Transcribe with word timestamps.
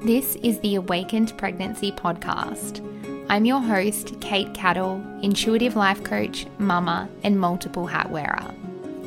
This 0.00 0.36
is 0.44 0.60
the 0.60 0.76
Awakened 0.76 1.36
Pregnancy 1.36 1.90
Podcast. 1.90 2.84
I'm 3.28 3.44
your 3.44 3.58
host, 3.58 4.14
Kate 4.20 4.54
Cattle, 4.54 5.04
intuitive 5.22 5.74
life 5.74 6.04
coach, 6.04 6.46
mama, 6.60 7.08
and 7.24 7.38
multiple 7.38 7.84
hat 7.84 8.08
wearer. 8.08 8.54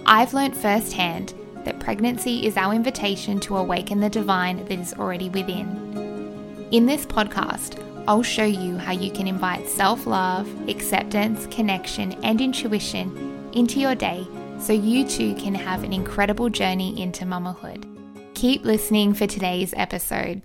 I've 0.05 0.33
learnt 0.33 0.55
firsthand 0.55 1.33
that 1.63 1.79
pregnancy 1.79 2.46
is 2.46 2.57
our 2.57 2.73
invitation 2.73 3.39
to 3.39 3.55
awaken 3.55 4.01
the 4.01 4.09
divine 4.09 4.65
that 4.65 4.79
is 4.79 4.93
already 4.96 5.29
within. 5.29 6.68
In 6.71 6.86
this 6.86 7.05
podcast, 7.05 7.82
I'll 8.05 8.21
show 8.21 8.44
you 8.44 8.76
how 8.76 8.92
you 8.92 9.12
can 9.12 9.28
invite 9.28 9.70
self 9.70 10.05
love, 10.05 10.50
acceptance, 10.68 11.48
connection, 11.48 12.12
and 12.21 12.42
intuition 12.42 13.50
into 13.54 13.80
your 13.80 13.96
day 13.96 14.28
so 14.60 14.73
you 14.73 15.08
too 15.08 15.36
can 15.36 15.55
have 15.55 15.86
an 15.86 15.94
incredible 15.94 16.50
journey 16.50 17.02
into 17.02 17.23
mamahood. 17.23 17.88
Keep 18.34 18.66
listening 18.66 19.14
for 19.14 19.26
today's 19.26 19.73
episode. 19.78 20.42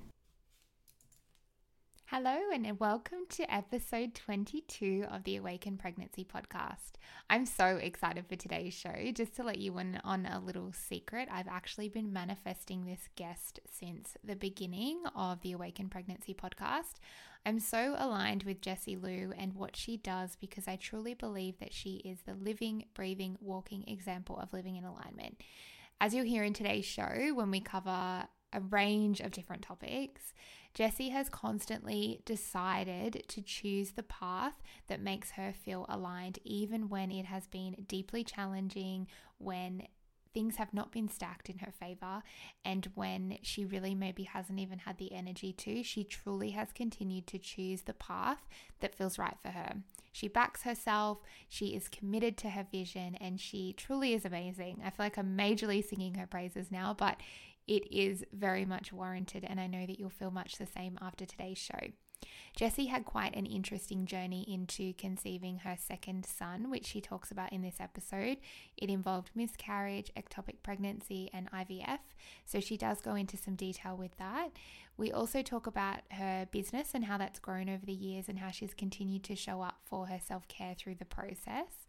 Hello, 2.19 2.39
and 2.51 2.81
welcome 2.81 3.27
to 3.29 3.55
episode 3.55 4.15
22 4.15 5.05
of 5.11 5.25
the 5.25 5.37
Awaken 5.37 5.77
Pregnancy 5.77 6.25
podcast. 6.25 6.93
I'm 7.29 7.45
so 7.45 7.77
excited 7.77 8.27
for 8.27 8.37
today's 8.37 8.73
show. 8.73 9.13
Just 9.13 9.37
to 9.37 9.43
let 9.43 9.59
you 9.59 9.77
in 9.77 10.01
on 10.03 10.25
a 10.25 10.41
little 10.41 10.73
secret, 10.73 11.29
I've 11.31 11.47
actually 11.47 11.91
been 11.91 12.15
manifesting 12.15 12.87
this 12.87 13.11
guest 13.17 13.61
since 13.71 14.17
the 14.25 14.35
beginning 14.35 15.03
of 15.15 15.43
the 15.43 15.53
Awaken 15.53 15.91
Pregnancy 15.91 16.33
podcast. 16.33 17.01
I'm 17.45 17.61
so 17.61 17.95
aligned 17.99 18.45
with 18.45 18.63
Jesselou 18.63 19.35
and 19.37 19.53
what 19.53 19.77
she 19.77 19.99
does 19.99 20.39
because 20.41 20.67
I 20.67 20.77
truly 20.77 21.13
believe 21.13 21.59
that 21.59 21.75
she 21.75 21.97
is 21.97 22.21
the 22.23 22.33
living, 22.33 22.87
breathing, 22.95 23.37
walking 23.43 23.85
example 23.87 24.39
of 24.39 24.55
living 24.55 24.77
in 24.77 24.85
alignment. 24.85 25.43
As 26.01 26.15
you'll 26.15 26.25
hear 26.25 26.45
in 26.45 26.55
today's 26.55 26.87
show, 26.87 27.35
when 27.35 27.51
we 27.51 27.61
cover 27.61 28.27
a 28.53 28.61
range 28.61 29.21
of 29.21 29.33
different 29.33 29.63
topics, 29.63 30.33
Jessie 30.77 31.09
has 31.09 31.31
constantly 31.31 32.21
decided 32.27 33.25
to 33.29 33.41
choose 33.41 33.93
the 33.93 34.03
path 34.03 34.63
that 34.89 35.01
makes 35.01 35.31
her 35.31 35.55
feel 35.55 35.87
aligned, 35.89 36.39
even 36.45 36.91
when 36.91 37.11
it 37.11 37.25
has 37.25 37.47
been 37.47 37.87
deeply 37.89 38.23
challenging, 38.23 39.07
when 39.39 39.85
things 40.35 40.57
have 40.57 40.75
not 40.75 40.93
been 40.93 41.09
stacked 41.09 41.49
in 41.49 41.61
her 41.61 41.73
favor, 41.73 42.23
and 42.63 42.91
when 42.95 43.39
she 43.41 43.65
really 43.65 43.95
maybe 43.95 44.25
hasn't 44.25 44.59
even 44.59 44.81
had 44.81 44.99
the 44.99 45.15
energy 45.15 45.51
to, 45.51 45.83
she 45.83 46.05
truly 46.05 46.51
has 46.51 46.75
continued 46.75 47.27
to 47.27 47.39
choose 47.39 47.81
the 47.81 47.95
path 47.95 48.47
that 48.81 48.95
feels 48.95 49.19
right 49.19 49.39
for 49.41 49.49
her. 49.49 49.77
She 50.13 50.29
backs 50.29 50.65
herself, 50.65 51.21
she 51.49 51.69
is 51.69 51.89
committed 51.89 52.37
to 52.37 52.51
her 52.51 52.67
vision, 52.71 53.15
and 53.15 53.41
she 53.41 53.73
truly 53.73 54.13
is 54.13 54.27
amazing. 54.27 54.83
I 54.85 54.91
feel 54.91 55.07
like 55.07 55.17
I'm 55.17 55.39
majorly 55.39 55.83
singing 55.83 56.17
her 56.17 56.27
praises 56.27 56.71
now, 56.71 56.93
but 56.93 57.17
it 57.67 57.91
is 57.91 58.25
very 58.33 58.65
much 58.65 58.93
warranted, 58.93 59.45
and 59.45 59.61
I 59.61 59.67
know 59.67 59.87
that 59.87 59.99
you'll 59.99 60.11
feel 60.11 60.31
much 60.31 60.57
the 60.57 60.67
same 60.67 60.99
after 61.01 61.25
today's 61.25 61.59
show. 61.59 61.93
Jessie 62.55 62.87
had 62.87 63.05
quite 63.05 63.37
an 63.37 63.45
interesting 63.45 64.07
journey 64.07 64.45
into 64.49 64.95
conceiving 64.95 65.59
her 65.59 65.77
second 65.79 66.25
son, 66.25 66.71
which 66.71 66.87
she 66.87 67.01
talks 67.01 67.31
about 67.31 67.53
in 67.53 67.61
this 67.61 67.81
episode. 67.81 68.39
It 68.77 68.89
involved 68.89 69.31
miscarriage, 69.35 70.11
ectopic 70.17 70.63
pregnancy, 70.63 71.29
and 71.35 71.51
IVF, 71.51 71.99
so 72.45 72.61
she 72.61 72.77
does 72.79 73.03
go 73.03 73.15
into 73.15 73.37
some 73.37 73.57
detail 73.57 73.97
with 73.97 74.17
that. 74.17 74.51
We 74.97 75.13
also 75.13 75.43
talk 75.43 75.67
about 75.67 76.01
her 76.13 76.49
business 76.51 76.93
and 76.95 77.05
how 77.05 77.19
that's 77.19 77.39
grown 77.39 77.69
over 77.69 77.85
the 77.85 77.93
years 77.93 78.29
and 78.29 78.39
how 78.39 78.51
she's 78.51 78.73
continued 78.73 79.25
to 79.25 79.37
show 79.37 79.61
up 79.61 79.81
for 79.85 80.07
her 80.07 80.21
self 80.25 80.49
care 80.49 80.75
through 80.75 80.95
the 80.95 81.05
process, 81.05 81.87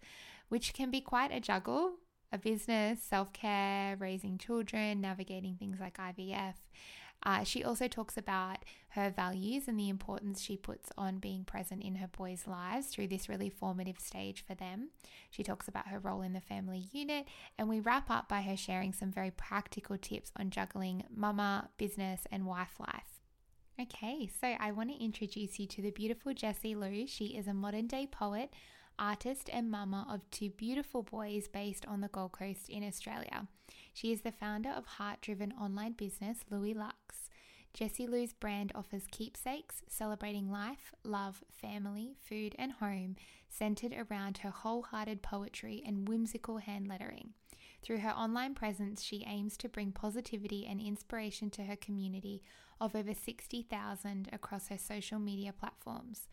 which 0.49 0.73
can 0.73 0.91
be 0.91 0.99
quite 0.99 1.31
a 1.31 1.39
juggle 1.39 1.93
a 2.31 2.37
business, 2.37 3.01
self 3.01 3.33
care, 3.33 3.95
raising 3.97 4.37
children, 4.37 5.01
navigating 5.01 5.55
things 5.55 5.79
like 5.79 5.97
IVF. 5.97 6.55
Uh, 7.23 7.43
she 7.43 7.63
also 7.63 7.87
talks 7.87 8.15
about 8.15 8.59
her 8.89 9.09
values 9.09 9.67
and 9.67 9.79
the 9.79 9.89
importance 9.89 10.39
she 10.41 10.55
puts 10.55 10.91
on 10.97 11.17
being 11.17 11.43
present 11.43 11.83
in 11.83 11.95
her 11.95 12.07
boys' 12.07 12.45
lives 12.47 12.87
through 12.87 13.07
this 13.07 13.27
really 13.27 13.49
formative 13.49 13.99
stage 13.99 14.43
for 14.47 14.53
them. 14.53 14.89
She 15.31 15.43
talks 15.43 15.67
about 15.67 15.87
her 15.87 15.99
role 15.99 16.21
in 16.21 16.33
the 16.33 16.41
family 16.41 16.85
unit, 16.91 17.25
and 17.57 17.67
we 17.67 17.79
wrap 17.79 18.09
up 18.09 18.29
by 18.29 18.41
her 18.41 18.55
sharing 18.55 18.93
some 18.93 19.11
very 19.11 19.31
practical 19.31 19.97
tips 19.97 20.31
on 20.37 20.51
juggling 20.51 21.03
mama, 21.13 21.69
business, 21.77 22.21
and 22.31 22.45
wife 22.45 22.79
life. 22.79 23.17
Okay, 23.79 24.29
so 24.41 24.55
I 24.59 24.71
want 24.71 24.89
to 24.89 25.03
introduce 25.03 25.59
you 25.59 25.67
to 25.67 25.81
the 25.81 25.91
beautiful 25.91 26.33
Jesselou. 26.33 27.07
She 27.07 27.37
is 27.37 27.47
a 27.47 27.53
modern 27.53 27.87
day 27.87 28.07
poet 28.07 28.51
artist 28.99 29.49
and 29.51 29.69
mama 29.69 30.05
of 30.11 30.29
two 30.31 30.49
beautiful 30.49 31.03
boys 31.03 31.47
based 31.47 31.85
on 31.85 32.01
the 32.01 32.07
Gold 32.07 32.31
Coast 32.31 32.69
in 32.69 32.83
Australia. 32.83 33.47
She 33.93 34.11
is 34.11 34.21
the 34.21 34.31
founder 34.31 34.69
of 34.69 34.85
heart 34.85 35.21
driven 35.21 35.51
online 35.53 35.93
business 35.93 36.39
Louie 36.49 36.73
Luxe. 36.73 37.29
Jessie 37.73 38.07
Lou's 38.07 38.33
brand 38.33 38.71
offers 38.73 39.03
keepsakes 39.11 39.83
celebrating 39.87 40.51
life, 40.51 40.93
love, 41.03 41.43
family, 41.51 42.15
food, 42.27 42.55
and 42.57 42.71
home, 42.73 43.15
centered 43.49 43.93
around 43.93 44.39
her 44.39 44.49
wholehearted 44.49 45.21
poetry 45.21 45.83
and 45.85 46.07
whimsical 46.07 46.57
hand 46.57 46.87
lettering. 46.87 47.33
Through 47.83 47.99
her 47.99 48.09
online 48.09 48.55
presence, 48.55 49.03
she 49.03 49.25
aims 49.27 49.57
to 49.57 49.69
bring 49.69 49.91
positivity 49.91 50.65
and 50.67 50.81
inspiration 50.81 51.49
to 51.51 51.63
her 51.63 51.75
community 51.75 52.41
of 52.81 52.95
over 52.95 53.13
60,000 53.13 54.29
across 54.33 54.69
her 54.69 54.77
social 54.77 55.19
media 55.19 55.53
platforms 55.53 56.27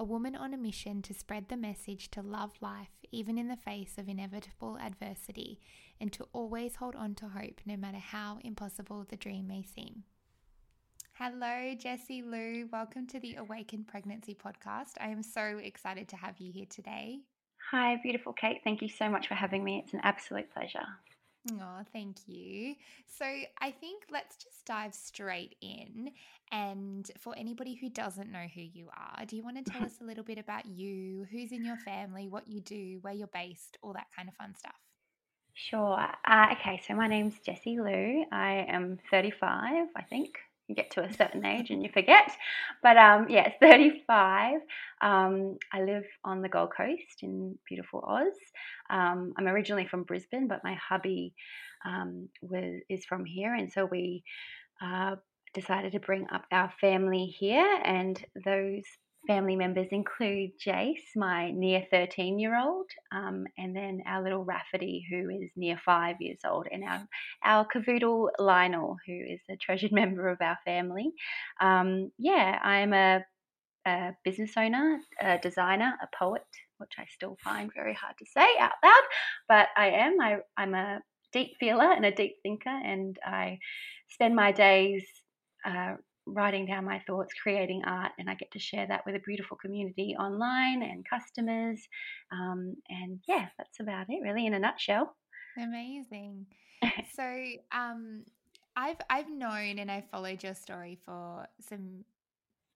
a 0.00 0.04
woman 0.04 0.34
on 0.34 0.54
a 0.54 0.56
mission 0.56 1.02
to 1.02 1.12
spread 1.12 1.50
the 1.50 1.56
message 1.58 2.10
to 2.10 2.22
love 2.22 2.52
life 2.62 2.88
even 3.12 3.36
in 3.36 3.48
the 3.48 3.56
face 3.56 3.98
of 3.98 4.08
inevitable 4.08 4.78
adversity 4.78 5.60
and 6.00 6.10
to 6.10 6.26
always 6.32 6.76
hold 6.76 6.96
on 6.96 7.14
to 7.14 7.28
hope 7.28 7.60
no 7.66 7.76
matter 7.76 7.98
how 7.98 8.38
impossible 8.42 9.04
the 9.10 9.16
dream 9.16 9.46
may 9.46 9.62
seem. 9.62 10.04
Hello, 11.18 11.76
Jesselou. 11.76 12.72
Welcome 12.72 13.08
to 13.08 13.20
the 13.20 13.34
Awakened 13.34 13.88
Pregnancy 13.88 14.34
podcast. 14.34 14.92
I 14.98 15.08
am 15.08 15.22
so 15.22 15.60
excited 15.62 16.08
to 16.08 16.16
have 16.16 16.38
you 16.38 16.50
here 16.50 16.66
today. 16.70 17.18
Hi, 17.70 18.00
beautiful 18.02 18.32
Kate. 18.32 18.62
Thank 18.64 18.80
you 18.80 18.88
so 18.88 19.10
much 19.10 19.28
for 19.28 19.34
having 19.34 19.62
me. 19.62 19.82
It's 19.84 19.92
an 19.92 20.00
absolute 20.02 20.50
pleasure. 20.54 20.86
Oh, 21.52 21.80
thank 21.92 22.16
you. 22.26 22.74
So, 23.06 23.24
I 23.24 23.70
think 23.70 24.04
let's 24.10 24.36
just 24.36 24.64
dive 24.66 24.94
straight 24.94 25.56
in. 25.62 26.10
And 26.52 27.10
for 27.18 27.34
anybody 27.36 27.74
who 27.74 27.88
doesn't 27.88 28.30
know 28.30 28.46
who 28.54 28.60
you 28.60 28.88
are, 28.94 29.24
do 29.24 29.36
you 29.36 29.42
want 29.42 29.64
to 29.64 29.72
tell 29.72 29.82
us 29.86 30.00
a 30.00 30.04
little 30.04 30.24
bit 30.24 30.38
about 30.38 30.66
you, 30.66 31.26
who's 31.30 31.52
in 31.52 31.64
your 31.64 31.78
family, 31.78 32.28
what 32.28 32.46
you 32.48 32.60
do, 32.60 32.98
where 33.00 33.14
you're 33.14 33.28
based, 33.28 33.78
all 33.82 33.94
that 33.94 34.08
kind 34.14 34.28
of 34.28 34.34
fun 34.34 34.54
stuff? 34.54 34.76
Sure. 35.54 35.98
Uh, 36.26 36.46
okay, 36.52 36.80
so 36.86 36.94
my 36.94 37.06
name's 37.06 37.38
Jesselou. 37.46 38.24
I 38.32 38.66
am 38.68 38.98
35, 39.10 39.88
I 39.96 40.02
think. 40.02 40.38
You 40.70 40.76
get 40.76 40.92
to 40.92 41.02
a 41.02 41.12
certain 41.12 41.44
age 41.44 41.70
and 41.70 41.82
you 41.82 41.90
forget. 41.92 42.30
But 42.80 42.96
um, 42.96 43.26
yeah, 43.28 43.50
35. 43.60 44.60
Um, 45.02 45.58
I 45.72 45.82
live 45.82 46.04
on 46.24 46.42
the 46.42 46.48
Gold 46.48 46.70
Coast 46.76 47.22
in 47.22 47.58
beautiful 47.68 48.04
Oz. 48.06 48.36
Um, 48.88 49.32
I'm 49.36 49.48
originally 49.48 49.88
from 49.88 50.04
Brisbane, 50.04 50.46
but 50.46 50.62
my 50.62 50.74
hubby 50.74 51.34
um, 51.84 52.28
was, 52.40 52.82
is 52.88 53.04
from 53.04 53.24
here. 53.24 53.52
And 53.52 53.72
so 53.72 53.84
we 53.84 54.22
uh, 54.80 55.16
decided 55.54 55.90
to 55.92 55.98
bring 55.98 56.28
up 56.32 56.44
our 56.52 56.72
family 56.80 57.26
here, 57.26 57.80
and 57.84 58.22
those 58.44 58.84
family 59.26 59.56
members 59.56 59.88
include 59.90 60.50
Jace, 60.58 61.14
my 61.16 61.50
near 61.50 61.84
13 61.90 62.38
year 62.38 62.58
old, 62.58 62.86
um, 63.12 63.44
and 63.58 63.74
then 63.74 64.02
our 64.06 64.22
little 64.22 64.44
Rafferty, 64.44 65.06
who 65.10 65.28
is 65.28 65.50
near 65.56 65.78
five 65.84 66.16
years 66.20 66.40
old, 66.44 66.66
and 66.70 66.84
our, 66.84 67.06
our 67.44 67.66
cavoodle 67.66 68.28
Lionel, 68.38 68.96
who 69.06 69.12
is 69.12 69.40
a 69.50 69.56
treasured 69.56 69.92
member 69.92 70.28
of 70.28 70.40
our 70.40 70.58
family. 70.64 71.10
Um, 71.60 72.10
yeah, 72.18 72.58
I'm 72.62 72.92
a, 72.92 73.24
a, 73.86 74.12
business 74.24 74.52
owner, 74.56 75.00
a 75.20 75.38
designer, 75.38 75.94
a 76.02 76.16
poet, 76.16 76.46
which 76.78 76.92
I 76.98 77.06
still 77.12 77.36
find 77.42 77.70
very 77.74 77.94
hard 77.94 78.16
to 78.18 78.26
say 78.26 78.48
out 78.58 78.72
loud, 78.82 79.02
but 79.48 79.68
I 79.76 79.90
am. 79.90 80.20
I, 80.20 80.38
I'm 80.56 80.74
a 80.74 81.00
deep 81.32 81.52
feeler 81.60 81.92
and 81.92 82.06
a 82.06 82.14
deep 82.14 82.36
thinker, 82.42 82.70
and 82.70 83.18
I 83.24 83.58
spend 84.08 84.34
my 84.34 84.52
days 84.52 85.04
uh, 85.64 85.94
writing 86.26 86.66
down 86.66 86.84
my 86.84 87.00
thoughts, 87.06 87.34
creating 87.42 87.82
art, 87.86 88.12
and 88.18 88.28
I 88.28 88.34
get 88.34 88.50
to 88.52 88.58
share 88.58 88.86
that 88.86 89.04
with 89.06 89.14
a 89.14 89.20
beautiful 89.26 89.56
community 89.56 90.14
online 90.18 90.82
and 90.82 91.04
customers. 91.08 91.80
Um, 92.32 92.76
and 92.88 93.20
yeah, 93.26 93.46
that's 93.58 93.80
about 93.80 94.06
it, 94.08 94.20
really, 94.22 94.46
in 94.46 94.54
a 94.54 94.58
nutshell. 94.58 95.14
Amazing. 95.58 96.46
so, 97.14 97.44
um, 97.72 98.24
I've 98.76 99.00
I've 99.10 99.30
known 99.30 99.78
and 99.78 99.90
I 99.90 100.04
followed 100.10 100.42
your 100.42 100.54
story 100.54 100.98
for 101.04 101.46
some 101.68 102.04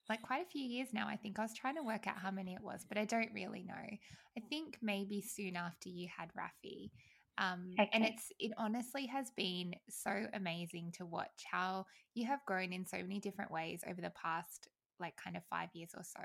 like 0.08 0.22
quite 0.22 0.42
a 0.42 0.50
few 0.50 0.62
years 0.62 0.88
now. 0.92 1.08
I 1.08 1.16
think 1.16 1.38
I 1.38 1.42
was 1.42 1.54
trying 1.54 1.76
to 1.76 1.82
work 1.82 2.06
out 2.06 2.18
how 2.18 2.30
many 2.30 2.52
it 2.52 2.62
was, 2.62 2.84
but 2.86 2.98
I 2.98 3.04
don't 3.04 3.30
really 3.32 3.62
know. 3.62 3.74
I 3.74 4.40
think 4.50 4.78
maybe 4.82 5.22
soon 5.22 5.56
after 5.56 5.88
you 5.88 6.08
had 6.14 6.30
Rafi. 6.34 6.90
Um, 7.38 7.70
okay. 7.78 7.90
And 7.92 8.04
it's 8.04 8.32
it 8.38 8.52
honestly 8.58 9.06
has 9.06 9.30
been 9.36 9.74
so 9.88 10.26
amazing 10.32 10.92
to 10.98 11.06
watch 11.06 11.44
how 11.50 11.86
you 12.14 12.26
have 12.26 12.44
grown 12.46 12.72
in 12.72 12.86
so 12.86 12.98
many 12.98 13.18
different 13.18 13.50
ways 13.50 13.82
over 13.88 14.00
the 14.00 14.10
past 14.10 14.68
like 15.00 15.16
kind 15.16 15.36
of 15.36 15.42
five 15.50 15.68
years 15.74 15.90
or 15.96 16.04
so. 16.04 16.22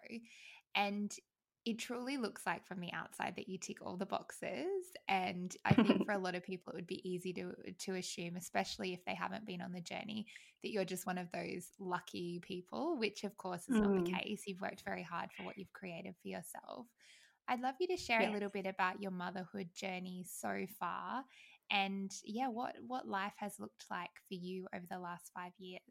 And 0.75 1.11
it 1.65 1.77
truly 1.77 2.17
looks 2.17 2.45
like 2.45 2.65
from 2.65 2.79
the 2.79 2.91
outside 2.93 3.33
that 3.35 3.49
you 3.49 3.57
tick 3.57 3.77
all 3.81 3.97
the 3.97 4.05
boxes 4.05 4.93
and 5.07 5.55
i 5.65 5.73
think 5.73 6.03
for 6.05 6.13
a 6.13 6.17
lot 6.17 6.35
of 6.35 6.43
people 6.43 6.71
it 6.71 6.75
would 6.75 6.87
be 6.87 7.07
easy 7.07 7.33
to 7.33 7.53
to 7.77 7.95
assume 7.95 8.35
especially 8.37 8.93
if 8.93 9.03
they 9.05 9.13
haven't 9.13 9.45
been 9.45 9.61
on 9.61 9.71
the 9.71 9.81
journey 9.81 10.25
that 10.63 10.71
you're 10.71 10.85
just 10.85 11.05
one 11.05 11.17
of 11.17 11.27
those 11.31 11.67
lucky 11.79 12.39
people 12.43 12.97
which 12.97 13.23
of 13.23 13.35
course 13.37 13.67
is 13.67 13.75
mm. 13.75 13.81
not 13.81 14.05
the 14.05 14.11
mm. 14.11 14.19
case 14.19 14.43
you've 14.45 14.61
worked 14.61 14.83
very 14.85 15.03
hard 15.03 15.29
for 15.35 15.43
what 15.43 15.57
you've 15.57 15.73
created 15.73 16.15
for 16.21 16.27
yourself 16.27 16.85
i'd 17.49 17.61
love 17.61 17.75
you 17.79 17.87
to 17.87 17.97
share 17.97 18.21
yes. 18.21 18.29
a 18.29 18.33
little 18.33 18.49
bit 18.49 18.65
about 18.65 19.01
your 19.01 19.11
motherhood 19.11 19.69
journey 19.75 20.25
so 20.27 20.65
far 20.79 21.23
and 21.71 22.11
yeah 22.23 22.47
what 22.47 22.75
what 22.87 23.07
life 23.07 23.33
has 23.37 23.59
looked 23.59 23.85
like 23.91 24.09
for 24.27 24.35
you 24.35 24.65
over 24.73 24.85
the 24.89 24.99
last 24.99 25.31
5 25.35 25.51
years 25.59 25.81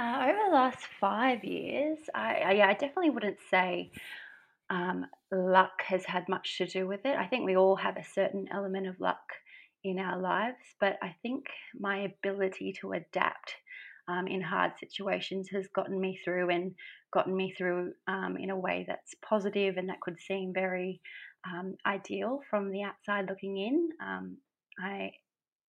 uh, 0.00 0.28
over 0.30 0.38
the 0.48 0.54
last 0.54 0.78
five 0.98 1.44
years, 1.44 1.98
I, 2.14 2.36
I, 2.36 2.52
yeah, 2.52 2.68
I 2.68 2.72
definitely 2.72 3.10
wouldn't 3.10 3.36
say 3.50 3.90
um, 4.70 5.04
luck 5.30 5.82
has 5.86 6.06
had 6.06 6.26
much 6.26 6.56
to 6.58 6.66
do 6.66 6.86
with 6.86 7.04
it. 7.04 7.18
I 7.18 7.26
think 7.26 7.44
we 7.44 7.56
all 7.56 7.76
have 7.76 7.98
a 7.98 8.04
certain 8.04 8.46
element 8.50 8.86
of 8.86 8.98
luck 8.98 9.20
in 9.84 9.98
our 9.98 10.18
lives, 10.18 10.56
but 10.80 10.96
I 11.02 11.16
think 11.22 11.46
my 11.78 11.98
ability 11.98 12.74
to 12.80 12.92
adapt 12.92 13.56
um, 14.10 14.26
in 14.26 14.40
hard 14.40 14.72
situations 14.78 15.48
has 15.52 15.66
gotten 15.68 16.00
me 16.00 16.18
through 16.24 16.50
and 16.50 16.74
gotten 17.12 17.34
me 17.36 17.54
through 17.56 17.92
um, 18.08 18.36
in 18.38 18.50
a 18.50 18.58
way 18.58 18.84
that's 18.86 19.14
positive 19.22 19.76
and 19.76 19.88
that 19.88 20.00
could 20.00 20.18
seem 20.18 20.52
very 20.52 21.00
um, 21.46 21.74
ideal 21.86 22.40
from 22.50 22.70
the 22.70 22.82
outside 22.82 23.26
looking 23.28 23.56
in. 23.56 23.90
Um, 24.04 24.36
I 24.82 25.12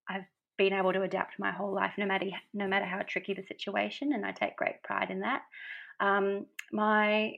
I've 0.10 0.26
been 0.58 0.74
able 0.74 0.94
to 0.94 1.04
adapt 1.04 1.40
my 1.40 1.52
whole 1.52 1.74
life, 1.74 1.94
no 1.98 2.06
matter 2.06 2.26
no 2.54 2.68
matter 2.68 2.86
how 2.86 3.02
tricky 3.08 3.34
the 3.34 3.44
situation, 3.44 4.14
and 4.14 4.26
I 4.26 4.32
take 4.32 4.58
great 4.58 4.82
pride 4.84 5.12
in 5.12 5.22
that. 5.22 5.42
Um, 6.00 6.48
my 6.72 7.36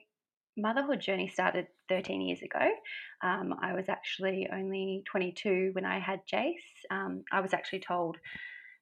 motherhood 0.58 1.02
journey 1.02 1.28
started 1.28 1.68
13 1.90 2.22
years 2.22 2.42
ago. 2.42 2.70
Um, 3.24 3.56
I 3.62 3.74
was 3.74 3.90
actually 3.90 4.48
only 4.54 5.04
22 5.10 5.72
when 5.74 5.86
I 5.86 6.00
had 6.00 6.22
Jace. 6.32 6.54
Um, 6.92 7.24
I 7.32 7.42
was 7.42 7.54
actually 7.54 7.80
told 7.80 8.18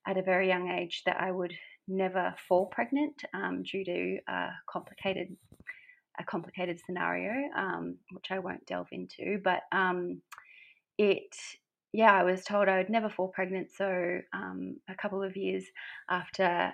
at 0.08 0.18
a 0.18 0.22
very 0.22 0.48
young 0.48 0.70
age 0.70 1.04
that 1.06 1.20
I 1.20 1.32
would 1.32 1.54
never 1.92 2.34
fall 2.48 2.68
pregnant 2.68 3.24
um, 3.34 3.64
due 3.64 3.86
to 3.86 4.18
a 4.28 4.50
complicated 4.70 5.36
a 6.20 6.24
complicated 6.26 6.80
scenario, 6.86 7.32
um, 7.58 7.98
which 8.12 8.28
I 8.32 8.40
won't 8.40 8.66
delve 8.66 8.90
into. 8.92 9.40
But 9.44 9.62
um, 9.72 10.22
it 10.98 11.36
yeah, 11.94 12.14
I 12.14 12.24
was 12.24 12.44
told 12.44 12.70
I 12.70 12.78
would 12.78 12.90
never 12.90 13.10
fall 13.10 13.28
pregnant. 13.28 13.70
So 13.76 14.20
um, 14.34 14.78
a 14.90 14.96
couple 14.96 15.24
of 15.24 15.36
years 15.36 15.66
after, 16.10 16.74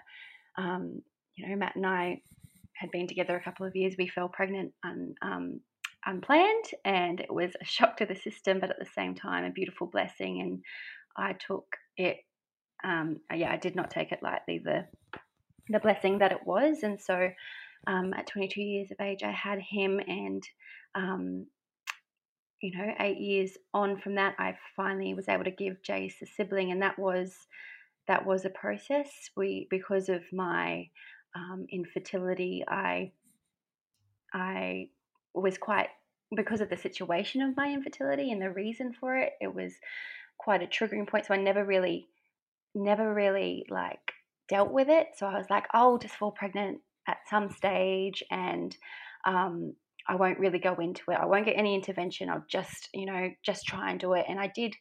um, 0.58 1.02
you 1.36 1.48
know, 1.48 1.56
Matt 1.56 1.75
and 1.75 1.86
I 1.86 2.22
had 2.74 2.92
been 2.92 3.08
together 3.08 3.36
a 3.36 3.44
couple 3.44 3.66
of 3.66 3.75
years, 3.75 3.96
we 3.98 4.08
fell 4.08 4.30
pregnant 4.30 4.74
un, 4.84 5.16
um, 5.24 5.60
unplanned, 6.06 6.66
and 6.86 7.20
it 7.20 7.34
was 7.34 7.52
a 7.60 7.66
shock 7.66 7.98
to 7.98 8.06
the 8.06 8.16
system, 8.16 8.60
but 8.60 8.70
at 8.70 8.80
the 8.80 8.86
same 8.86 9.16
time 9.16 9.44
a 9.44 9.50
beautiful 9.50 9.88
blessing. 9.88 10.42
And 10.42 10.62
I 11.18 11.34
took 11.34 11.66
it. 11.98 12.18
Um, 12.83 13.19
yeah, 13.33 13.51
I 13.51 13.57
did 13.57 13.75
not 13.75 13.91
take 13.91 14.12
it 14.12 14.24
lightly. 14.24 14.59
The 14.59 14.85
the 15.69 15.79
blessing 15.79 16.19
that 16.19 16.31
it 16.31 16.45
was, 16.45 16.83
and 16.83 17.00
so 17.00 17.29
um, 17.88 18.13
at 18.13 18.27
22 18.27 18.62
years 18.62 18.91
of 18.91 19.01
age, 19.01 19.21
I 19.24 19.31
had 19.31 19.59
him, 19.59 20.00
and 20.00 20.44
um, 20.95 21.45
you 22.62 22.77
know, 22.77 22.94
eight 23.00 23.19
years 23.19 23.57
on 23.74 24.00
from 24.00 24.15
that, 24.15 24.35
I 24.39 24.57
finally 24.75 25.13
was 25.13 25.29
able 25.29 25.44
to 25.44 25.51
give 25.51 25.81
Jace 25.88 26.21
a 26.21 26.25
sibling, 26.25 26.71
and 26.71 26.81
that 26.81 26.97
was 26.97 27.35
that 28.07 28.25
was 28.25 28.45
a 28.45 28.50
process. 28.50 29.09
We 29.35 29.68
because 29.69 30.09
of 30.09 30.24
my 30.31 30.89
um, 31.35 31.65
infertility, 31.71 32.63
I 32.68 33.12
I 34.33 34.89
was 35.33 35.57
quite 35.57 35.89
because 36.35 36.62
of 36.62 36.69
the 36.69 36.77
situation 36.77 37.41
of 37.41 37.56
my 37.56 37.71
infertility 37.71 38.31
and 38.31 38.41
the 38.41 38.51
reason 38.51 38.94
for 38.94 39.15
it. 39.18 39.33
It 39.39 39.53
was 39.53 39.74
quite 40.38 40.63
a 40.63 40.68
triggering 40.68 41.07
point, 41.07 41.25
so 41.25 41.33
I 41.33 41.38
never 41.38 41.63
really, 41.63 42.07
never 42.77 43.13
really 43.13 43.65
like 43.69 44.13
dealt 44.50 44.71
with 44.71 44.89
it. 44.89 45.07
So 45.18 45.25
I 45.25 45.38
was 45.38 45.50
like, 45.50 45.65
oh, 45.74 45.79
I'll 45.94 45.97
just 45.97 46.15
fall 46.15 46.31
pregnant 46.31 46.79
at 47.07 47.18
some 47.29 47.50
stage, 47.50 48.24
and 48.31 48.75
um, 49.25 49.74
I 50.07 50.15
won't 50.15 50.39
really 50.39 50.59
go 50.59 50.75
into 50.75 51.12
it. 51.12 51.18
I 51.19 51.25
won't 51.25 51.45
get 51.45 51.57
any 51.57 51.75
intervention. 51.75 52.29
I'll 52.29 52.45
just, 52.50 52.89
you 52.94 53.06
know, 53.06 53.29
just 53.44 53.65
try 53.65 53.91
and 53.91 54.00
do 54.00 54.13
it. 54.13 54.25
And 54.29 54.39
I 54.39 54.51
did 54.53 54.75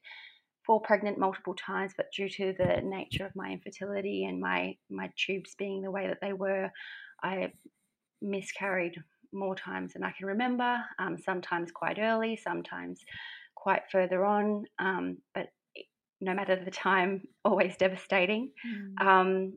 fall 0.64 0.80
pregnant 0.80 1.18
multiple 1.18 1.54
times, 1.54 1.92
but 1.96 2.06
due 2.14 2.28
to 2.28 2.54
the 2.58 2.80
nature 2.82 3.24
of 3.24 3.36
my 3.36 3.50
infertility 3.50 4.24
and 4.24 4.40
my 4.40 4.76
my 4.90 5.10
tubes 5.16 5.54
being 5.56 5.82
the 5.82 5.90
way 5.90 6.08
that 6.08 6.18
they 6.20 6.32
were, 6.32 6.70
I 7.22 7.52
miscarried 8.22 8.96
more 9.32 9.54
times 9.54 9.92
than 9.92 10.02
I 10.02 10.12
can 10.12 10.26
remember. 10.26 10.78
Um, 10.98 11.16
sometimes 11.18 11.70
quite 11.72 11.98
early, 11.98 12.36
sometimes 12.36 13.00
quite 13.54 13.82
further 13.90 14.24
on. 14.24 14.64
Um, 14.78 15.18
but 15.34 15.46
no 16.20 16.34
matter 16.34 16.56
the 16.56 16.70
time, 16.70 17.26
always 17.44 17.76
devastating. 17.76 18.50
Mm. 18.66 19.06
Um, 19.06 19.52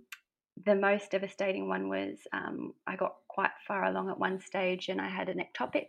the 0.65 0.75
most 0.75 1.11
devastating 1.11 1.69
one 1.69 1.89
was 1.89 2.17
um, 2.33 2.73
I 2.85 2.95
got 2.95 3.15
quite 3.27 3.51
far 3.67 3.85
along 3.85 4.09
at 4.09 4.19
one 4.19 4.41
stage 4.41 4.89
and 4.89 4.99
I 4.99 5.07
had 5.07 5.29
an 5.29 5.39
ectopic, 5.39 5.87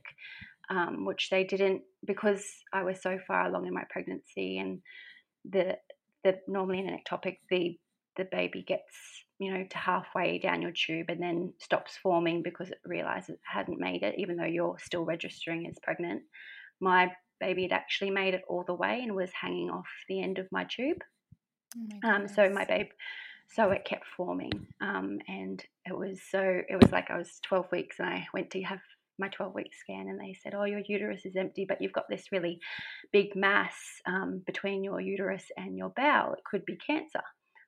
um, 0.69 1.05
which 1.05 1.29
they 1.31 1.45
didn't 1.45 1.83
because 2.05 2.45
I 2.73 2.85
was 2.85 3.03
so 3.03 3.19
far 3.27 3.47
along 3.47 3.67
in 3.67 3.75
my 3.75 3.85
pregnancy 3.91 4.59
and 4.59 4.81
the 5.51 5.77
the 6.23 6.39
normally 6.47 6.79
in 6.81 6.89
an 6.89 6.99
ectopic 6.99 7.39
the 7.49 7.79
the 8.17 8.25
baby 8.31 8.63
gets 8.63 9.25
you 9.39 9.53
know 9.53 9.65
to 9.71 9.79
halfway 9.79 10.39
down 10.39 10.61
your 10.63 10.73
tube 10.73 11.07
and 11.09 11.21
then 11.21 11.53
stops 11.59 11.97
forming 12.03 12.43
because 12.43 12.71
it 12.71 12.79
realizes 12.85 13.31
it 13.31 13.41
hadn't 13.43 13.81
made 13.81 14.03
it 14.03 14.15
even 14.19 14.37
though 14.37 14.45
you're 14.45 14.79
still 14.79 15.05
registering 15.05 15.67
as 15.67 15.79
pregnant. 15.83 16.23
My 16.81 17.11
baby 17.41 17.63
had 17.63 17.73
actually 17.73 18.11
made 18.11 18.35
it 18.35 18.43
all 18.49 18.65
the 18.67 18.75
way 18.75 19.01
and 19.03 19.15
was 19.15 19.31
hanging 19.33 19.71
off 19.71 19.89
the 20.09 20.23
end 20.23 20.39
of 20.39 20.47
my 20.53 20.65
tube. 20.65 21.03
Oh 21.77 21.99
my 22.03 22.15
um, 22.15 22.29
so 22.29 22.49
my 22.51 22.65
babe 22.65 22.89
so 23.55 23.71
it 23.71 23.85
kept 23.85 24.07
forming 24.17 24.67
um, 24.81 25.19
and 25.29 25.65
it 25.85 25.97
was 25.97 26.21
so 26.31 26.41
it 26.41 26.81
was 26.81 26.93
like 26.93 27.11
i 27.11 27.19
was 27.19 27.41
12 27.43 27.67
weeks 27.73 27.97
and 27.99 28.09
i 28.09 28.27
went 28.33 28.51
to 28.51 28.63
have 28.63 28.81
my 29.19 29.29
12 29.29 29.55
week 29.55 29.73
scan 29.75 30.09
and 30.09 30.19
they 30.21 30.35
said 30.35 30.55
oh 30.55 30.65
your 30.65 30.81
uterus 30.87 31.27
is 31.27 31.37
empty 31.37 31.67
but 31.69 31.81
you've 31.81 31.93
got 31.93 32.09
this 32.09 32.33
really 32.33 32.59
big 33.13 33.35
mass 33.37 33.75
um, 34.07 34.43
between 34.47 34.83
your 34.83 35.01
uterus 35.01 35.45
and 35.57 35.77
your 35.77 35.93
bowel 35.97 36.33
it 36.33 36.45
could 36.51 36.65
be 36.65 36.77
cancer 36.77 37.21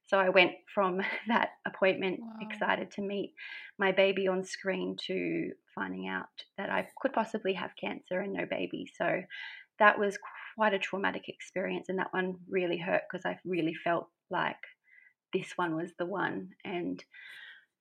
so 0.06 0.18
i 0.18 0.28
went 0.28 0.52
from 0.74 1.00
that 1.28 1.50
appointment 1.66 2.20
wow. 2.20 2.32
excited 2.40 2.90
to 2.90 3.02
meet 3.02 3.34
my 3.78 3.92
baby 3.92 4.28
on 4.28 4.44
screen 4.44 4.96
to 5.06 5.50
finding 5.74 6.08
out 6.08 6.26
that 6.56 6.70
i 6.70 6.86
could 7.00 7.12
possibly 7.12 7.52
have 7.52 7.70
cancer 7.78 8.20
and 8.20 8.32
no 8.32 8.46
baby 8.48 8.86
so 8.96 9.20
that 9.82 9.98
was 9.98 10.16
quite 10.56 10.72
a 10.72 10.78
traumatic 10.78 11.28
experience 11.28 11.88
and 11.90 11.98
that 11.98 12.12
one 12.12 12.36
really 12.48 12.78
hurt 12.78 13.02
because 13.10 13.26
i 13.26 13.38
really 13.44 13.74
felt 13.84 14.08
like 14.30 14.56
this 15.32 15.52
one 15.56 15.74
was 15.74 15.90
the 15.98 16.06
one. 16.06 16.50
And 16.64 17.02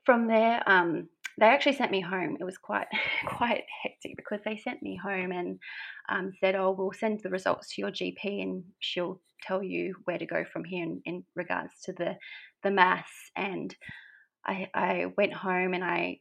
from 0.06 0.28
there, 0.28 0.64
um, 0.68 1.10
they 1.40 1.46
actually 1.46 1.76
sent 1.76 1.92
me 1.92 2.02
home. 2.02 2.38
It 2.40 2.44
was 2.44 2.58
quite 2.58 2.88
quite 3.28 3.64
hectic 3.84 4.16
because 4.16 4.40
they 4.44 4.58
sent 4.58 4.82
me 4.82 5.00
home 5.02 5.32
and 5.32 5.60
um, 6.10 6.32
said, 6.40 6.56
"Oh, 6.56 6.72
we'll 6.72 6.94
send 6.94 7.22
the 7.22 7.30
results 7.30 7.74
to 7.74 7.82
your 7.82 7.92
GP 7.92 8.42
and 8.42 8.64
she'll 8.80 9.22
tell 9.42 9.64
you 9.64 9.96
where 10.06 10.18
to 10.18 10.26
go 10.26 10.44
from 10.52 10.64
here 10.64 10.84
in, 10.84 11.02
in 11.06 11.24
regards 11.36 11.74
to 11.86 11.94
the 11.94 12.18
the 12.64 12.72
mass." 12.72 13.10
And 13.36 13.76
I, 14.46 14.68
I 14.74 15.06
went 15.18 15.34
home 15.34 15.74
and 15.74 15.84
I 15.84 16.20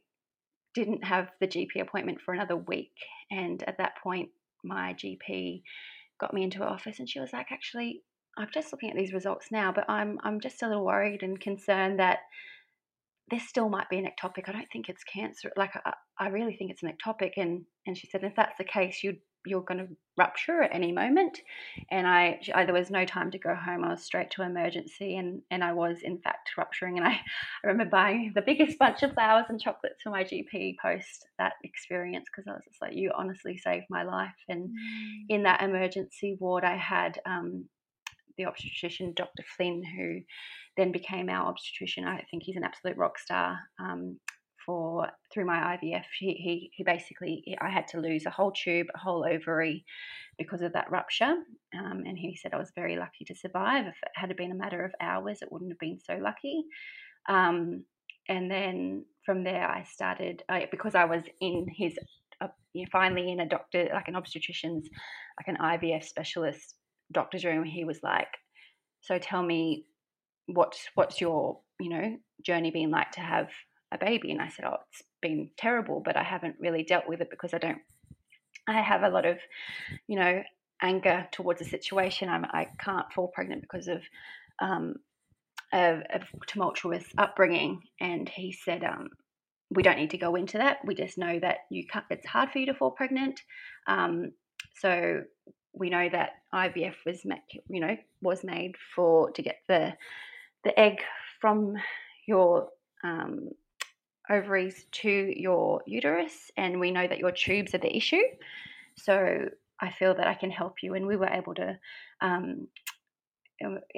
didn't 0.73 1.03
have 1.03 1.31
the 1.39 1.47
GP 1.47 1.81
appointment 1.81 2.19
for 2.21 2.33
another 2.33 2.55
week. 2.55 2.93
And 3.29 3.61
at 3.63 3.77
that 3.79 3.97
point, 4.01 4.29
my 4.63 4.93
GP 4.93 5.63
got 6.19 6.33
me 6.33 6.43
into 6.43 6.59
her 6.59 6.67
office 6.67 6.99
and 6.99 7.09
she 7.09 7.19
was 7.19 7.33
like, 7.33 7.51
"Actually, 7.51 8.03
I'm 8.37 8.49
just 8.53 8.71
looking 8.71 8.89
at 8.89 8.95
these 8.95 9.13
results 9.13 9.47
now, 9.51 9.71
but 9.71 9.89
I'm 9.89 10.17
I'm 10.23 10.39
just 10.39 10.61
a 10.63 10.67
little 10.67 10.85
worried 10.85 11.23
and 11.23 11.39
concerned 11.39 11.99
that 11.99 12.19
this 13.29 13.47
still 13.47 13.69
might 13.69 13.89
be 13.89 13.97
an 13.97 14.05
ectopic. 14.05 14.47
I 14.47 14.51
don't 14.51 14.67
think 14.71 14.89
it's 14.89 15.03
cancer. 15.03 15.51
Like 15.55 15.71
I, 15.85 15.93
I 16.19 16.27
really 16.27 16.55
think 16.55 16.71
it's 16.71 16.83
an 16.83 16.91
ectopic. 16.91 17.31
And 17.37 17.63
and 17.87 17.97
she 17.97 18.07
said, 18.07 18.23
if 18.23 18.35
that's 18.35 18.57
the 18.57 18.63
case, 18.63 19.03
you 19.03 19.17
you're 19.45 19.61
going 19.61 19.79
to 19.79 19.87
rupture 20.17 20.61
at 20.61 20.73
any 20.73 20.91
moment. 20.91 21.39
And 21.89 22.07
I, 22.07 22.39
I, 22.53 22.65
there 22.65 22.73
was 22.73 22.91
no 22.91 23.05
time 23.05 23.31
to 23.31 23.39
go 23.39 23.55
home. 23.55 23.83
I 23.83 23.91
was 23.91 24.03
straight 24.03 24.31
to 24.31 24.43
emergency, 24.43 25.17
and 25.17 25.41
and 25.49 25.63
I 25.63 25.73
was 25.73 25.99
in 26.03 26.19
fact 26.19 26.49
rupturing. 26.57 26.97
And 26.97 27.07
I, 27.07 27.11
I 27.11 27.67
remember 27.67 27.89
buying 27.89 28.31
the 28.35 28.41
biggest 28.41 28.77
bunch 28.79 29.03
of 29.03 29.13
flowers 29.13 29.45
and 29.49 29.59
chocolates 29.59 30.01
for 30.03 30.09
my 30.09 30.23
GP 30.23 30.75
post 30.81 31.25
that 31.37 31.53
experience 31.63 32.27
because 32.29 32.47
I 32.47 32.53
was 32.53 32.63
just 32.67 32.81
like, 32.81 32.93
you 32.93 33.11
honestly 33.15 33.57
saved 33.57 33.85
my 33.89 34.03
life. 34.03 34.29
And 34.49 34.69
mm. 34.69 35.25
in 35.29 35.43
that 35.43 35.61
emergency 35.61 36.37
ward, 36.39 36.63
I 36.63 36.77
had 36.77 37.19
um, 37.25 37.65
the 38.37 38.45
obstetrician, 38.45 39.13
Dr. 39.15 39.43
Flynn, 39.55 39.83
who 39.83 40.21
then 40.77 40.91
became 40.91 41.29
our 41.29 41.47
obstetrician. 41.47 42.05
I 42.05 42.23
think 42.29 42.43
he's 42.43 42.55
an 42.55 42.63
absolute 42.63 42.97
rock 42.97 43.19
star. 43.19 43.59
Um, 43.79 44.17
for 44.65 45.07
through 45.33 45.45
my 45.45 45.77
IVF, 45.77 46.03
he, 46.19 46.33
he, 46.33 46.71
he 46.73 46.83
basically 46.83 47.57
I 47.61 47.69
had 47.69 47.87
to 47.89 47.99
lose 47.99 48.25
a 48.25 48.29
whole 48.29 48.51
tube, 48.51 48.87
a 48.93 48.97
whole 48.97 49.25
ovary, 49.25 49.85
because 50.37 50.61
of 50.61 50.73
that 50.73 50.91
rupture. 50.91 51.35
Um, 51.77 52.03
and 52.05 52.17
he 52.17 52.35
said 52.35 52.53
I 52.53 52.57
was 52.57 52.71
very 52.75 52.97
lucky 52.97 53.25
to 53.25 53.35
survive. 53.35 53.85
If 53.85 53.95
it 54.03 54.11
had 54.15 54.35
been 54.35 54.51
a 54.51 54.55
matter 54.55 54.83
of 54.83 54.93
hours, 55.01 55.41
it 55.41 55.51
wouldn't 55.51 55.71
have 55.71 55.79
been 55.79 55.99
so 55.99 56.15
lucky. 56.15 56.63
Um, 57.29 57.83
and 58.27 58.49
then 58.49 59.05
from 59.25 59.43
there, 59.43 59.67
I 59.67 59.83
started 59.83 60.43
I, 60.49 60.67
because 60.71 60.95
I 60.95 61.05
was 61.05 61.23
in 61.39 61.67
his 61.75 61.97
you 62.73 62.83
know, 62.83 62.89
finally 62.91 63.31
in 63.31 63.41
a 63.41 63.47
doctor, 63.47 63.89
like 63.93 64.07
an 64.07 64.15
obstetrician's, 64.15 64.89
like 65.37 65.47
an 65.47 65.57
IVF 65.57 66.03
specialist 66.03 66.75
doctor's 67.11 67.45
room, 67.45 67.63
he 67.63 67.83
was 67.83 67.99
like, 68.01 68.29
"So 69.01 69.17
tell 69.17 69.43
me, 69.43 69.85
what's 70.47 70.87
what's 70.95 71.21
your 71.21 71.59
you 71.79 71.89
know 71.89 72.17
journey 72.45 72.71
been 72.71 72.91
like 72.91 73.11
to 73.11 73.21
have 73.21 73.49
a 73.91 73.97
baby?" 73.97 74.31
And 74.31 74.41
I 74.41 74.49
said, 74.49 74.65
"Oh, 74.65 74.77
it's 74.89 75.03
been 75.21 75.49
terrible, 75.57 76.01
but 76.03 76.17
I 76.17 76.23
haven't 76.23 76.55
really 76.59 76.83
dealt 76.83 77.07
with 77.07 77.21
it 77.21 77.29
because 77.29 77.53
I 77.53 77.57
don't. 77.57 77.81
I 78.67 78.81
have 78.81 79.03
a 79.03 79.09
lot 79.09 79.25
of, 79.25 79.39
you 80.07 80.17
know, 80.17 80.43
anger 80.81 81.27
towards 81.31 81.59
the 81.59 81.65
situation. 81.65 82.29
I'm 82.29 82.45
I 82.45 82.67
can't 82.79 83.11
fall 83.13 83.27
pregnant 83.27 83.61
because 83.61 83.87
of." 83.87 84.01
Um, 84.59 84.95
a, 85.73 86.19
tumultuous 86.47 87.05
upbringing, 87.17 87.81
and 88.01 88.27
he 88.27 88.51
said, 88.51 88.83
um, 88.83 89.09
we 89.69 89.83
don't 89.83 89.97
need 89.97 90.11
to 90.11 90.17
go 90.17 90.35
into 90.35 90.57
that. 90.57 90.79
We 90.85 90.95
just 90.95 91.17
know 91.17 91.39
that 91.39 91.59
you 91.69 91.87
can't, 91.87 92.05
it's 92.09 92.27
hard 92.27 92.51
for 92.51 92.59
you 92.59 92.65
to 92.67 92.73
fall 92.73 92.91
pregnant. 92.91 93.39
Um, 93.87 94.33
so 94.75 95.23
we 95.73 95.89
know 95.89 96.09
that 96.09 96.31
IVF 96.53 96.95
was 97.05 97.23
you 97.69 97.79
know 97.79 97.95
was 98.21 98.43
made 98.43 98.75
for 98.93 99.31
to 99.31 99.41
get 99.41 99.59
the 99.67 99.93
the 100.65 100.77
egg 100.77 101.01
from 101.39 101.75
your 102.27 102.67
um, 103.03 103.49
ovaries 104.29 104.85
to 104.91 105.09
your 105.09 105.81
uterus, 105.85 106.51
and 106.57 106.79
we 106.79 106.91
know 106.91 107.07
that 107.07 107.19
your 107.19 107.31
tubes 107.31 107.73
are 107.73 107.79
the 107.79 107.95
issue. 107.95 108.23
So 108.95 109.49
I 109.79 109.91
feel 109.91 110.15
that 110.15 110.27
I 110.27 110.35
can 110.35 110.51
help 110.51 110.83
you, 110.83 110.93
and 110.93 111.07
we 111.07 111.15
were 111.15 111.29
able 111.29 111.55
to 111.55 111.79
um, 112.21 112.67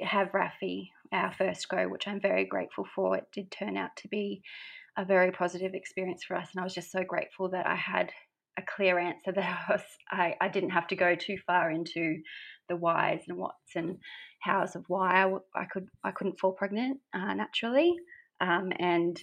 have 0.02 0.32
Rafi 0.32 0.90
our 1.12 1.32
first 1.32 1.68
go, 1.68 1.88
which 1.88 2.08
I'm 2.08 2.20
very 2.20 2.44
grateful 2.44 2.86
for. 2.94 3.16
It 3.16 3.28
did 3.32 3.50
turn 3.50 3.76
out 3.76 3.94
to 3.98 4.08
be 4.08 4.42
a 4.96 5.04
very 5.04 5.30
positive 5.30 5.74
experience 5.74 6.24
for 6.24 6.36
us. 6.36 6.48
And 6.52 6.60
I 6.60 6.64
was 6.64 6.74
just 6.74 6.90
so 6.90 7.02
grateful 7.04 7.50
that 7.50 7.66
I 7.66 7.74
had 7.74 8.12
a 8.56 8.62
clear 8.62 8.98
answer 8.98 9.32
that 9.32 9.64
I, 9.68 9.72
was, 9.72 9.82
I, 10.10 10.34
I 10.40 10.48
didn't 10.48 10.70
have 10.70 10.86
to 10.88 10.96
go 10.96 11.14
too 11.14 11.38
far 11.46 11.70
into 11.70 12.18
the 12.68 12.76
whys 12.76 13.22
and 13.28 13.36
whats 13.38 13.76
and 13.76 13.98
hows 14.40 14.76
of 14.76 14.84
why 14.88 15.24
I, 15.24 15.60
I 15.60 15.64
could 15.64 15.88
I 16.02 16.10
couldn't 16.10 16.38
fall 16.38 16.52
pregnant 16.52 17.00
uh, 17.12 17.34
naturally. 17.34 17.94
Um, 18.40 18.72
and 18.78 19.22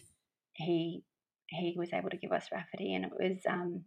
he 0.54 1.04
he 1.48 1.76
was 1.78 1.92
able 1.94 2.10
to 2.10 2.18
give 2.18 2.32
us 2.32 2.48
Rafferty, 2.52 2.94
and 2.94 3.06
it 3.06 3.12
was 3.12 3.38
um, 3.50 3.84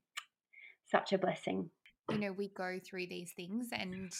such 0.86 1.12
a 1.12 1.18
blessing. 1.18 1.70
You 2.10 2.18
know, 2.18 2.32
we 2.32 2.48
go 2.48 2.78
through 2.84 3.06
these 3.06 3.32
things, 3.34 3.68
and 3.72 4.12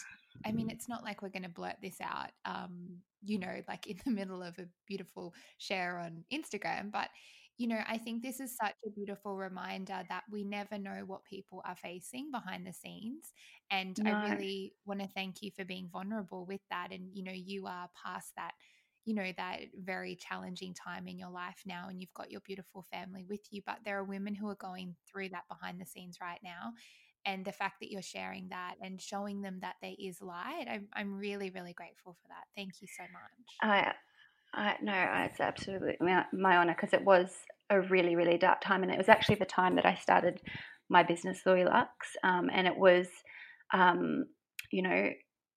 I 0.46 0.52
mean, 0.52 0.70
it's 0.70 0.88
not 0.88 1.04
like 1.04 1.20
we're 1.20 1.28
going 1.28 1.42
to 1.42 1.50
blurt 1.50 1.76
this 1.82 1.98
out, 2.02 2.30
um, 2.46 3.00
you 3.22 3.38
know, 3.38 3.60
like 3.68 3.86
in 3.86 3.98
the 4.04 4.10
middle 4.10 4.42
of 4.42 4.58
a 4.58 4.66
beautiful 4.86 5.34
share 5.58 5.98
on 5.98 6.24
Instagram, 6.32 6.90
but 6.90 7.08
you 7.56 7.68
know, 7.68 7.78
I 7.88 7.98
think 7.98 8.22
this 8.22 8.40
is 8.40 8.56
such 8.56 8.74
a 8.84 8.90
beautiful 8.90 9.36
reminder 9.36 10.02
that 10.08 10.24
we 10.30 10.42
never 10.42 10.76
know 10.76 11.04
what 11.06 11.24
people 11.24 11.62
are 11.64 11.76
facing 11.76 12.30
behind 12.32 12.66
the 12.66 12.72
scenes. 12.72 13.32
And 13.70 13.96
no. 14.02 14.10
I 14.10 14.32
really 14.32 14.72
want 14.86 15.00
to 15.00 15.08
thank 15.14 15.40
you 15.40 15.52
for 15.56 15.64
being 15.64 15.88
vulnerable 15.92 16.46
with 16.46 16.62
that. 16.70 16.88
And, 16.90 17.10
you 17.12 17.22
know, 17.22 17.32
you 17.32 17.66
are 17.66 17.88
past 18.04 18.32
that, 18.36 18.54
you 19.04 19.14
know, 19.14 19.30
that 19.36 19.60
very 19.82 20.16
challenging 20.16 20.74
time 20.74 21.06
in 21.08 21.18
your 21.18 21.30
life 21.30 21.62
now, 21.66 21.88
and 21.88 22.00
you've 22.00 22.14
got 22.14 22.30
your 22.30 22.40
beautiful 22.40 22.86
family 22.90 23.24
with 23.28 23.42
you. 23.50 23.62
But 23.66 23.78
there 23.84 23.98
are 23.98 24.04
women 24.04 24.34
who 24.34 24.48
are 24.48 24.54
going 24.56 24.96
through 25.10 25.30
that 25.30 25.48
behind 25.48 25.80
the 25.80 25.86
scenes 25.86 26.18
right 26.20 26.40
now. 26.42 26.72
And 27.26 27.44
the 27.44 27.52
fact 27.52 27.80
that 27.80 27.90
you're 27.90 28.02
sharing 28.02 28.48
that 28.50 28.74
and 28.82 29.00
showing 29.00 29.40
them 29.40 29.58
that 29.62 29.76
there 29.80 29.94
is 29.98 30.20
light, 30.20 30.66
I'm, 30.70 30.88
I'm 30.92 31.16
really, 31.18 31.50
really 31.50 31.72
grateful 31.72 32.16
for 32.20 32.28
that. 32.28 32.44
Thank 32.54 32.82
you 32.82 32.88
so 32.94 33.04
much. 33.04 33.56
I 33.62 33.92
I, 34.54 34.76
no, 34.82 34.92
it's 35.24 35.40
absolutely 35.40 35.96
my, 36.00 36.24
my 36.32 36.56
honor 36.56 36.76
because 36.78 36.92
it 36.92 37.04
was 37.04 37.30
a 37.70 37.80
really, 37.80 38.14
really 38.14 38.38
dark 38.38 38.60
time. 38.60 38.82
And 38.82 38.92
it 38.92 38.98
was 38.98 39.08
actually 39.08 39.36
the 39.36 39.46
time 39.46 39.76
that 39.76 39.86
I 39.86 39.94
started 39.94 40.40
my 40.88 41.02
business, 41.02 41.40
Louie 41.44 41.64
Luxe. 41.64 42.16
Um, 42.22 42.50
and 42.52 42.66
it 42.66 42.76
was, 42.76 43.08
um, 43.72 44.26
you 44.70 44.82
know, 44.82 45.10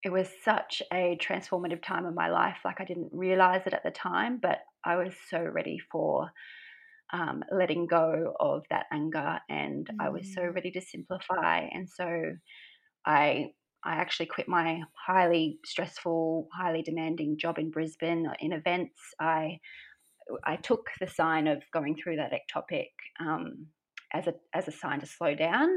it 0.04 0.12
was 0.12 0.30
such 0.44 0.82
a 0.94 1.18
transformative 1.22 1.82
time 1.82 2.06
of 2.06 2.14
my 2.14 2.30
life. 2.30 2.58
Like 2.64 2.80
I 2.80 2.86
didn't 2.86 3.10
realize 3.12 3.64
it 3.66 3.74
at 3.74 3.84
the 3.84 3.92
time, 3.92 4.40
but 4.42 4.60
I 4.86 4.96
was 4.96 5.14
so 5.30 5.40
ready 5.40 5.80
for 5.92 6.30
um, 7.14 7.44
letting 7.52 7.88
go 7.88 8.34
of 8.40 8.64
that 8.70 8.86
anger 8.92 9.40
and 9.50 9.88
mm. 9.88 9.96
I 10.00 10.10
was 10.10 10.34
so 10.34 10.42
mm. 10.42 10.54
ready 10.54 10.72
to 10.72 10.82
simplify. 10.82 11.68
And 11.72 11.90
so 11.90 12.34
I 13.06 13.52
I 13.84 13.96
actually 13.96 14.26
quit 14.26 14.50
my 14.50 14.82
highly 14.94 15.60
stressful, 15.64 16.50
highly 16.54 16.82
demanding 16.82 17.38
job 17.38 17.58
in 17.58 17.72
Brisbane 17.72 18.28
uh, 18.28 18.34
in 18.40 18.52
events. 18.52 19.00
I 19.20 19.60
I 20.44 20.58
took 20.58 20.90
the 21.00 21.08
sign 21.08 21.48
of 21.48 21.64
going 21.72 21.96
through 21.96 22.18
that 22.18 22.34
ectopic 22.34 22.90
um, 23.20 23.68
as 24.14 24.28
a 24.28 24.34
as 24.54 24.68
a 24.68 24.72
sign 24.72 25.00
to 25.00 25.06
slow 25.06 25.36
down, 25.36 25.70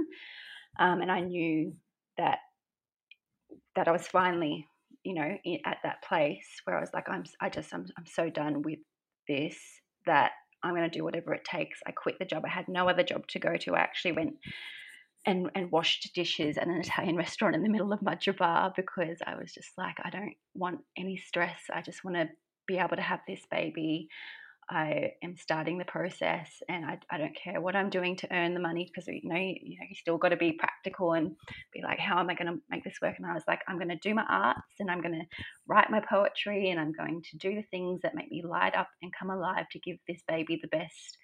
um, 0.79 1.01
and 1.03 1.11
I 1.11 1.21
knew 1.21 1.73
that 2.17 2.39
that 3.77 3.89
I 3.89 3.93
was 3.93 4.07
finally, 4.07 4.67
you 5.05 5.15
know, 5.15 5.37
at 5.65 5.79
that 5.83 6.03
place 6.03 6.47
where 6.65 6.77
I 6.77 6.81
was 6.81 6.91
like, 6.93 7.09
I'm 7.09 7.25
I 7.41 7.49
just 7.49 7.73
I'm 7.73 7.87
I'm 7.97 8.07
so 8.07 8.31
done 8.31 8.63
with 8.63 8.79
this 9.29 9.59
that 10.07 10.33
I'm 10.63 10.75
going 10.75 10.89
to 10.89 10.99
do 10.99 11.05
whatever 11.05 11.35
it 11.35 11.45
takes. 11.45 11.81
I 11.87 11.93
quit 11.93 12.19
the 12.19 12.25
job. 12.25 12.43
I 12.45 12.51
had 12.51 12.69
no 12.69 12.89
other 12.89 13.03
job 13.03 13.27
to 13.29 13.39
go 13.39 13.57
to. 13.57 13.75
I 13.75 13.81
actually 13.81 14.13
went 14.13 14.35
and 15.27 15.51
and 15.55 15.71
washed 15.71 16.11
dishes 16.15 16.57
at 16.57 16.67
an 16.67 16.81
Italian 16.81 17.17
restaurant 17.25 17.55
in 17.55 17.63
the 17.63 17.69
middle 17.69 17.93
of 17.93 18.01
Mudgeeraba 18.01 18.75
because 18.77 19.19
I 19.27 19.37
was 19.37 19.53
just 19.53 19.71
like, 19.77 19.97
I 20.03 20.11
don't 20.11 20.35
want 20.55 20.81
any 20.97 21.17
stress. 21.17 21.61
I 21.73 21.83
just 21.83 22.05
want 22.05 22.17
to 22.17 22.29
be 22.67 22.79
able 22.79 22.97
to 22.97 23.03
have 23.03 23.21
this 23.27 23.43
baby. 23.51 24.09
I 24.71 25.13
am 25.23 25.37
starting 25.37 25.79
the 25.79 25.85
process, 25.85 26.63
and 26.69 26.85
I, 26.85 26.99
I 27.11 27.19
don't 27.19 27.37
care 27.37 27.61
what 27.61 27.75
I'm 27.75 27.91
doing 27.91 28.17
to 28.17 28.33
earn 28.33 28.55
the 28.55 28.61
money 28.61 28.87
because 28.87 29.09
you 29.09 29.29
know 29.29 29.37
you, 29.37 29.57
you 29.61 29.79
know 29.79 29.87
you 29.89 29.97
still 29.97 30.19
got 30.19 30.29
to 30.29 30.37
be 30.37 30.53
practical 30.53 31.15
and 31.15 31.35
be 31.73 31.83
like, 31.83 31.99
how 31.99 32.21
am 32.21 32.31
I 32.31 32.35
going 32.35 32.53
to 32.53 32.63
make 32.71 32.85
this 32.85 32.99
work? 33.03 33.17
And 33.19 33.27
I 33.27 33.35
was 33.35 33.45
like, 33.49 33.61
I'm 33.67 33.77
going 33.77 33.89
to 33.89 33.97
do 33.97 34.15
my 34.15 34.25
arts, 34.29 34.79
and 34.79 34.91
I'm 34.91 35.03
going 35.03 35.19
to 35.21 35.27
write 35.67 35.91
my 35.91 36.01
poetry, 36.01 36.71
and 36.71 36.79
I'm 36.79 36.93
going 36.93 37.23
to 37.31 37.37
do 37.39 37.55
the 37.55 37.65
things 37.71 38.01
that 38.03 38.15
make 38.15 38.31
me 38.31 38.43
light 38.45 38.77
up 38.77 38.89
and 39.03 39.13
come 39.19 39.31
alive 39.31 39.67
to 39.73 39.81
give 39.81 39.97
this 40.07 40.23
baby 40.29 40.59
the 40.63 40.69
best 40.69 41.19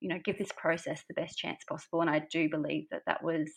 you 0.00 0.10
know, 0.10 0.20
give 0.24 0.36
this 0.38 0.52
process 0.56 1.02
the 1.08 1.14
best 1.14 1.38
chance 1.38 1.64
possible. 1.66 2.02
And 2.02 2.10
I 2.10 2.26
do 2.30 2.50
believe 2.50 2.84
that 2.90 3.02
that 3.06 3.22
was 3.24 3.50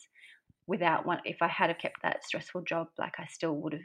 without 0.68 1.06
one, 1.06 1.20
if 1.26 1.38
I 1.42 1.48
had 1.48 1.70
have 1.70 1.80
kept 1.80 2.02
that 2.04 2.24
stressful 2.24 2.62
job, 2.62 2.88
like 2.98 3.16
I 3.20 3.26
still 3.26 3.56
would 3.58 3.74
have 3.74 3.82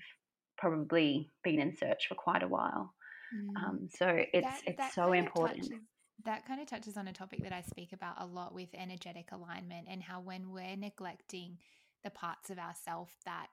probably 0.59 1.31
been 1.43 1.59
in 1.59 1.77
search 1.77 2.07
for 2.09 2.15
quite 2.15 2.43
a 2.43 2.49
while. 2.49 2.93
Mm. 3.35 3.57
Um, 3.57 3.89
so 3.91 4.07
it's 4.33 4.47
that, 4.47 4.63
it's 4.67 4.79
that 4.79 4.95
so 4.95 5.13
important. 5.13 5.63
Touches, 5.63 5.79
that 6.25 6.47
kind 6.47 6.61
of 6.61 6.67
touches 6.67 6.97
on 6.97 7.09
a 7.09 7.13
topic 7.13 7.43
that 7.43 7.53
I 7.53 7.63
speak 7.63 7.93
about 7.93 8.21
a 8.21 8.27
lot 8.27 8.55
with 8.55 8.69
energetic 8.75 9.31
alignment 9.33 9.89
and 9.91 10.03
how 10.03 10.21
when 10.21 10.51
we're 10.51 10.77
neglecting 10.77 11.59
the 12.03 12.11
parts 12.11 12.51
of 12.51 12.59
ourself 12.59 13.15
that 13.25 13.49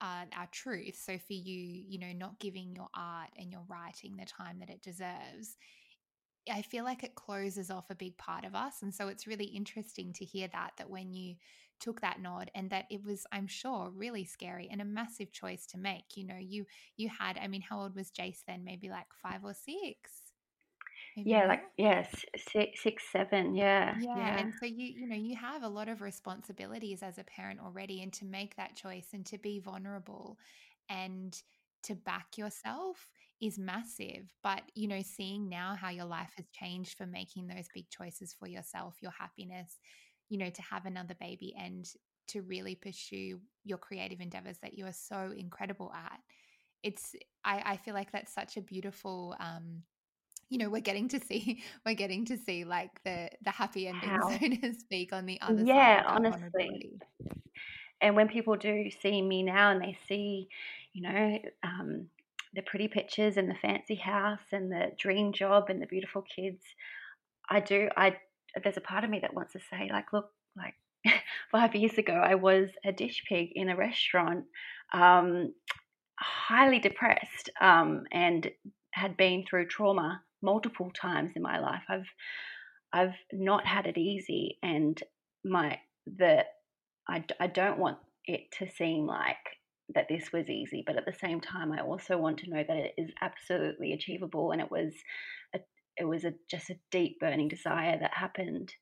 are 0.00 0.26
our 0.36 0.48
truth. 0.52 0.96
So 0.96 1.18
for 1.18 1.32
you, 1.32 1.84
you 1.88 1.98
know, 1.98 2.12
not 2.12 2.38
giving 2.38 2.74
your 2.74 2.88
art 2.94 3.30
and 3.36 3.50
your 3.50 3.64
writing 3.68 4.16
the 4.16 4.24
time 4.24 4.60
that 4.60 4.70
it 4.70 4.82
deserves, 4.82 5.56
I 6.50 6.62
feel 6.62 6.84
like 6.84 7.04
it 7.04 7.14
closes 7.14 7.70
off 7.70 7.90
a 7.90 7.94
big 7.94 8.16
part 8.16 8.44
of 8.44 8.54
us. 8.54 8.82
And 8.82 8.94
so 8.94 9.08
it's 9.08 9.26
really 9.26 9.46
interesting 9.46 10.12
to 10.14 10.24
hear 10.24 10.48
that, 10.52 10.72
that 10.78 10.88
when 10.88 11.12
you 11.12 11.34
took 11.80 12.00
that 12.00 12.20
nod 12.20 12.50
and 12.54 12.70
that 12.70 12.86
it 12.90 13.04
was, 13.04 13.26
I'm 13.32 13.46
sure, 13.46 13.90
really 13.94 14.24
scary 14.24 14.68
and 14.70 14.80
a 14.80 14.84
massive 14.84 15.32
choice 15.32 15.66
to 15.68 15.78
make. 15.78 16.16
You 16.16 16.26
know, 16.26 16.38
you, 16.38 16.66
you 16.96 17.08
had, 17.08 17.38
I 17.38 17.48
mean, 17.48 17.62
how 17.62 17.80
old 17.80 17.94
was 17.94 18.10
Jace 18.10 18.42
then? 18.46 18.64
Maybe 18.64 18.90
like 18.90 19.06
five 19.22 19.44
or 19.44 19.54
six? 19.54 20.22
Maybe 21.16 21.30
yeah, 21.30 21.46
like, 21.46 21.62
yes, 21.76 22.08
yeah, 22.34 22.40
six, 22.52 22.82
six, 22.82 23.04
seven. 23.12 23.54
Yeah, 23.54 23.96
yeah. 24.14 24.36
Yeah. 24.36 24.38
And 24.38 24.52
so 24.54 24.66
you, 24.66 24.86
you 24.86 25.08
know, 25.08 25.16
you 25.16 25.36
have 25.36 25.62
a 25.62 25.68
lot 25.68 25.88
of 25.88 26.00
responsibilities 26.00 27.02
as 27.02 27.18
a 27.18 27.24
parent 27.24 27.60
already. 27.60 28.02
And 28.02 28.12
to 28.14 28.24
make 28.24 28.56
that 28.56 28.76
choice 28.76 29.08
and 29.12 29.24
to 29.26 29.38
be 29.38 29.60
vulnerable 29.60 30.38
and 30.88 31.40
to 31.84 31.94
back 31.94 32.36
yourself 32.36 33.08
is 33.40 33.58
massive. 33.58 34.32
But, 34.42 34.62
you 34.74 34.88
know, 34.88 35.02
seeing 35.02 35.48
now 35.48 35.76
how 35.80 35.90
your 35.90 36.04
life 36.04 36.32
has 36.36 36.46
changed 36.52 36.96
for 36.96 37.06
making 37.06 37.46
those 37.46 37.68
big 37.72 37.88
choices 37.90 38.34
for 38.38 38.48
yourself, 38.48 38.96
your 39.00 39.12
happiness, 39.12 39.78
you 40.28 40.38
know, 40.38 40.50
to 40.50 40.62
have 40.62 40.86
another 40.86 41.14
baby 41.20 41.54
and 41.58 41.88
to 42.28 42.42
really 42.42 42.74
pursue 42.74 43.40
your 43.64 43.78
creative 43.78 44.20
endeavors 44.20 44.58
that 44.62 44.76
you 44.76 44.86
are 44.86 44.92
so 44.92 45.32
incredible 45.36 45.92
at. 45.94 46.20
It's, 46.82 47.14
I, 47.44 47.62
I 47.64 47.76
feel 47.76 47.94
like 47.94 48.12
that's 48.12 48.32
such 48.32 48.56
a 48.56 48.60
beautiful, 48.60 49.34
um, 49.40 49.82
you 50.48 50.58
know, 50.58 50.68
we're 50.70 50.80
getting 50.80 51.08
to 51.08 51.20
see, 51.20 51.62
we're 51.86 51.94
getting 51.94 52.24
to 52.26 52.36
see 52.36 52.64
like 52.64 53.02
the 53.04 53.30
the 53.44 53.50
happy 53.50 53.88
ending, 53.88 54.08
how? 54.08 54.30
so 54.30 54.38
to 54.38 54.74
speak, 54.74 55.12
on 55.12 55.26
the 55.26 55.40
other 55.40 55.64
yeah, 55.64 55.64
side. 55.64 55.72
Yeah, 55.74 56.02
honestly. 56.06 56.92
And 58.00 58.14
when 58.14 58.28
people 58.28 58.56
do 58.56 58.90
see 59.02 59.20
me 59.20 59.42
now 59.42 59.72
and 59.72 59.82
they 59.82 59.98
see, 60.08 60.48
you 60.92 61.02
know, 61.02 61.38
um, 61.64 62.06
the 62.54 62.62
pretty 62.62 62.88
pictures 62.88 63.36
and 63.36 63.50
the 63.50 63.56
fancy 63.60 63.96
house 63.96 64.52
and 64.52 64.70
the 64.70 64.92
dream 64.96 65.32
job 65.32 65.68
and 65.68 65.82
the 65.82 65.86
beautiful 65.86 66.22
kids, 66.22 66.62
I 67.50 67.60
do. 67.60 67.88
I 67.96 68.16
there's 68.62 68.76
a 68.76 68.82
part 68.82 69.04
of 69.04 69.10
me 69.10 69.20
that 69.20 69.34
wants 69.34 69.52
to 69.52 69.60
say 69.70 69.88
like, 69.92 70.12
look, 70.12 70.30
like 70.56 70.74
five 71.50 71.74
years 71.74 71.98
ago, 71.98 72.14
I 72.14 72.34
was 72.34 72.70
a 72.84 72.92
dish 72.92 73.22
pig 73.28 73.50
in 73.54 73.68
a 73.68 73.76
restaurant, 73.76 74.44
um, 74.92 75.54
highly 76.18 76.78
depressed, 76.78 77.50
um, 77.60 78.04
and 78.12 78.50
had 78.90 79.16
been 79.16 79.44
through 79.44 79.66
trauma 79.66 80.22
multiple 80.42 80.90
times 80.90 81.32
in 81.36 81.42
my 81.42 81.58
life. 81.58 81.82
I've 81.88 82.08
I've 82.92 83.16
not 83.32 83.66
had 83.66 83.86
it 83.86 83.98
easy, 83.98 84.58
and 84.62 85.00
my 85.44 85.78
that 86.18 86.46
I, 87.08 87.24
I 87.38 87.46
don't 87.46 87.78
want 87.78 87.98
it 88.24 88.50
to 88.58 88.68
seem 88.68 89.06
like 89.06 89.36
that 89.94 90.08
this 90.08 90.32
was 90.32 90.48
easy, 90.48 90.82
but 90.86 90.96
at 90.96 91.06
the 91.06 91.12
same 91.12 91.40
time, 91.40 91.72
I 91.72 91.80
also 91.80 92.18
want 92.18 92.38
to 92.38 92.50
know 92.50 92.62
that 92.66 92.76
it 92.76 92.94
is 92.98 93.10
absolutely 93.20 93.92
achievable, 93.92 94.52
and 94.52 94.60
it 94.60 94.70
was 94.70 94.92
it 95.98 96.04
was 96.04 96.24
a, 96.24 96.32
just 96.50 96.70
a 96.70 96.78
deep 96.90 97.20
burning 97.20 97.48
desire 97.48 97.98
that 97.98 98.12
happened 98.14 98.72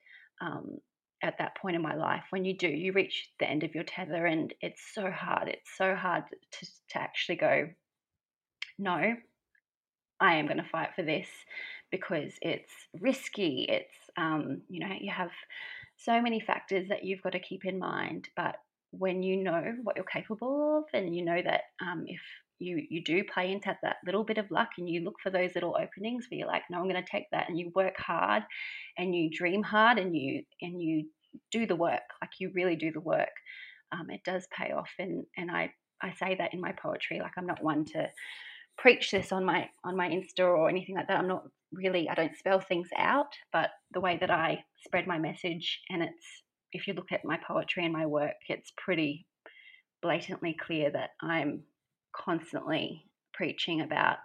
um, 0.41 0.79
at 1.23 1.39
that 1.39 1.57
point 1.57 1.77
in 1.77 1.83
my 1.83 1.95
life. 1.95 2.25
When 2.31 2.45
you 2.45 2.57
do, 2.57 2.69
you 2.69 2.93
reach 2.93 3.31
the 3.39 3.49
end 3.49 3.65
of 3.65 3.75
your 3.75 3.85
tether, 3.85 4.27
and 4.27 4.53
it's 4.61 4.83
so 4.95 5.11
hard. 5.11 5.49
It's 5.49 5.77
so 5.77 5.95
hard 5.95 6.25
to 6.53 6.67
to 6.91 6.99
actually 6.99 7.37
go, 7.37 7.69
no, 8.79 9.15
I 10.21 10.37
am 10.37 10.47
going 10.47 10.59
to 10.59 10.69
fight 10.71 10.91
for 10.95 11.03
this 11.03 11.29
because 11.91 12.33
it's 12.43 12.73
risky. 13.01 13.67
It's 13.69 13.95
um, 14.17 14.63
you 14.69 14.81
know 14.81 14.95
you 14.99 15.13
have 15.13 15.31
so 15.99 16.21
many 16.21 16.41
factors 16.41 16.89
that 16.89 17.05
you've 17.05 17.23
got 17.23 17.33
to 17.33 17.41
keep 17.41 17.65
in 17.65 17.79
mind, 17.79 18.29
but 18.37 18.57
when 18.91 19.23
you 19.23 19.43
know 19.43 19.75
what 19.83 19.97
you're 19.97 20.05
capable 20.05 20.79
of 20.79 20.85
and 20.99 21.15
you 21.15 21.25
know 21.25 21.41
that 21.43 21.63
um, 21.81 22.05
if 22.07 22.21
you 22.59 22.83
you 22.89 23.03
do 23.03 23.23
play 23.25 23.53
into 23.53 23.77
that 23.83 23.97
little 24.05 24.25
bit 24.25 24.39
of 24.39 24.51
luck 24.51 24.71
and 24.79 24.89
you 24.89 25.03
look 25.03 25.17
for 25.23 25.31
those 25.31 25.55
little 25.55 25.77
openings 25.81 26.27
where 26.31 26.39
you're 26.39 26.47
like 26.47 26.63
no 26.71 26.79
i'm 26.79 26.89
going 26.89 27.03
to 27.03 27.11
take 27.11 27.27
that 27.33 27.49
and 27.49 27.59
you 27.59 27.71
work 27.75 27.97
hard 27.99 28.43
and 28.99 29.15
you 29.15 29.31
dream 29.31 29.63
hard 29.63 29.99
and 29.99 30.17
you 30.17 30.43
and 30.63 30.81
you 30.81 31.05
do 31.51 31.67
the 31.67 31.77
work 31.77 32.03
like 32.23 32.31
you 32.39 32.51
really 32.55 32.77
do 32.77 32.91
the 32.91 33.01
work. 33.01 33.29
Um, 33.93 34.11
it 34.11 34.23
does 34.25 34.49
pay 34.57 34.73
off 34.73 34.91
and 34.99 35.25
and 35.37 35.51
i 35.51 35.71
i 36.03 36.13
say 36.13 36.35
that 36.35 36.53
in 36.53 36.61
my 36.61 36.73
poetry 36.73 37.21
like 37.21 37.33
i'm 37.37 37.47
not 37.47 37.63
one 37.63 37.85
to 37.87 38.09
preach 38.77 39.11
this 39.11 39.31
on 39.33 39.45
my 39.45 39.69
on 39.85 39.97
my 39.97 40.09
insta 40.09 40.41
or 40.41 40.69
anything 40.69 40.97
like 40.97 41.07
that. 41.09 41.19
I'm 41.19 41.29
not 41.29 41.45
really 41.73 42.09
i 42.09 42.15
don't 42.15 42.37
spell 42.37 42.61
things 42.61 42.89
out 42.97 43.33
but 43.53 43.71
the 43.93 44.01
way 44.01 44.17
that 44.21 44.31
i 44.31 44.65
spread 44.85 45.07
my 45.07 45.19
message 45.19 45.81
and 45.89 46.03
it's 46.03 46.43
if 46.77 46.87
you 46.87 46.95
look 46.95 47.13
at 47.13 47.25
my 47.25 47.39
poetry 47.47 47.85
and 47.85 47.93
my 47.93 48.07
work, 48.07 48.35
it's 48.49 48.73
pretty 48.77 49.27
blatantly 50.03 50.57
clear 50.61 50.91
that 50.91 51.11
I'm 51.21 51.63
constantly 52.17 53.05
preaching 53.33 53.81
about 53.83 54.19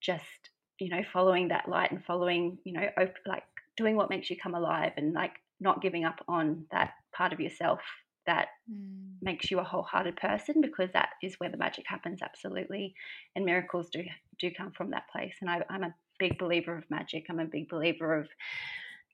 just 0.00 0.50
you 0.78 0.88
know 0.88 1.02
following 1.12 1.48
that 1.48 1.68
light 1.68 1.90
and 1.90 2.04
following 2.04 2.58
you 2.64 2.72
know 2.72 2.86
op- 2.98 3.14
like 3.26 3.42
doing 3.76 3.96
what 3.96 4.10
makes 4.10 4.30
you 4.30 4.36
come 4.36 4.54
alive 4.54 4.92
and 4.96 5.12
like 5.12 5.32
not 5.60 5.82
giving 5.82 6.04
up 6.04 6.24
on 6.28 6.64
that 6.70 6.92
part 7.12 7.32
of 7.32 7.40
yourself 7.40 7.80
that 8.26 8.48
mm. 8.70 9.10
makes 9.22 9.50
you 9.50 9.58
a 9.58 9.64
wholehearted 9.64 10.16
person 10.16 10.60
because 10.60 10.90
that 10.92 11.10
is 11.22 11.34
where 11.38 11.50
the 11.50 11.56
magic 11.56 11.84
happens 11.88 12.20
absolutely 12.22 12.94
and 13.34 13.44
miracles 13.44 13.88
do 13.90 14.02
do 14.38 14.50
come 14.56 14.70
from 14.70 14.90
that 14.90 15.08
place 15.10 15.34
and 15.40 15.50
I, 15.50 15.62
i'm 15.68 15.82
a 15.82 15.94
big 16.18 16.38
believer 16.38 16.76
of 16.76 16.84
magic 16.90 17.26
i'm 17.28 17.40
a 17.40 17.44
big 17.44 17.68
believer 17.68 18.14
of 18.20 18.28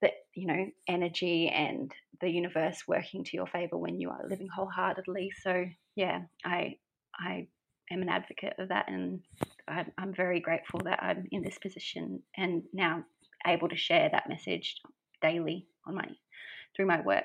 the 0.03 0.11
you 0.35 0.47
know 0.47 0.67
energy 0.89 1.49
and 1.49 1.93
the 2.21 2.29
universe 2.29 2.83
working 2.87 3.25
to 3.25 3.37
your 3.37 3.47
favor 3.47 3.79
when 3.79 4.01
you 4.01 4.11
are 4.11 4.27
living 4.29 4.49
wholeheartedly 4.49 5.31
so 5.43 5.65
yeah 5.97 6.23
i 6.45 6.77
i 7.19 7.47
am 7.91 8.03
an 8.03 8.09
advocate 8.09 8.55
of 8.59 8.69
that 8.69 8.89
and 8.89 9.21
I'm, 9.69 9.93
I'm 9.99 10.15
very 10.15 10.41
grateful 10.41 10.81
that 10.85 11.03
i'm 11.03 11.27
in 11.31 11.43
this 11.43 11.59
position 11.59 12.23
and 12.37 12.63
now 12.73 13.05
able 13.47 13.69
to 13.69 13.77
share 13.77 14.09
that 14.11 14.29
message 14.29 14.81
daily 15.23 15.67
on 15.87 15.95
my 15.95 16.09
through 16.75 16.87
my 16.87 17.01
work 17.01 17.25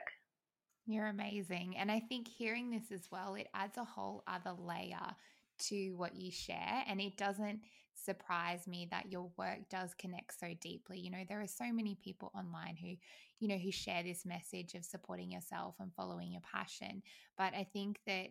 you're 0.85 1.07
amazing 1.07 1.75
and 1.77 1.91
i 1.91 1.99
think 1.99 2.27
hearing 2.27 2.69
this 2.69 2.91
as 2.91 3.07
well 3.11 3.35
it 3.35 3.47
adds 3.53 3.77
a 3.77 3.83
whole 3.83 4.23
other 4.27 4.55
layer 4.57 5.15
to 5.59 5.91
what 5.95 6.15
you 6.15 6.31
share 6.31 6.83
and 6.87 7.01
it 7.01 7.17
doesn't 7.17 7.59
surprise 8.05 8.67
me 8.67 8.87
that 8.91 9.11
your 9.11 9.29
work 9.37 9.69
does 9.69 9.93
connect 9.93 10.39
so 10.39 10.53
deeply. 10.61 10.99
You 10.99 11.11
know, 11.11 11.23
there 11.27 11.41
are 11.41 11.47
so 11.47 11.71
many 11.71 11.97
people 12.03 12.31
online 12.33 12.75
who, 12.75 12.95
you 13.39 13.47
know, 13.47 13.57
who 13.57 13.71
share 13.71 14.03
this 14.03 14.25
message 14.25 14.73
of 14.73 14.85
supporting 14.85 15.31
yourself 15.31 15.75
and 15.79 15.93
following 15.93 16.31
your 16.31 16.41
passion. 16.41 17.03
But 17.37 17.53
I 17.53 17.67
think 17.71 17.99
that 18.07 18.27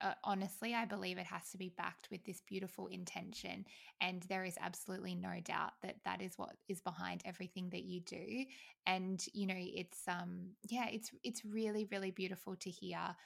uh, 0.00 0.14
honestly, 0.24 0.74
I 0.74 0.84
believe 0.84 1.18
it 1.18 1.26
has 1.26 1.50
to 1.50 1.58
be 1.58 1.72
backed 1.76 2.08
with 2.10 2.24
this 2.24 2.42
beautiful 2.46 2.86
intention. 2.88 3.64
And 4.00 4.22
there 4.28 4.44
is 4.44 4.56
absolutely 4.60 5.14
no 5.14 5.40
doubt 5.44 5.72
that 5.82 5.96
that 6.04 6.22
is 6.22 6.34
what 6.36 6.56
is 6.68 6.80
behind 6.80 7.22
everything 7.24 7.70
that 7.70 7.84
you 7.84 8.00
do. 8.00 8.44
And, 8.86 9.24
you 9.34 9.46
know, 9.46 9.54
it's, 9.56 10.00
um, 10.08 10.50
yeah, 10.68 10.86
it's, 10.90 11.10
it's 11.22 11.44
really, 11.44 11.86
really 11.90 12.10
beautiful 12.10 12.56
to 12.56 12.70
hear 12.70 13.16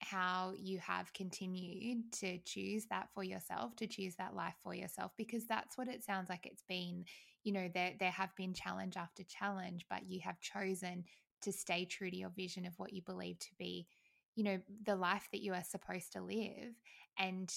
how 0.00 0.52
you 0.58 0.78
have 0.78 1.12
continued 1.12 2.12
to 2.12 2.38
choose 2.38 2.86
that 2.90 3.08
for 3.14 3.22
yourself, 3.22 3.76
to 3.76 3.86
choose 3.86 4.16
that 4.16 4.34
life 4.34 4.56
for 4.62 4.74
yourself, 4.74 5.12
because 5.16 5.46
that's 5.46 5.78
what 5.78 5.88
it 5.88 6.04
sounds 6.04 6.28
like 6.28 6.44
it's 6.44 6.64
been. 6.68 7.04
You 7.44 7.52
know, 7.52 7.68
there 7.72 7.92
there 7.98 8.10
have 8.10 8.34
been 8.36 8.54
challenge 8.54 8.96
after 8.96 9.22
challenge, 9.24 9.86
but 9.88 10.08
you 10.08 10.20
have 10.24 10.40
chosen 10.40 11.04
to 11.42 11.52
stay 11.52 11.84
true 11.84 12.10
to 12.10 12.16
your 12.16 12.30
vision 12.30 12.66
of 12.66 12.78
what 12.78 12.92
you 12.92 13.02
believe 13.02 13.38
to 13.40 13.50
be, 13.58 13.86
you 14.36 14.44
know, 14.44 14.58
the 14.86 14.96
life 14.96 15.28
that 15.32 15.42
you 15.42 15.52
are 15.54 15.64
supposed 15.64 16.12
to 16.12 16.22
live. 16.22 16.74
And, 17.18 17.52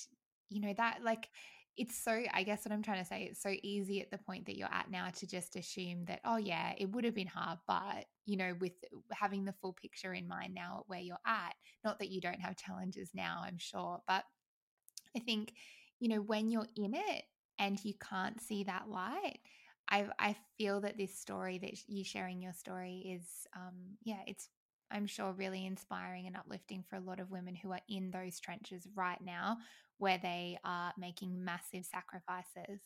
you 0.50 0.62
know, 0.62 0.74
that 0.78 1.00
like 1.04 1.30
it's 1.78 1.98
so 1.98 2.24
i 2.34 2.44
guess 2.44 2.66
what 2.66 2.72
i'm 2.72 2.82
trying 2.82 3.00
to 3.02 3.06
say 3.06 3.24
it's 3.24 3.42
so 3.42 3.54
easy 3.64 4.02
at 4.02 4.10
the 4.12 4.18
point 4.18 4.46
that 4.46 4.58
you're 4.58 4.74
at 4.74 4.90
now 4.90 5.10
to 5.10 5.28
just 5.28 5.56
assume 5.56 6.06
that 6.06 6.20
oh 6.26 6.38
yeah 6.38 6.74
it 6.78 6.90
would 6.92 7.04
have 7.04 7.16
been 7.16 7.28
hard 7.28 7.58
but 7.68 8.06
you 8.26 8.38
know 8.38 8.54
with 8.60 8.74
having 9.12 9.46
the 9.46 9.54
full 9.62 9.74
picture 9.74 10.14
in 10.14 10.28
mind 10.28 10.54
now 10.54 10.78
at 10.80 10.90
where 10.90 11.00
you're 11.00 11.18
at 11.26 11.54
not 11.84 12.00
that 12.00 12.10
you 12.10 12.22
don't 12.22 12.40
have 12.40 12.56
challenges 12.56 13.12
now 13.14 13.42
i'm 13.44 13.58
sure 13.58 14.00
but 14.08 14.24
i 15.16 15.20
think 15.20 15.54
you 16.00 16.10
know 16.10 16.22
when 16.22 16.50
you're 16.50 16.68
in 16.76 16.94
it 16.94 17.24
and 17.60 17.84
you 17.84 17.94
can't 18.10 18.42
see 18.42 18.64
that 18.64 18.90
light 18.90 19.40
i 19.90 20.08
i 20.20 20.36
feel 20.58 20.82
that 20.82 20.98
this 20.98 21.18
story 21.18 21.58
that 21.58 21.74
you 21.88 22.04
sharing 22.04 22.42
your 22.42 22.54
story 22.54 23.18
is 23.18 23.48
um 23.56 23.98
yeah 24.04 24.20
it's 24.28 24.50
I'm 24.92 25.08
sure 25.08 25.34
really 25.34 25.66
inspiring 25.66 26.28
and 26.28 26.36
uplifting 26.36 26.84
for 26.90 26.96
a 26.96 27.02
lot 27.02 27.20
of 27.20 27.32
women 27.32 27.56
who 27.56 27.72
are 27.72 27.82
in 27.90 28.12
those 28.12 28.40
trenches 28.40 28.88
right 28.96 29.20
now 29.24 29.58
where 29.98 30.20
they 30.22 30.58
are 30.64 30.94
making 30.98 31.44
massive 31.44 31.86
sacrifices. 31.86 32.82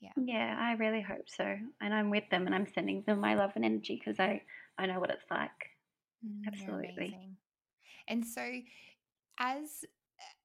Yeah. 0.00 0.12
Yeah, 0.16 0.56
I 0.58 0.72
really 0.72 1.00
hope 1.00 1.28
so. 1.28 1.56
And 1.80 1.94
I'm 1.94 2.10
with 2.10 2.24
them 2.30 2.46
and 2.46 2.54
I'm 2.54 2.66
sending 2.74 3.02
them 3.06 3.20
my 3.20 3.34
love 3.34 3.52
and 3.54 3.64
energy 3.64 4.00
because 4.02 4.20
I, 4.20 4.42
I 4.78 4.86
know 4.86 5.00
what 5.00 5.10
it's 5.10 5.30
like. 5.30 5.50
Mm, 6.26 6.46
Absolutely. 6.48 7.18
And 8.08 8.24
so 8.24 8.42
as 9.38 9.84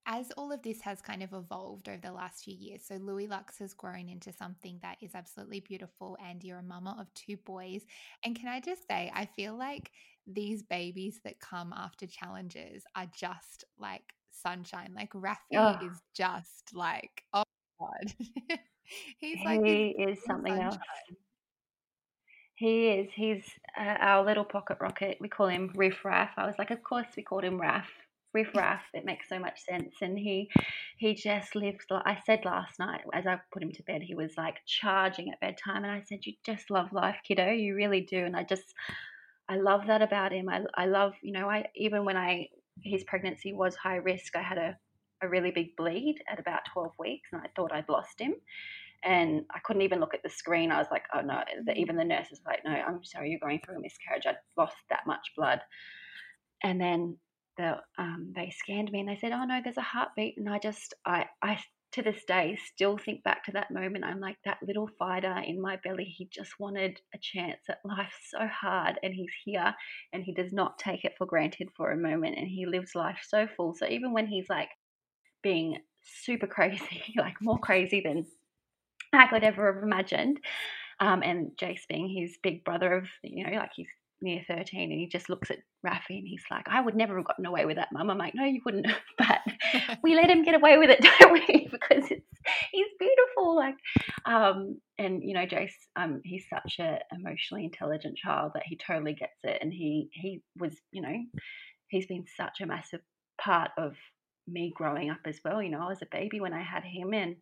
as 0.08 0.32
all 0.32 0.52
of 0.52 0.62
this 0.64 0.82
has 0.82 1.00
kind 1.00 1.22
of 1.22 1.32
evolved 1.32 1.88
over 1.88 2.00
the 2.02 2.12
last 2.12 2.44
few 2.44 2.56
years, 2.56 2.82
so 2.88 2.96
Louie 2.96 3.28
Luxe 3.28 3.60
has 3.60 3.74
grown 3.74 4.10
into 4.10 4.34
something 4.34 4.80
that 4.82 4.98
is 5.02 5.12
absolutely 5.14 5.60
beautiful, 5.60 6.18
and 6.26 6.44
you're 6.44 6.58
a 6.58 6.64
mama 6.64 6.98
of 7.00 7.14
two 7.14 7.38
boys. 7.46 7.84
And 8.26 8.36
can 8.36 8.48
I 8.48 8.60
just 8.60 8.88
say, 8.88 9.12
I 9.14 9.26
feel 9.28 9.56
like 9.56 9.92
these 10.28 10.64
babies 10.64 11.20
that 11.24 11.40
come 11.40 11.74
after 11.74 12.08
challenges 12.08 12.84
are 12.96 13.08
just 13.16 13.66
like 13.80 14.14
sunshine. 14.32 14.94
Like 14.96 15.12
Rafi 15.14 15.36
oh. 15.56 15.86
is 15.86 16.02
just 16.16 16.72
like, 16.74 17.24
oh 17.34 17.44
god, 17.80 18.14
he's 19.18 19.40
like 19.44 19.64
he 19.64 19.90
is 19.90 20.20
something 20.26 20.54
sunshine. 20.54 20.72
else. 20.74 21.18
He 22.56 22.90
is. 22.90 23.10
He's 23.16 23.44
uh, 23.76 23.96
our 24.00 24.24
little 24.24 24.44
pocket 24.44 24.78
rocket. 24.80 25.18
We 25.20 25.30
call 25.30 25.48
him 25.48 25.72
Riff 25.76 26.06
Raff. 26.06 26.30
I 26.38 26.46
was 26.46 26.56
like, 26.60 26.70
of 26.70 26.84
course 26.84 27.08
we 27.18 27.24
called 27.24 27.44
him 27.44 27.60
Raff. 27.60 27.90
Riff 28.36 28.50
Raff. 28.56 28.84
It 28.94 29.04
makes 29.04 29.28
so 29.28 29.40
much 29.40 29.64
sense. 29.66 29.96
And 30.02 30.18
he 30.18 30.50
he 30.98 31.16
just 31.16 31.56
lives. 31.56 31.86
I 31.90 32.20
said 32.26 32.46
last 32.46 32.78
night 32.78 33.02
as 33.14 33.26
I 33.26 33.40
put 33.52 33.64
him 33.64 33.72
to 33.72 33.84
bed, 33.84 34.04
he 34.04 34.14
was 34.14 34.38
like 34.38 34.58
charging 34.68 35.32
at 35.32 35.40
bedtime, 35.40 35.84
and 35.84 35.92
I 35.92 36.04
said, 36.08 36.26
"You 36.26 36.34
just 36.46 36.70
love 36.70 36.94
life, 36.94 37.18
kiddo. 37.28 37.50
You 37.50 37.76
really 37.76 38.02
do." 38.02 38.24
And 38.26 38.36
I 38.36 38.44
just 38.44 38.76
I 39.50 39.58
love 39.58 39.88
that 39.88 40.02
about 40.02 40.32
him. 40.32 40.50
I 40.50 40.62
I 40.76 40.86
love 40.86 41.14
you 41.22 41.34
know 41.34 41.50
I 41.50 41.66
even 41.76 42.06
when 42.06 42.18
I 42.18 42.48
his 42.84 43.04
pregnancy 43.04 43.54
was 43.54 43.76
high 43.76 43.98
risk. 43.98 44.36
I 44.36 44.42
had 44.42 44.58
a, 44.58 44.78
a 45.22 45.28
really 45.28 45.52
big 45.52 45.76
bleed 45.76 46.22
at 46.32 46.40
about 46.40 46.62
12 46.74 46.92
weeks 47.00 47.30
and 47.32 47.42
I 47.42 47.48
thought 47.56 47.74
I'd 47.74 47.90
lost 47.90 48.20
him. 48.20 48.34
And 49.04 49.44
I 49.52 49.60
couldn't 49.64 49.82
even 49.82 50.00
look 50.00 50.14
at 50.14 50.22
the 50.24 50.30
screen. 50.30 50.72
I 50.72 50.78
was 50.78 50.88
like, 50.92 51.04
oh 51.16 51.22
no, 51.22 51.42
even 51.76 51.96
the 51.96 52.04
nurses 52.04 52.40
were 52.46 52.52
like, 52.52 52.64
no, 52.64 52.72
I'm 52.72 53.04
sorry, 53.04 53.32
you're 53.32 53.40
going 53.40 53.60
through 53.66 53.78
a 53.78 53.82
miscarriage. 53.82 54.26
I'd 54.28 54.38
lost 54.58 54.76
that 54.90 55.08
much 55.08 55.32
blood. 55.36 55.60
And 56.64 56.80
then 56.80 57.18
the, 57.58 57.78
um, 57.98 58.32
they 58.36 58.52
scanned 58.52 58.92
me 58.92 59.00
and 59.00 59.10
they 59.10 59.16
said, 59.16 59.32
oh 59.32 59.44
no, 59.44 59.60
there's 59.64 59.78
a 59.78 59.82
heartbeat. 59.82 60.36
And 60.38 60.48
I 60.48 60.60
just, 60.60 60.94
I, 61.06 61.26
I 61.42 61.60
to 61.94 62.02
this 62.02 62.24
day 62.26 62.58
still 62.74 62.98
think 62.98 63.24
back 63.24 63.44
to 63.46 63.52
that 63.52 63.72
moment. 63.72 64.06
I'm 64.06 64.20
like 64.20 64.38
that 64.46 64.58
little 64.66 64.90
fighter 65.00 65.38
in 65.46 65.62
my 65.62 65.78
belly. 65.84 66.06
He 66.06 66.26
just 66.32 66.60
wanted 66.60 67.02
a 67.14 67.18
chance 67.18 67.62
at 67.70 67.80
life 67.86 68.14
so 68.30 68.48
hard, 68.48 69.00
and 69.04 69.14
he's 69.14 69.32
here, 69.44 69.76
and 70.14 70.24
he 70.24 70.34
does 70.34 70.54
not 70.54 70.80
take 70.80 71.06
it 71.06 71.14
for 71.18 71.26
granted 71.26 71.70
for 71.76 71.92
a 71.92 71.98
moment, 71.98 72.38
and 72.38 72.48
he 72.48 72.66
lives 72.66 72.96
life 72.96 73.20
so 73.28 73.48
full. 73.48 73.74
So 73.74 73.88
even 73.88 74.14
when 74.14 74.28
he's 74.28 74.50
like 74.50 74.70
being 75.44 75.78
super 76.04 76.48
crazy, 76.48 77.14
like 77.18 77.36
more 77.42 77.60
crazy 77.60 78.02
than 78.02 78.26
I 79.14 79.28
could 79.28 79.44
ever 79.44 79.74
have 79.74 79.84
imagined, 79.84 80.40
um, 81.00 81.24
and 81.24 81.52
Jace 81.58 81.88
being 81.90 82.10
his 82.10 82.38
big 82.44 82.64
brother 82.64 82.94
of 82.94 83.08
you 83.24 83.46
know 83.46 83.58
like 83.58 83.72
he's 83.76 83.90
near 84.22 84.42
13 84.48 84.92
and 84.92 85.00
he 85.00 85.08
just 85.08 85.30
looks 85.30 85.52
at 85.52 85.60
Rafi 85.86 86.18
and 86.18 86.28
he's 86.28 86.44
like, 86.52 86.66
I 86.68 86.82
would 86.82 86.96
never 86.96 87.16
have 87.18 87.26
gotten 87.26 87.46
away 87.46 87.66
with 87.66 87.78
that, 87.78 87.90
mum. 87.92 88.10
I'm 88.10 88.18
like, 88.18 88.36
no, 88.36 88.46
you 88.46 88.62
wouldn't. 88.66 88.88
But 89.18 89.42
we 90.04 90.16
let 90.16 90.30
him 90.30 90.44
get 90.44 90.56
away 90.56 90.78
with 90.78 90.90
it, 90.90 91.02
don't 91.20 91.34
we? 91.34 91.68
because 91.72 92.10
it's 92.12 92.28
he's 92.72 92.88
beautiful. 93.00 93.56
Like, 93.56 93.76
um, 94.26 94.80
and 94.98 95.22
you 95.24 95.34
know, 95.34 95.46
Jace, 95.46 95.72
um, 95.96 96.22
he's 96.24 96.46
such 96.50 96.78
an 96.80 97.00
emotionally 97.12 97.66
intelligent 97.66 98.18
child 98.18 98.52
that 98.56 98.64
he 98.66 98.78
totally 98.78 99.14
gets 99.14 99.38
it, 99.44 99.60
and 99.62 99.72
he 99.72 100.10
he 100.14 100.42
was, 100.58 100.76
you 100.92 101.02
know, 101.02 101.16
he's 101.88 102.08
been 102.08 102.26
such 102.38 102.62
a 102.62 102.66
massive 102.66 103.02
part 103.40 103.72
of 103.78 103.94
me 104.48 104.74
growing 104.76 105.10
up 105.10 105.20
as 105.26 105.40
well. 105.46 105.62
You 105.62 105.70
know, 105.70 105.82
I 105.82 105.90
was 105.90 106.02
a 106.02 106.08
baby 106.12 106.40
when 106.40 106.54
I 106.54 106.64
had 106.64 106.84
him, 106.84 107.14
and 107.14 107.36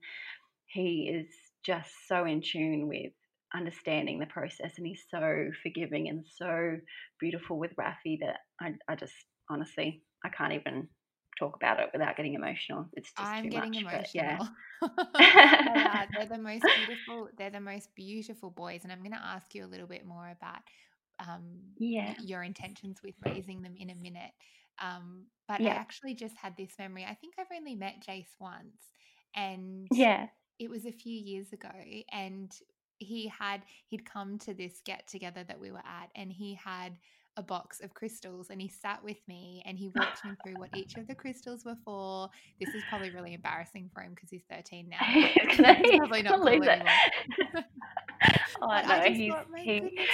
he 0.67 1.09
is 1.13 1.27
just 1.65 1.91
so 2.07 2.25
in 2.25 2.41
tune 2.41 2.87
with 2.87 3.11
understanding 3.55 4.19
the 4.19 4.25
process 4.27 4.73
and 4.77 4.85
he's 4.85 5.03
so 5.09 5.49
forgiving 5.63 6.07
and 6.09 6.25
so 6.37 6.77
beautiful 7.19 7.57
with 7.57 7.75
Rafi 7.75 8.19
that 8.21 8.37
I, 8.61 8.73
I 8.87 8.95
just 8.95 9.13
honestly 9.49 10.03
I 10.23 10.29
can't 10.29 10.53
even 10.53 10.87
talk 11.39 11.55
about 11.55 11.79
it 11.79 11.89
without 11.93 12.17
getting 12.17 12.33
emotional. 12.33 12.85
It's 12.93 13.11
just 13.13 13.27
I'm 13.27 13.43
too 13.43 13.49
getting 13.49 13.81
much. 13.81 14.13
emotional. 14.15 14.47
yeah. 15.19 15.63
yeah, 15.75 16.05
they're 16.13 16.37
the 16.37 16.43
most 16.43 16.65
beautiful. 16.85 17.29
They're 17.37 17.49
the 17.49 17.59
most 17.59 17.89
beautiful 17.95 18.49
boys, 18.49 18.81
and 18.83 18.91
I'm 18.91 18.99
going 18.99 19.13
to 19.13 19.23
ask 19.23 19.55
you 19.55 19.65
a 19.65 19.67
little 19.67 19.87
bit 19.87 20.05
more 20.05 20.29
about 20.29 20.61
um, 21.19 21.59
yeah. 21.77 22.13
your 22.21 22.43
intentions 22.43 22.99
with 23.03 23.15
raising 23.25 23.61
them 23.61 23.75
in 23.77 23.89
a 23.89 23.95
minute. 23.95 24.31
Um, 24.81 25.25
but 25.47 25.59
Yeah. 25.59 25.71
I 25.71 25.75
actually 25.75 26.15
just 26.15 26.35
had 26.37 26.55
this 26.57 26.71
memory. 26.77 27.05
I 27.09 27.15
think 27.15 27.35
I've 27.39 27.47
only 27.55 27.75
met 27.75 28.03
Jace 28.05 28.35
once, 28.39 28.91
and 29.35 29.87
Yeah. 29.91 30.27
it 30.59 30.69
was 30.69 30.85
a 30.85 30.91
few 30.91 31.17
years 31.17 31.53
ago 31.53 31.71
and 32.11 32.51
he 32.99 33.27
had 33.27 33.61
he'd 33.87 34.05
come 34.05 34.37
to 34.39 34.53
this 34.53 34.81
get 34.85 35.07
together 35.07 35.43
that 35.47 35.59
we 35.59 35.71
were 35.71 35.79
at 35.79 36.09
and 36.15 36.31
he 36.31 36.53
had 36.55 36.97
a 37.37 37.43
box 37.43 37.79
of 37.79 37.93
crystals 37.93 38.49
and 38.49 38.61
he 38.61 38.67
sat 38.67 39.01
with 39.03 39.17
me 39.27 39.63
and 39.65 39.77
he 39.77 39.87
walked 39.89 40.25
me 40.25 40.31
through 40.43 40.59
what 40.59 40.69
each 40.73 40.97
of 40.97 41.07
the 41.07 41.15
crystals 41.15 41.63
were 41.63 41.77
for 41.85 42.29
this 42.59 42.75
is 42.75 42.83
probably 42.89 43.09
really 43.11 43.33
embarrassing 43.33 43.89
for 43.93 44.01
him 44.01 44.13
because 44.13 44.29
he's 44.29 44.43
13 44.49 44.89
now 45.59 45.75
He's 45.77 45.95
probably 45.97 46.21
not 46.21 46.41
cool 46.41 46.63
anymore 46.63 46.85
oh 48.61 48.67
but 48.67 48.87
no, 48.87 48.93
I 48.95 49.09
he's 49.13 49.31
thought, 49.31 49.45
he. 49.63 49.79
goodness, 49.79 50.09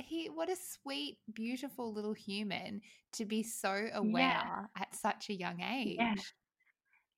he 0.00 0.26
what 0.34 0.48
a 0.48 0.56
sweet, 0.56 1.18
beautiful 1.32 1.92
little 1.92 2.12
human 2.12 2.80
to 3.14 3.24
be 3.24 3.42
so 3.42 3.74
Yeah. 3.74 3.98
aware 3.98 4.70
at 4.76 4.94
such 4.94 5.28
a 5.30 5.34
young 5.34 5.60
age. 5.60 5.96
Yeah. 5.98 6.14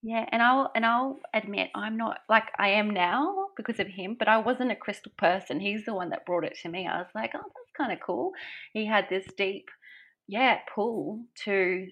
Yeah, 0.02 0.24
and 0.32 0.42
I'll 0.42 0.70
and 0.74 0.86
I'll 0.86 1.18
admit 1.34 1.68
I'm 1.74 1.98
not 1.98 2.20
like 2.28 2.44
I 2.58 2.68
am 2.70 2.88
now 2.90 3.48
because 3.60 3.80
of 3.80 3.86
him, 3.86 4.16
but 4.18 4.28
I 4.28 4.38
wasn't 4.38 4.72
a 4.72 4.76
crystal 4.76 5.12
person. 5.18 5.60
He's 5.60 5.84
the 5.84 5.94
one 5.94 6.10
that 6.10 6.26
brought 6.26 6.44
it 6.44 6.58
to 6.62 6.68
me. 6.68 6.86
I 6.86 6.98
was 6.98 7.10
like, 7.14 7.32
oh, 7.34 7.38
that's 7.38 7.76
kind 7.76 7.92
of 7.92 7.98
cool. 8.04 8.32
He 8.72 8.86
had 8.86 9.06
this 9.08 9.26
deep, 9.36 9.68
yeah, 10.28 10.58
pull 10.74 11.20
to 11.44 11.86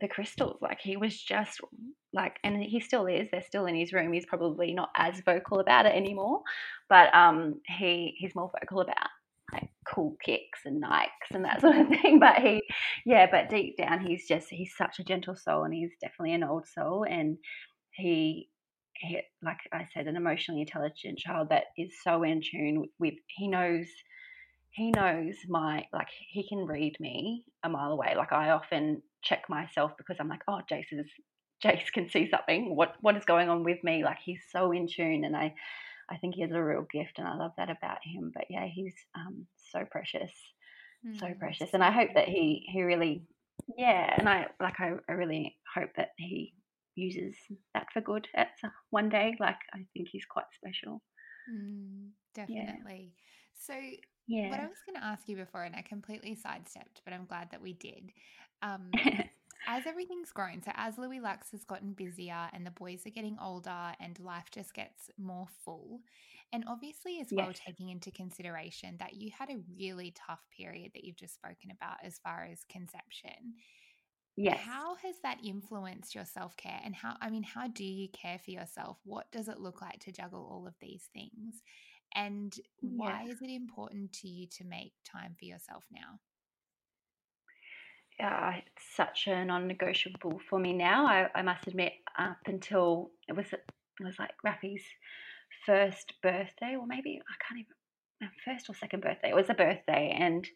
the 0.00 0.08
crystals. 0.08 0.58
Like 0.62 0.80
he 0.80 0.96
was 0.96 1.20
just 1.20 1.60
like, 2.12 2.38
and 2.44 2.62
he 2.62 2.80
still 2.80 3.06
is. 3.06 3.28
They're 3.30 3.42
still 3.42 3.66
in 3.66 3.74
his 3.74 3.92
room. 3.92 4.12
He's 4.12 4.26
probably 4.26 4.72
not 4.72 4.90
as 4.96 5.20
vocal 5.24 5.60
about 5.60 5.86
it 5.86 5.94
anymore, 5.94 6.42
but 6.88 7.14
um, 7.14 7.60
he 7.66 8.14
he's 8.18 8.34
more 8.34 8.50
vocal 8.60 8.80
about 8.80 9.08
like 9.52 9.68
cool 9.86 10.16
kicks 10.24 10.60
and 10.64 10.82
Nikes 10.82 11.34
and 11.34 11.44
that 11.44 11.60
sort 11.62 11.76
of 11.76 11.88
thing. 11.88 12.18
But 12.18 12.38
he, 12.38 12.62
yeah, 13.04 13.26
but 13.30 13.50
deep 13.50 13.76
down, 13.76 14.04
he's 14.04 14.26
just 14.26 14.48
he's 14.48 14.74
such 14.76 14.98
a 14.98 15.04
gentle 15.04 15.36
soul, 15.36 15.64
and 15.64 15.74
he's 15.74 15.90
definitely 16.00 16.34
an 16.34 16.44
old 16.44 16.66
soul, 16.66 17.04
and 17.08 17.38
he. 17.92 18.48
He, 19.02 19.20
like 19.42 19.58
I 19.72 19.88
said, 19.94 20.08
an 20.08 20.16
emotionally 20.16 20.62
intelligent 20.62 21.18
child 21.18 21.50
that 21.50 21.64
is 21.78 21.92
so 22.04 22.24
in 22.24 22.42
tune 22.42 22.86
with. 23.00 23.14
He 23.28 23.48
knows 23.48 23.86
he 24.70 24.90
knows 24.92 25.36
my 25.48 25.84
like 25.92 26.08
he 26.30 26.48
can 26.48 26.66
read 26.66 26.96
me 27.00 27.44
a 27.64 27.68
mile 27.70 27.92
away. 27.92 28.14
Like 28.16 28.32
I 28.32 28.50
often 28.50 29.02
check 29.22 29.44
myself 29.48 29.92
because 29.98 30.16
I'm 30.20 30.28
like, 30.28 30.42
oh, 30.48 30.60
Jace 30.70 30.92
is 30.92 31.10
Jace 31.64 31.92
can 31.92 32.08
see 32.10 32.28
something. 32.30 32.76
What 32.76 32.94
what 33.02 33.16
is 33.16 33.24
going 33.26 33.48
on 33.50 33.64
with 33.64 33.84
me? 33.84 34.04
Like 34.04 34.18
he's 34.24 34.42
so 34.50 34.72
in 34.72 34.88
tune, 34.88 35.24
and 35.24 35.36
I 35.36 35.54
I 36.10 36.18
think 36.18 36.36
he 36.36 36.42
has 36.42 36.52
a 36.52 36.62
real 36.64 36.86
gift, 36.92 37.18
and 37.18 37.28
I 37.28 37.36
love 37.36 37.52
that 37.58 37.70
about 37.70 37.98
him. 38.04 38.32
But 38.34 38.46
yeah, 38.50 38.66
he's 38.66 38.94
um 39.16 39.46
so 39.72 39.84
precious, 39.90 40.32
so 41.12 41.34
Mm, 41.34 41.36
precious, 41.38 41.70
and 41.74 41.84
I 41.84 41.90
hope 41.92 42.10
that 42.14 42.28
he 42.28 42.66
he 42.72 42.82
really 42.82 43.24
yeah, 43.76 44.14
and 44.18 44.28
I 44.28 44.48
like 44.60 44.80
I, 44.80 44.92
I 45.08 45.12
really 45.12 45.56
hope 45.74 45.90
that 45.96 46.10
he 46.18 46.54
uses 46.96 47.36
that 47.74 47.88
for 47.92 48.00
good 48.00 48.28
at 48.34 48.52
one 48.90 49.08
day. 49.08 49.36
Like 49.40 49.58
I 49.72 49.86
think 49.94 50.08
he's 50.10 50.26
quite 50.26 50.46
special. 50.54 51.02
Mm, 51.48 52.10
Yeah, 52.46 52.76
definitely. 52.84 53.14
So, 53.54 53.74
what 54.44 54.60
yeah, 54.60 54.60
I 54.60 54.66
was 54.66 54.78
going 54.86 54.96
to 55.00 55.04
ask 55.04 55.28
you 55.28 55.36
before, 55.36 55.64
and 55.64 55.74
I 55.76 55.82
completely 55.82 56.34
sidestepped, 56.34 57.02
but 57.04 57.12
I'm 57.14 57.26
glad 57.26 57.50
that 57.50 57.62
we 57.62 57.72
did. 57.74 58.12
Um, 58.62 58.92
as 59.66 59.86
everything's 59.86 60.32
grown, 60.32 60.62
so 60.62 60.72
as 60.74 60.98
Louie 60.98 61.20
Luxe 61.20 61.50
has 61.52 61.64
gotten 61.64 61.92
busier 61.94 62.48
and 62.52 62.66
the 62.66 62.70
boys 62.72 63.06
are 63.06 63.10
getting 63.10 63.38
older 63.40 63.92
and 64.00 64.18
life 64.18 64.50
just 64.52 64.74
gets 64.74 65.10
more 65.18 65.46
full, 65.64 66.00
and 66.52 66.64
obviously 66.68 67.20
as 67.20 67.32
well 67.36 67.52
yes, 67.52 67.54
taking 67.54 67.88
into 67.88 68.10
consideration 68.10 68.96
that 68.98 69.14
you 69.14 69.30
had 69.36 69.50
a 69.50 69.62
really 69.78 70.12
tough 70.12 70.44
period 70.56 70.92
that 70.94 71.04
you've 71.04 71.16
just 71.16 71.34
spoken 71.34 71.70
about 71.70 71.98
as 72.04 72.18
far 72.18 72.44
as 72.50 72.64
conception. 72.68 73.54
Yes, 74.36 74.60
How 74.64 74.96
has 74.96 75.16
that 75.22 75.38
influenced 75.44 76.14
your 76.14 76.24
self 76.24 76.56
care? 76.56 76.80
And 76.84 76.94
how, 76.94 77.16
I 77.20 77.30
mean, 77.30 77.42
how 77.42 77.68
do 77.68 77.84
you 77.84 78.08
care 78.08 78.38
for 78.38 78.50
yourself? 78.50 78.98
What 79.04 79.30
does 79.32 79.48
it 79.48 79.60
look 79.60 79.80
like 79.80 80.00
to 80.00 80.12
juggle 80.12 80.48
all 80.50 80.66
of 80.66 80.74
these 80.80 81.08
things? 81.12 81.62
And 82.14 82.54
yeah. 82.80 82.88
why 82.96 83.26
is 83.28 83.40
it 83.40 83.50
important 83.50 84.12
to 84.14 84.28
you 84.28 84.46
to 84.58 84.64
make 84.64 84.92
time 85.04 85.34
for 85.38 85.44
yourself 85.44 85.84
now? 85.90 86.20
uh, 88.20 88.52
it's 88.56 88.96
such 88.96 89.26
a 89.26 89.44
non-negotiable 89.44 90.40
for 90.48 90.58
me 90.58 90.72
now. 90.72 91.06
I, 91.06 91.28
I 91.34 91.42
must 91.42 91.66
admit, 91.66 91.92
up 92.18 92.38
until 92.46 93.10
it 93.28 93.34
was 93.34 93.46
it 93.52 93.64
was 94.00 94.18
like 94.18 94.30
Rafi's 94.46 94.84
first 95.66 96.14
birthday, 96.22 96.76
or 96.78 96.86
maybe 96.86 97.20
I 97.20 97.34
can't 97.44 97.60
even 97.60 98.30
first 98.44 98.68
or 98.68 98.74
second 98.74 99.02
birthday. 99.02 99.30
It 99.30 99.34
was 99.34 99.50
a 99.50 99.54
birthday, 99.54 100.16
and 100.18 100.46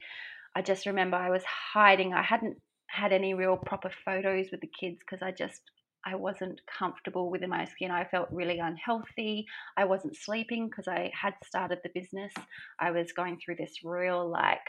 I 0.54 0.62
just 0.62 0.86
remember 0.86 1.16
I 1.16 1.30
was 1.30 1.42
hiding. 1.44 2.14
I 2.14 2.22
hadn't 2.22 2.58
had 2.96 3.12
any 3.12 3.34
real 3.34 3.56
proper 3.56 3.90
photos 4.04 4.46
with 4.50 4.60
the 4.60 4.70
kids 4.80 4.98
because 5.00 5.22
I 5.22 5.30
just 5.30 5.60
I 6.04 6.14
wasn't 6.14 6.60
comfortable 6.78 7.30
within 7.30 7.50
my 7.50 7.64
skin. 7.64 7.90
I 7.90 8.04
felt 8.04 8.28
really 8.30 8.60
unhealthy. 8.60 9.44
I 9.76 9.84
wasn't 9.84 10.16
sleeping 10.16 10.68
because 10.68 10.86
I 10.86 11.10
had 11.12 11.34
started 11.44 11.80
the 11.82 11.90
business. 12.00 12.32
I 12.78 12.92
was 12.92 13.12
going 13.12 13.38
through 13.38 13.56
this 13.56 13.80
real 13.82 14.28
like 14.30 14.60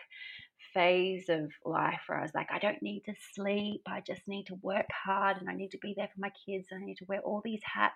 phase 0.74 1.30
of 1.30 1.52
life 1.64 2.02
where 2.08 2.20
I 2.20 2.24
was 2.24 2.34
like, 2.34 2.48
I 2.52 2.58
don't 2.58 2.82
need 2.82 3.04
to 3.06 3.14
sleep. 3.36 3.82
I 3.88 4.02
just 4.06 4.28
need 4.28 4.46
to 4.48 4.56
work 4.64 4.88
hard 4.92 5.38
and 5.38 5.48
I 5.48 5.54
need 5.54 5.72
to 5.72 5.78
be 5.80 5.94
there 5.96 6.10
for 6.14 6.20
my 6.20 6.32
kids. 6.46 6.68
I 6.74 6.84
need 6.84 6.98
to 6.98 7.06
wear 7.08 7.20
all 7.22 7.42
these 7.46 7.62
hats. 7.64 7.94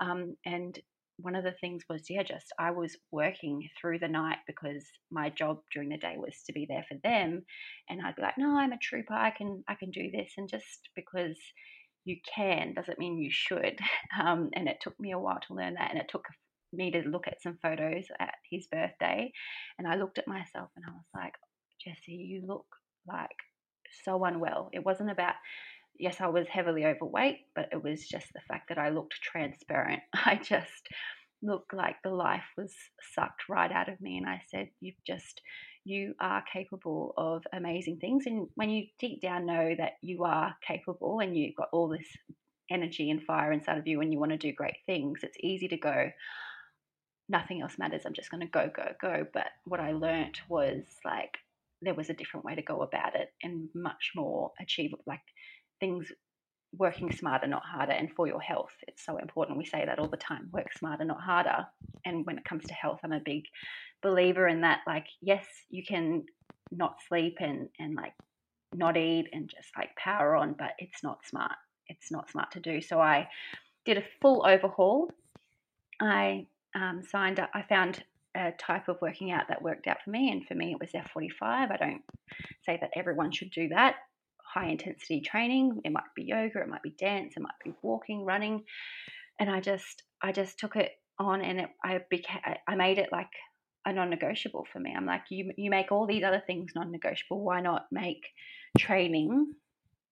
Um, 0.00 0.36
and 0.46 0.78
one 1.22 1.34
of 1.34 1.44
the 1.44 1.54
things 1.60 1.82
was, 1.88 2.08
yeah, 2.08 2.22
just 2.22 2.52
I 2.58 2.70
was 2.70 2.96
working 3.10 3.68
through 3.80 3.98
the 3.98 4.08
night 4.08 4.38
because 4.46 4.84
my 5.10 5.30
job 5.30 5.58
during 5.72 5.88
the 5.88 5.96
day 5.98 6.16
was 6.16 6.42
to 6.46 6.52
be 6.52 6.66
there 6.68 6.84
for 6.88 6.96
them. 7.02 7.42
And 7.88 8.00
I'd 8.02 8.16
be 8.16 8.22
like, 8.22 8.38
no, 8.38 8.58
I'm 8.58 8.72
a 8.72 8.78
trooper. 8.78 9.14
I 9.14 9.30
can, 9.30 9.62
I 9.68 9.74
can 9.74 9.90
do 9.90 10.10
this. 10.10 10.32
And 10.36 10.48
just 10.48 10.88
because 10.94 11.38
you 12.04 12.16
can 12.34 12.74
doesn't 12.74 12.98
mean 12.98 13.18
you 13.18 13.30
should. 13.30 13.78
Um, 14.20 14.50
and 14.54 14.68
it 14.68 14.78
took 14.80 14.98
me 14.98 15.12
a 15.12 15.18
while 15.18 15.38
to 15.46 15.54
learn 15.54 15.74
that. 15.74 15.90
And 15.90 15.98
it 15.98 16.08
took 16.08 16.24
me 16.72 16.90
to 16.90 17.02
look 17.02 17.26
at 17.26 17.42
some 17.42 17.58
photos 17.62 18.04
at 18.18 18.34
his 18.50 18.66
birthday. 18.66 19.32
And 19.78 19.86
I 19.86 19.96
looked 19.96 20.18
at 20.18 20.28
myself 20.28 20.70
and 20.76 20.84
I 20.86 20.90
was 20.90 21.06
like, 21.14 21.34
Jesse, 21.84 22.12
you 22.12 22.42
look 22.46 22.66
like 23.06 23.28
so 24.04 24.24
unwell. 24.24 24.68
It 24.72 24.84
wasn't 24.84 25.10
about, 25.10 25.34
yes, 26.00 26.16
I 26.20 26.28
was 26.28 26.48
heavily 26.48 26.84
overweight, 26.84 27.40
but 27.54 27.68
it 27.72 27.82
was 27.82 28.08
just 28.08 28.26
the 28.32 28.40
fact 28.48 28.68
that 28.68 28.78
I 28.78 28.88
looked 28.88 29.20
transparent. 29.22 30.02
I 30.14 30.36
just 30.36 30.88
looked 31.42 31.72
like 31.72 31.96
the 32.02 32.10
life 32.10 32.44
was 32.56 32.74
sucked 33.14 33.48
right 33.48 33.70
out 33.70 33.88
of 33.88 34.00
me. 34.00 34.16
And 34.18 34.26
I 34.26 34.42
said, 34.50 34.70
You've 34.80 35.02
just, 35.06 35.40
you 35.84 36.14
are 36.20 36.42
capable 36.52 37.14
of 37.16 37.44
amazing 37.52 37.98
things. 37.98 38.24
And 38.26 38.48
when 38.54 38.70
you 38.70 38.86
deep 38.98 39.20
down 39.20 39.46
know 39.46 39.74
that 39.76 39.92
you 40.02 40.24
are 40.24 40.54
capable 40.66 41.20
and 41.20 41.36
you've 41.36 41.56
got 41.56 41.68
all 41.72 41.88
this 41.88 42.08
energy 42.70 43.10
and 43.10 43.22
fire 43.22 43.52
inside 43.52 43.78
of 43.78 43.86
you 43.86 44.00
and 44.00 44.12
you 44.12 44.18
want 44.18 44.32
to 44.32 44.38
do 44.38 44.52
great 44.52 44.76
things, 44.86 45.20
it's 45.22 45.36
easy 45.40 45.68
to 45.68 45.76
go, 45.76 46.10
nothing 47.28 47.62
else 47.62 47.78
matters. 47.78 48.02
I'm 48.04 48.14
just 48.14 48.30
going 48.30 48.42
to 48.42 48.46
go, 48.46 48.70
go, 48.74 48.92
go. 49.00 49.26
But 49.32 49.48
what 49.64 49.80
I 49.80 49.92
learnt 49.92 50.40
was 50.48 50.82
like 51.04 51.36
there 51.82 51.94
was 51.94 52.10
a 52.10 52.14
different 52.14 52.44
way 52.44 52.54
to 52.54 52.62
go 52.62 52.82
about 52.82 53.14
it 53.14 53.32
and 53.42 53.68
much 53.74 54.12
more 54.14 54.52
achievable. 54.60 55.02
Like 55.06 55.22
things 55.80 56.12
working 56.76 57.10
smarter, 57.10 57.46
not 57.46 57.64
harder. 57.64 57.92
And 57.92 58.12
for 58.12 58.26
your 58.26 58.40
health, 58.40 58.72
it's 58.86 59.04
so 59.04 59.16
important. 59.16 59.58
We 59.58 59.64
say 59.64 59.84
that 59.84 59.98
all 59.98 60.08
the 60.08 60.16
time 60.16 60.48
work 60.52 60.72
smarter, 60.72 61.04
not 61.04 61.20
harder. 61.20 61.66
And 62.04 62.24
when 62.26 62.38
it 62.38 62.44
comes 62.44 62.66
to 62.66 62.74
health, 62.74 63.00
I'm 63.02 63.12
a 63.12 63.20
big 63.20 63.44
believer 64.02 64.46
in 64.46 64.60
that. 64.60 64.80
Like, 64.86 65.06
yes, 65.20 65.44
you 65.68 65.84
can 65.84 66.24
not 66.70 66.96
sleep 67.08 67.38
and, 67.40 67.68
and 67.78 67.94
like 67.94 68.12
not 68.72 68.96
eat 68.96 69.26
and 69.32 69.48
just 69.48 69.70
like 69.76 69.94
power 69.96 70.36
on, 70.36 70.54
but 70.58 70.72
it's 70.78 71.02
not 71.02 71.26
smart. 71.26 71.56
It's 71.88 72.12
not 72.12 72.30
smart 72.30 72.52
to 72.52 72.60
do. 72.60 72.80
So 72.80 73.00
I 73.00 73.28
did 73.84 73.98
a 73.98 74.04
full 74.20 74.46
overhaul. 74.46 75.10
I 76.00 76.46
um, 76.74 77.02
signed 77.02 77.40
up. 77.40 77.50
I 77.52 77.62
found 77.62 78.04
a 78.36 78.52
type 78.52 78.88
of 78.88 79.00
working 79.02 79.32
out 79.32 79.48
that 79.48 79.60
worked 79.60 79.88
out 79.88 79.98
for 80.04 80.10
me, 80.10 80.30
and 80.30 80.46
for 80.46 80.54
me, 80.54 80.72
it 80.72 80.78
was 80.80 80.90
F45. 80.90 81.32
I 81.42 81.76
don't 81.76 82.02
say 82.64 82.78
that 82.80 82.90
everyone 82.94 83.32
should 83.32 83.50
do 83.50 83.68
that. 83.70 83.96
High 84.52 84.68
intensity 84.68 85.20
training. 85.20 85.80
It 85.84 85.92
might 85.92 86.12
be 86.16 86.24
yoga. 86.24 86.60
It 86.60 86.68
might 86.68 86.82
be 86.82 86.94
dance. 86.98 87.34
It 87.36 87.42
might 87.42 87.52
be 87.64 87.72
walking, 87.82 88.24
running. 88.24 88.64
And 89.38 89.50
I 89.50 89.60
just 89.60 90.02
I 90.22 90.32
just 90.32 90.58
took 90.58 90.76
it 90.76 90.92
on 91.18 91.42
and 91.42 91.60
it, 91.60 91.68
I 91.84 92.00
became, 92.10 92.40
I 92.66 92.74
made 92.74 92.98
it 92.98 93.10
like 93.12 93.28
a 93.84 93.92
non-negotiable 93.92 94.66
for 94.72 94.80
me. 94.80 94.94
I'm 94.96 95.06
like, 95.06 95.22
you, 95.30 95.52
you 95.56 95.70
make 95.70 95.92
all 95.92 96.06
these 96.06 96.24
other 96.24 96.42
things 96.46 96.72
non-negotiable. 96.74 97.42
Why 97.42 97.60
not 97.60 97.86
make 97.92 98.22
training 98.78 99.54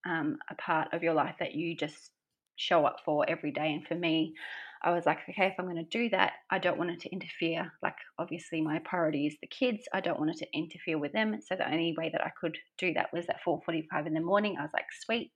um, 0.07 0.39
a 0.51 0.55
part 0.55 0.89
of 0.93 1.03
your 1.03 1.15
life 1.15 1.37
that 1.41 1.55
you 1.55 1.77
just 1.77 2.11
show 2.57 2.85
up 2.85 2.99
for 3.05 3.29
every 3.29 3.53
day? 3.53 3.73
And 3.73 3.87
for 3.87 3.95
me, 3.95 4.35
I 4.83 4.93
was 4.93 5.07
like, 5.07 5.19
okay, 5.29 5.47
if 5.47 5.55
I'm 5.59 5.67
going 5.67 5.77
to 5.77 5.99
do 5.99 6.09
that, 6.11 6.33
I 6.51 6.59
don't 6.59 6.79
want 6.79 6.91
it 6.91 7.01
to 7.01 7.11
interfere. 7.11 7.73
Like, 7.83 7.97
obviously, 8.19 8.61
my 8.61 8.79
priority 8.81 9.27
is 9.27 9.37
the 9.41 9.49
kids. 9.49 9.85
I 9.93 10.01
don't 10.01 10.19
want 10.19 10.31
it 10.31 10.39
to 10.39 10.47
interfere 10.57 10.99
with 10.99 11.13
them. 11.13 11.39
So 11.47 11.57
the 11.57 11.71
only 11.71 11.95
way 11.97 12.11
that 12.13 12.25
I 12.25 12.31
could 12.41 12.57
do 12.79 12.93
that 12.95 13.13
was 13.13 13.27
at 13.29 13.43
4:45 13.47 14.07
in 14.07 14.15
the 14.15 14.21
morning. 14.21 14.57
I 14.59 14.63
was 14.63 14.71
like, 14.73 14.87
sweet. 15.05 15.33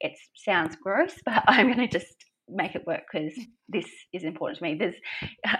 It 0.00 0.12
sounds 0.34 0.76
gross, 0.76 1.14
but 1.24 1.44
I'm 1.46 1.66
going 1.66 1.88
to 1.88 1.98
just 1.98 2.14
make 2.48 2.74
it 2.74 2.86
work 2.86 3.02
because 3.10 3.32
this 3.68 3.86
is 4.12 4.24
important 4.24 4.58
to 4.58 4.64
me. 4.64 4.74
There's 4.74 4.96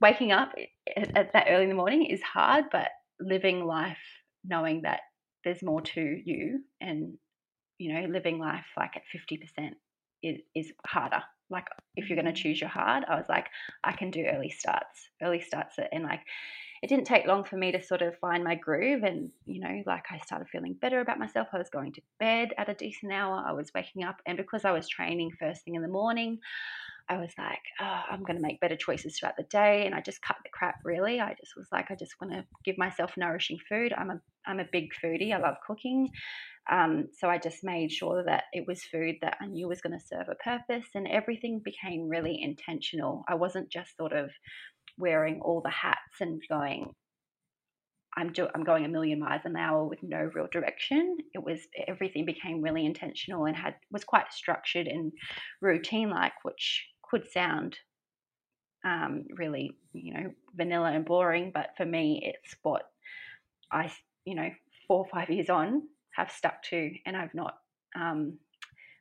waking 0.00 0.32
up 0.32 0.52
at, 0.96 1.16
at 1.16 1.32
that 1.32 1.46
early 1.48 1.64
in 1.64 1.68
the 1.68 1.74
morning 1.74 2.06
is 2.06 2.22
hard, 2.22 2.66
but 2.72 2.88
living 3.20 3.66
life 3.66 3.98
knowing 4.44 4.82
that 4.82 5.00
there's 5.44 5.62
more 5.62 5.80
to 5.80 6.00
you 6.24 6.60
and 6.80 7.14
you 7.78 7.92
know 7.92 8.08
living 8.08 8.38
life 8.38 8.66
like 8.76 8.92
at 8.96 9.02
50% 9.14 9.70
is, 10.22 10.40
is 10.54 10.72
harder 10.86 11.22
like 11.50 11.66
if 11.96 12.08
you're 12.08 12.20
going 12.20 12.32
to 12.32 12.42
choose 12.42 12.60
your 12.60 12.70
hard 12.70 13.04
i 13.08 13.16
was 13.16 13.26
like 13.28 13.46
i 13.84 13.92
can 13.92 14.10
do 14.10 14.24
early 14.24 14.50
starts 14.50 15.10
early 15.22 15.40
starts 15.40 15.76
and 15.92 16.04
like 16.04 16.20
it 16.80 16.88
didn't 16.88 17.06
take 17.06 17.26
long 17.26 17.42
for 17.42 17.56
me 17.56 17.72
to 17.72 17.82
sort 17.82 18.02
of 18.02 18.16
find 18.18 18.44
my 18.44 18.54
groove 18.54 19.02
and 19.02 19.30
you 19.46 19.60
know 19.60 19.82
like 19.86 20.04
i 20.10 20.18
started 20.18 20.48
feeling 20.48 20.76
better 20.80 21.00
about 21.00 21.18
myself. 21.18 21.48
I 21.52 21.58
was 21.58 21.70
going 21.70 21.92
to 21.94 22.02
bed 22.20 22.54
at 22.56 22.68
a 22.68 22.74
decent 22.74 23.12
hour. 23.12 23.44
I 23.46 23.52
was 23.52 23.72
waking 23.74 24.04
up 24.04 24.20
and 24.26 24.36
because 24.36 24.64
i 24.64 24.72
was 24.72 24.88
training 24.88 25.32
first 25.38 25.64
thing 25.64 25.74
in 25.74 25.82
the 25.82 25.88
morning 25.88 26.38
i 27.08 27.16
was 27.18 27.32
like 27.38 27.62
oh, 27.80 28.00
i'm 28.10 28.22
going 28.22 28.36
to 28.36 28.42
make 28.42 28.60
better 28.60 28.76
choices 28.76 29.18
throughout 29.18 29.36
the 29.36 29.44
day 29.44 29.86
and 29.86 29.94
i 29.94 30.00
just 30.00 30.22
cut 30.22 30.36
the 30.42 30.50
crap 30.52 30.76
really. 30.84 31.20
I 31.20 31.34
just 31.40 31.52
was 31.56 31.68
like 31.72 31.90
i 31.90 31.94
just 31.94 32.14
want 32.20 32.32
to 32.32 32.44
give 32.64 32.78
myself 32.78 33.12
nourishing 33.16 33.58
food. 33.68 33.92
I'm 33.96 34.10
a 34.10 34.20
i'm 34.46 34.60
a 34.60 34.68
big 34.70 34.88
foodie. 35.02 35.32
I 35.32 35.38
love 35.38 35.56
cooking. 35.66 36.08
Um, 36.70 37.08
so 37.18 37.28
I 37.28 37.38
just 37.38 37.64
made 37.64 37.90
sure 37.90 38.22
that 38.24 38.44
it 38.52 38.66
was 38.66 38.82
food 38.82 39.16
that 39.22 39.38
I 39.40 39.46
knew 39.46 39.68
was 39.68 39.80
going 39.80 39.98
to 39.98 40.04
serve 40.04 40.28
a 40.28 40.34
purpose, 40.34 40.86
and 40.94 41.08
everything 41.08 41.62
became 41.64 42.08
really 42.08 42.38
intentional. 42.42 43.24
I 43.26 43.36
wasn't 43.36 43.70
just 43.70 43.96
sort 43.96 44.12
of 44.12 44.30
wearing 44.98 45.40
all 45.40 45.62
the 45.62 45.70
hats 45.70 46.20
and 46.20 46.42
going, 46.48 46.92
I'm 48.16 48.32
do- 48.32 48.48
I'm 48.54 48.64
going 48.64 48.84
a 48.84 48.88
million 48.88 49.20
miles 49.20 49.42
an 49.44 49.56
hour 49.56 49.84
with 49.84 50.00
no 50.02 50.30
real 50.34 50.48
direction. 50.50 51.16
It 51.32 51.42
was 51.42 51.60
everything 51.86 52.26
became 52.26 52.60
really 52.62 52.84
intentional 52.84 53.46
and 53.46 53.56
had 53.56 53.76
was 53.90 54.04
quite 54.04 54.32
structured 54.32 54.88
and 54.88 55.12
routine 55.62 56.10
like, 56.10 56.32
which 56.42 56.86
could 57.10 57.28
sound 57.30 57.78
um, 58.84 59.24
really 59.36 59.76
you 59.92 60.14
know 60.14 60.30
vanilla 60.54 60.92
and 60.92 61.04
boring, 61.04 61.50
but 61.52 61.70
for 61.76 61.84
me, 61.84 62.22
it's 62.24 62.56
what 62.62 62.82
I 63.72 63.92
you 64.24 64.34
know 64.34 64.48
four 64.86 65.00
or 65.00 65.08
five 65.10 65.30
years 65.30 65.50
on 65.50 65.82
have 66.16 66.30
stuck 66.30 66.62
to, 66.64 66.90
and 67.06 67.16
I've 67.16 67.34
not. 67.34 67.54
Um, 67.98 68.38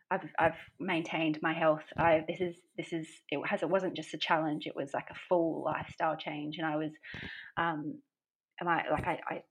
I've 0.10 0.30
I've 0.39 0.58
maintained 0.80 1.39
my 1.41 1.54
health. 1.54 1.84
I 1.98 2.24
this 2.28 2.39
is 2.39 2.56
this 2.78 2.93
is 2.93 3.08
it 3.30 3.39
has 3.46 3.62
it 3.62 3.70
wasn't 3.70 3.96
just 3.96 4.13
a 4.13 4.17
challenge. 4.17 4.65
It 4.65 4.76
was 4.76 4.93
like 4.93 5.10
a 5.10 5.20
full 5.28 5.63
lifestyle 5.63 6.15
change, 6.15 6.58
and 6.58 6.65
I 6.65 6.78
was, 6.78 6.91
um, 7.58 8.00
am 8.62 8.67
I 8.67 8.84
like 8.89 9.06
I, 9.06 9.20
I 9.30 9.43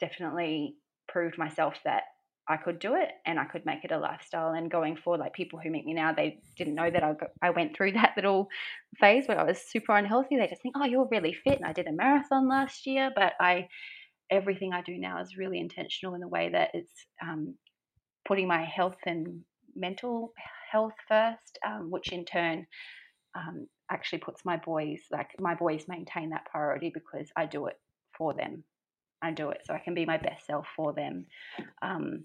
definitely 0.00 0.76
proved 1.08 1.36
myself 1.36 1.74
that 1.84 2.04
I 2.46 2.56
could 2.58 2.78
do 2.78 2.94
it 2.94 3.08
and 3.24 3.38
I 3.38 3.44
could 3.44 3.64
make 3.64 3.84
it 3.84 3.90
a 3.90 3.98
lifestyle. 3.98 4.52
And 4.52 4.70
going 4.70 4.96
forward, 4.96 5.20
like 5.20 5.32
people 5.32 5.58
who 5.58 5.70
meet 5.70 5.86
me 5.86 5.94
now, 5.94 6.12
they 6.12 6.40
didn't 6.56 6.74
know 6.74 6.90
that 6.90 7.02
I, 7.02 7.14
I 7.40 7.50
went 7.50 7.76
through 7.76 7.92
that 7.94 8.12
little 8.16 8.48
phase 8.98 9.26
where 9.26 9.40
I 9.40 9.44
was 9.44 9.58
super 9.58 9.96
unhealthy. 9.96 10.36
They 10.36 10.46
just 10.46 10.62
think, 10.62 10.74
oh, 10.78 10.84
you're 10.84 11.08
really 11.10 11.34
fit. 11.44 11.58
And 11.58 11.66
I 11.66 11.72
did 11.72 11.86
a 11.86 11.92
marathon 11.92 12.48
last 12.48 12.86
year, 12.86 13.10
but 13.14 13.32
I 13.40 13.68
everything 14.30 14.72
I 14.72 14.82
do 14.82 14.96
now 14.98 15.20
is 15.20 15.36
really 15.36 15.60
intentional 15.60 16.14
in 16.14 16.20
the 16.20 16.28
way 16.28 16.48
that 16.50 16.70
it's 16.72 17.06
um, 17.22 17.54
putting 18.26 18.48
my 18.48 18.64
health 18.64 18.96
and 19.06 19.42
mental 19.76 20.32
health 20.70 20.94
first, 21.06 21.58
um, 21.66 21.90
which 21.90 22.10
in 22.10 22.24
turn 22.24 22.66
um, 23.36 23.66
actually 23.90 24.18
puts 24.18 24.44
my 24.44 24.56
boys 24.56 25.00
like 25.10 25.30
my 25.38 25.54
boys 25.54 25.84
maintain 25.88 26.30
that 26.30 26.46
priority 26.46 26.90
because 26.92 27.28
I 27.36 27.46
do 27.46 27.66
it 27.66 27.78
for 28.16 28.34
them. 28.34 28.64
I 29.22 29.30
do 29.30 29.50
it 29.50 29.62
so 29.64 29.74
I 29.74 29.78
can 29.78 29.94
be 29.94 30.04
my 30.04 30.18
best 30.18 30.46
self 30.46 30.66
for 30.76 30.92
them. 30.92 31.26
Um, 31.82 32.24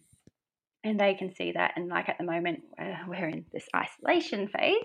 and 0.84 1.00
they 1.00 1.14
can 1.14 1.34
see 1.34 1.52
that. 1.52 1.74
And 1.76 1.90
like 1.90 2.10
at 2.10 2.18
the 2.18 2.24
moment, 2.24 2.62
uh, 2.82 2.94
we're 3.08 3.28
in 3.28 3.46
this 3.52 3.68
isolation 3.76 4.48
phase, 4.48 4.76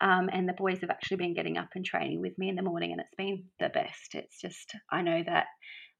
um, 0.00 0.28
and 0.32 0.48
the 0.48 0.54
boys 0.54 0.80
have 0.80 0.90
actually 0.90 1.18
been 1.18 1.34
getting 1.34 1.58
up 1.58 1.70
and 1.74 1.84
training 1.84 2.20
with 2.20 2.38
me 2.38 2.48
in 2.48 2.56
the 2.56 2.62
morning, 2.62 2.92
and 2.92 3.00
it's 3.00 3.14
been 3.16 3.44
the 3.58 3.68
best. 3.68 4.14
It's 4.14 4.40
just 4.40 4.74
I 4.90 5.02
know 5.02 5.22
that 5.26 5.46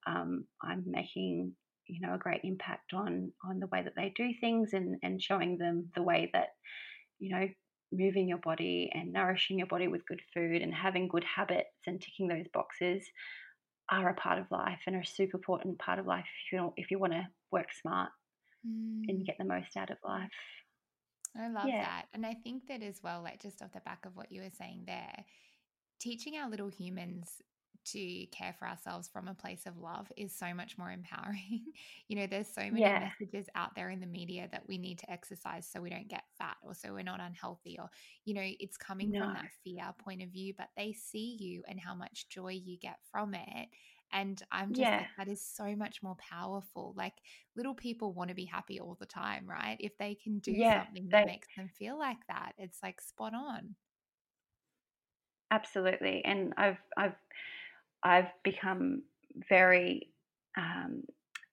um, 0.06 0.44
I'm 0.62 0.84
making 0.86 1.52
you 1.88 2.00
know 2.00 2.14
a 2.14 2.18
great 2.18 2.42
impact 2.44 2.94
on 2.94 3.32
on 3.44 3.58
the 3.58 3.66
way 3.66 3.82
that 3.82 3.94
they 3.96 4.12
do 4.14 4.30
things 4.40 4.70
and 4.72 4.96
and 5.02 5.20
showing 5.20 5.58
them 5.58 5.90
the 5.96 6.02
way 6.02 6.30
that 6.32 6.50
you 7.18 7.34
know 7.34 7.48
moving 7.92 8.28
your 8.28 8.38
body 8.38 8.90
and 8.94 9.12
nourishing 9.12 9.58
your 9.58 9.66
body 9.66 9.88
with 9.88 10.06
good 10.06 10.22
food 10.32 10.62
and 10.62 10.72
having 10.72 11.08
good 11.08 11.24
habits 11.24 11.68
and 11.86 12.00
ticking 12.00 12.28
those 12.28 12.46
boxes 12.54 13.04
are 13.90 14.08
a 14.08 14.14
part 14.14 14.38
of 14.38 14.46
life 14.50 14.78
and 14.86 14.96
are 14.96 15.00
a 15.00 15.06
super 15.06 15.36
important 15.36 15.78
part 15.78 15.98
of 15.98 16.06
life 16.06 16.24
if 16.46 16.52
you 16.52 16.72
if 16.76 16.90
you 16.90 16.98
want 16.98 17.12
to 17.12 17.26
work 17.50 17.66
smart 17.82 18.08
mm. 18.66 19.02
and 19.08 19.26
get 19.26 19.36
the 19.38 19.44
most 19.44 19.76
out 19.76 19.90
of 19.90 19.98
life. 20.04 20.30
I 21.36 21.48
love 21.48 21.66
yeah. 21.66 21.84
that. 21.84 22.06
And 22.12 22.26
I 22.26 22.34
think 22.34 22.66
that 22.68 22.82
as 22.82 23.00
well, 23.02 23.22
like 23.22 23.40
just 23.40 23.62
off 23.62 23.72
the 23.72 23.80
back 23.80 24.04
of 24.04 24.16
what 24.16 24.30
you 24.30 24.42
were 24.42 24.50
saying 24.50 24.84
there, 24.86 25.24
teaching 25.98 26.36
our 26.36 26.50
little 26.50 26.68
humans 26.68 27.40
to 27.84 28.26
care 28.26 28.54
for 28.58 28.68
ourselves 28.68 29.08
from 29.08 29.28
a 29.28 29.34
place 29.34 29.66
of 29.66 29.76
love 29.76 30.10
is 30.16 30.36
so 30.36 30.54
much 30.54 30.78
more 30.78 30.90
empowering. 30.92 31.64
you 32.08 32.16
know, 32.16 32.26
there's 32.26 32.52
so 32.52 32.62
many 32.62 32.80
yeah. 32.80 33.10
messages 33.20 33.48
out 33.54 33.74
there 33.74 33.90
in 33.90 34.00
the 34.00 34.06
media 34.06 34.48
that 34.52 34.62
we 34.68 34.78
need 34.78 34.98
to 34.98 35.10
exercise 35.10 35.66
so 35.70 35.80
we 35.80 35.90
don't 35.90 36.08
get 36.08 36.24
fat 36.38 36.56
or 36.62 36.74
so 36.74 36.92
we're 36.92 37.02
not 37.02 37.20
unhealthy 37.20 37.78
or, 37.78 37.88
you 38.24 38.34
know, 38.34 38.44
it's 38.44 38.76
coming 38.76 39.10
no. 39.10 39.20
from 39.20 39.34
that 39.34 39.48
fear 39.64 39.94
point 40.04 40.22
of 40.22 40.28
view, 40.28 40.52
but 40.56 40.68
they 40.76 40.92
see 40.92 41.36
you 41.40 41.62
and 41.68 41.80
how 41.80 41.94
much 41.94 42.28
joy 42.28 42.52
you 42.52 42.78
get 42.78 42.98
from 43.10 43.34
it. 43.34 43.68
And 44.12 44.42
I'm 44.52 44.72
just 44.74 44.80
yeah. 44.80 44.96
like, 44.96 45.08
that 45.16 45.28
is 45.28 45.44
so 45.44 45.74
much 45.76 46.02
more 46.02 46.16
powerful. 46.16 46.94
Like 46.96 47.14
little 47.56 47.74
people 47.74 48.12
want 48.12 48.28
to 48.28 48.34
be 48.34 48.44
happy 48.44 48.80
all 48.80 48.96
the 49.00 49.06
time, 49.06 49.48
right? 49.48 49.76
If 49.80 49.96
they 49.98 50.14
can 50.14 50.38
do 50.40 50.52
yeah, 50.52 50.74
something 50.74 51.08
that 51.10 51.24
makes 51.24 51.48
them 51.56 51.68
feel 51.68 51.98
like 51.98 52.26
that, 52.28 52.52
it's 52.58 52.82
like 52.82 53.00
spot 53.00 53.34
on. 53.34 53.76
Absolutely. 55.50 56.24
And 56.24 56.54
I've 56.56 56.78
I've 56.96 57.14
I've 58.02 58.30
become 58.42 59.02
very 59.48 60.10
um, 60.56 61.04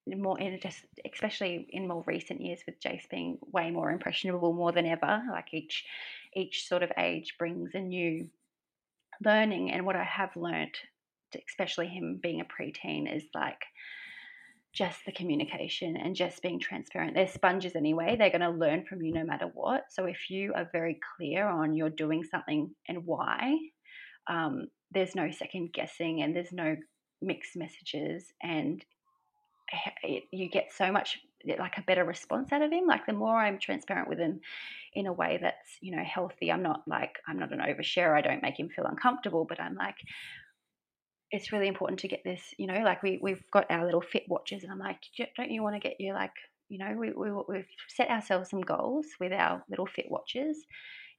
more 0.07 0.39
in 0.39 0.59
just 0.61 0.85
especially 1.11 1.67
in 1.69 1.87
more 1.87 2.03
recent 2.07 2.41
years 2.41 2.61
with 2.65 2.79
Jace 2.79 3.09
being 3.09 3.39
way 3.41 3.71
more 3.71 3.91
impressionable 3.91 4.53
more 4.53 4.71
than 4.71 4.85
ever. 4.85 5.23
Like 5.31 5.53
each 5.53 5.85
each 6.33 6.67
sort 6.67 6.83
of 6.83 6.91
age 6.97 7.35
brings 7.37 7.71
a 7.75 7.79
new 7.81 8.29
learning, 9.23 9.71
and 9.71 9.85
what 9.85 9.95
I 9.95 10.03
have 10.03 10.35
learned, 10.35 10.75
especially 11.47 11.87
him 11.87 12.19
being 12.21 12.41
a 12.41 12.45
preteen, 12.45 13.13
is 13.13 13.23
like 13.33 13.61
just 14.73 14.99
the 15.05 15.11
communication 15.11 15.97
and 15.97 16.15
just 16.15 16.41
being 16.41 16.59
transparent. 16.59 17.15
They're 17.15 17.27
sponges 17.27 17.75
anyway. 17.75 18.15
They're 18.17 18.29
going 18.29 18.41
to 18.41 18.49
learn 18.49 18.85
from 18.85 19.01
you 19.01 19.13
no 19.13 19.23
matter 19.23 19.49
what. 19.53 19.85
So 19.89 20.05
if 20.05 20.29
you 20.29 20.53
are 20.53 20.69
very 20.71 20.99
clear 21.17 21.47
on 21.47 21.73
you're 21.73 21.89
doing 21.89 22.23
something 22.23 22.69
and 22.87 23.05
why, 23.05 23.57
um, 24.27 24.67
there's 24.91 25.15
no 25.15 25.31
second 25.31 25.73
guessing 25.73 26.21
and 26.21 26.35
there's 26.35 26.51
no 26.51 26.75
mixed 27.21 27.55
messages 27.55 28.31
and 28.41 28.83
it, 30.03 30.23
you 30.31 30.49
get 30.49 30.71
so 30.75 30.91
much 30.91 31.19
like 31.57 31.77
a 31.77 31.83
better 31.83 32.03
response 32.03 32.51
out 32.51 32.61
of 32.61 32.71
him 32.71 32.85
like 32.87 33.05
the 33.05 33.13
more 33.13 33.35
i'm 33.35 33.59
transparent 33.59 34.09
with 34.09 34.17
him 34.17 34.39
in 34.93 35.05
a 35.05 35.13
way 35.13 35.37
that's 35.41 35.77
you 35.81 35.95
know 35.95 36.03
healthy 36.03 36.51
i'm 36.51 36.63
not 36.63 36.81
like 36.87 37.19
i'm 37.27 37.37
not 37.37 37.53
an 37.53 37.59
overshare 37.59 38.15
i 38.17 38.21
don't 38.21 38.41
make 38.41 38.59
him 38.59 38.69
feel 38.69 38.85
uncomfortable 38.85 39.45
but 39.47 39.59
i'm 39.59 39.75
like 39.75 39.95
it's 41.31 41.51
really 41.51 41.67
important 41.67 41.99
to 41.99 42.07
get 42.07 42.23
this 42.23 42.41
you 42.57 42.67
know 42.67 42.81
like 42.83 43.03
we, 43.03 43.19
we've 43.21 43.43
got 43.51 43.69
our 43.69 43.85
little 43.85 44.01
fit 44.01 44.23
watches 44.27 44.63
and 44.63 44.71
i'm 44.71 44.79
like 44.79 44.99
don't 45.37 45.51
you 45.51 45.61
want 45.61 45.75
to 45.75 45.79
get 45.79 45.99
your 45.99 46.15
like 46.15 46.33
you 46.69 46.77
know 46.77 46.95
we, 46.97 47.11
we, 47.11 47.31
we've 47.47 47.67
set 47.87 48.09
ourselves 48.09 48.49
some 48.49 48.61
goals 48.61 49.05
with 49.19 49.33
our 49.33 49.63
little 49.69 49.87
fit 49.87 50.05
watches. 50.09 50.63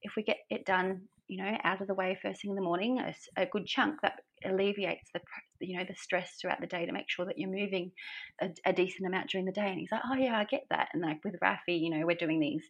If 0.01 0.13
we 0.15 0.23
get 0.23 0.37
it 0.49 0.65
done 0.65 1.01
you 1.31 1.37
know, 1.37 1.57
out 1.63 1.79
of 1.79 1.87
the 1.87 1.93
way 1.93 2.19
first 2.21 2.41
thing 2.41 2.51
in 2.51 2.57
the 2.57 2.61
morning, 2.61 2.99
a, 2.99 3.15
a, 3.41 3.45
good 3.45 3.65
chunk 3.65 4.01
that 4.01 4.19
alleviates 4.43 5.09
the, 5.13 5.21
you 5.61 5.77
know, 5.77 5.85
the 5.87 5.95
stress 5.95 6.33
throughout 6.35 6.59
the 6.59 6.67
day 6.67 6.85
to 6.85 6.91
make 6.91 7.09
sure 7.09 7.25
that 7.25 7.39
you're 7.39 7.49
moving 7.49 7.89
a, 8.41 8.49
a, 8.65 8.73
decent 8.73 9.07
amount 9.07 9.29
during 9.29 9.45
the 9.45 9.53
day. 9.53 9.69
And 9.69 9.79
he's 9.79 9.93
like, 9.93 10.01
oh 10.05 10.15
yeah, 10.15 10.37
I 10.37 10.43
get 10.43 10.65
that. 10.71 10.89
And 10.91 11.01
like 11.01 11.23
with 11.23 11.39
Rafi, 11.41 11.79
you 11.79 11.89
know, 11.89 12.05
we're 12.05 12.17
doing 12.17 12.41
these 12.41 12.65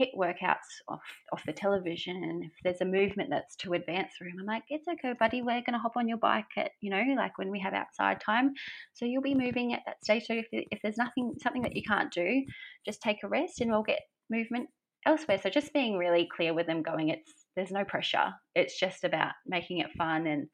HIIT 0.00 0.10
workouts 0.16 0.68
off 0.86 1.00
off 1.32 1.42
the 1.46 1.52
television, 1.52 2.22
and 2.22 2.44
if 2.44 2.52
there's 2.62 2.80
a 2.80 2.84
movement 2.84 3.30
that's 3.30 3.56
too 3.56 3.72
advanced 3.72 4.18
for 4.18 4.26
him, 4.26 4.36
I'm 4.38 4.46
like, 4.46 4.62
it's 4.68 4.86
okay, 4.86 5.14
buddy. 5.18 5.42
We're 5.42 5.62
gonna 5.66 5.80
hop 5.80 5.96
on 5.96 6.06
your 6.06 6.18
bike 6.18 6.44
at, 6.56 6.72
you 6.80 6.90
know, 6.90 7.02
like 7.16 7.38
when 7.38 7.50
we 7.50 7.58
have 7.60 7.74
outside 7.74 8.20
time. 8.20 8.52
So 8.92 9.04
you'll 9.04 9.22
be 9.22 9.34
moving 9.34 9.72
at 9.72 9.80
that 9.86 10.04
stage. 10.04 10.26
So 10.26 10.34
if, 10.34 10.46
if 10.52 10.78
there's 10.82 10.98
nothing, 10.98 11.32
something 11.42 11.62
that 11.62 11.74
you 11.74 11.82
can't 11.82 12.12
do, 12.12 12.44
just 12.84 13.00
take 13.02 13.24
a 13.24 13.28
rest, 13.28 13.60
and 13.60 13.70
we'll 13.70 13.82
get 13.82 14.02
movement 14.30 14.68
elsewhere. 15.06 15.38
So 15.42 15.48
just 15.48 15.72
being 15.72 15.96
really 15.96 16.28
clear 16.36 16.52
with 16.52 16.66
them, 16.66 16.82
going, 16.82 17.08
it's 17.08 17.32
there's 17.56 17.72
no 17.72 17.84
pressure. 17.84 18.34
It's 18.54 18.78
just 18.78 19.04
about 19.04 19.32
making 19.46 19.78
it 19.78 19.90
fun 19.96 20.26
and 20.26 20.48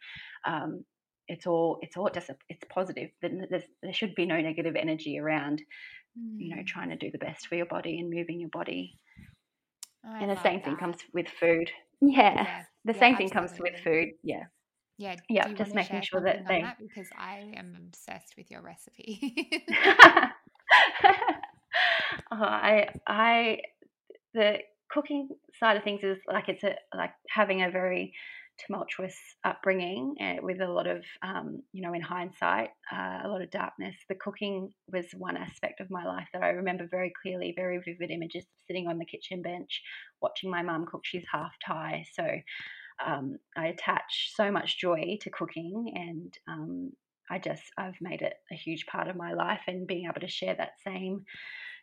um, 0.47 0.85
it's 1.29 1.47
all 1.47 1.79
it's 1.83 1.97
all 1.97 2.09
just 2.13 2.31
it's 2.49 2.65
positive. 2.71 3.11
There's, 3.21 3.65
there 3.83 3.93
should 3.93 4.15
be 4.15 4.27
no 4.27 4.41
negative 4.41 4.77
energy 4.77 5.19
around, 5.19 5.63
mm. 6.19 6.37
you 6.39 6.55
know, 6.55 6.63
mm. 6.63 6.67
trying 6.67 6.91
to 6.91 6.97
do 6.97 7.11
the 7.11 7.19
best 7.19 7.47
for 7.47 7.57
your 7.57 7.67
body 7.67 7.99
and 7.99 8.11
moving 8.11 8.41
your 8.41 8.51
body. 8.51 8.99
Oh, 10.07 10.17
and 10.21 10.31
the 10.31 10.43
same 10.43 10.57
that. 10.57 10.65
thing 10.65 10.77
comes 10.77 10.97
with 11.13 11.29
food. 11.29 11.71
Yeah, 12.05 12.35
yeah. 12.35 12.63
the 12.85 12.95
yeah, 12.95 12.99
same 12.99 13.17
thing 13.17 13.31
comes 13.31 13.53
with 13.61 13.79
food. 13.79 14.09
Yeah. 14.25 14.47
Yeah, 14.99 15.15
yeah, 15.29 15.53
just 15.53 15.73
making 15.73 16.03
sure 16.03 16.21
that 16.21 16.49
they 16.49 16.63
that? 16.63 16.79
because 16.81 17.07
I 17.17 17.53
am 17.57 17.77
obsessed 17.79 18.35
with 18.37 18.51
your 18.51 18.61
recipe. 18.61 19.65
oh, 22.33 22.43
I 22.43 22.89
I 23.07 23.61
the 24.35 24.59
cooking 24.93 25.29
side 25.59 25.77
of 25.77 25.85
things 25.85 26.03
is 26.03 26.19
like 26.29 26.49
it's 26.49 26.65
a 26.65 26.75
like 26.95 27.13
having 27.29 27.63
a 27.63 27.71
very 27.71 28.13
tumultuous 28.67 29.17
upbringing 29.45 30.15
uh, 30.21 30.37
with 30.43 30.61
a 30.61 30.67
lot 30.67 30.87
of, 30.87 31.03
um, 31.23 31.63
you 31.73 31.83
know, 31.83 31.95
in 31.95 32.03
hindsight, 32.03 32.69
uh, 32.93 33.21
a 33.25 33.29
lot 33.29 33.43
of 33.43 33.51
darkness. 33.51 33.97
The 34.09 34.15
cooking 34.15 34.73
was 34.93 35.07
one 35.17 35.37
aspect 35.37 35.81
of 35.81 35.91
my 35.91 36.05
life 36.05 36.29
that 36.33 36.43
I 36.43 36.51
remember 36.51 36.87
very 36.91 37.13
clearly, 37.23 37.55
very 37.57 37.79
vivid 37.79 38.11
images 38.11 38.45
sitting 38.67 38.89
on 38.89 38.99
the 38.99 39.07
kitchen 39.07 39.43
bench 39.43 39.83
watching 40.21 40.51
my 40.51 40.63
mum 40.63 40.87
cook. 40.91 41.03
She's 41.05 41.25
half 41.33 41.53
Thai, 41.67 42.05
so 42.13 42.25
um, 43.05 43.39
I 43.57 43.69
attach 43.69 44.33
so 44.37 44.51
much 44.51 44.79
joy 44.79 45.19
to 45.23 45.31
cooking, 45.31 45.93
and 45.95 46.39
um, 46.47 46.93
I 47.31 47.39
just 47.39 47.63
I've 47.79 48.01
made 48.01 48.23
it 48.23 48.35
a 48.53 48.55
huge 48.55 48.87
part 48.87 49.09
of 49.09 49.17
my 49.17 49.33
life, 49.33 49.63
and 49.67 49.87
being 49.87 50.05
able 50.05 50.21
to 50.21 50.29
share 50.29 50.55
that 50.55 50.73
same 50.85 51.25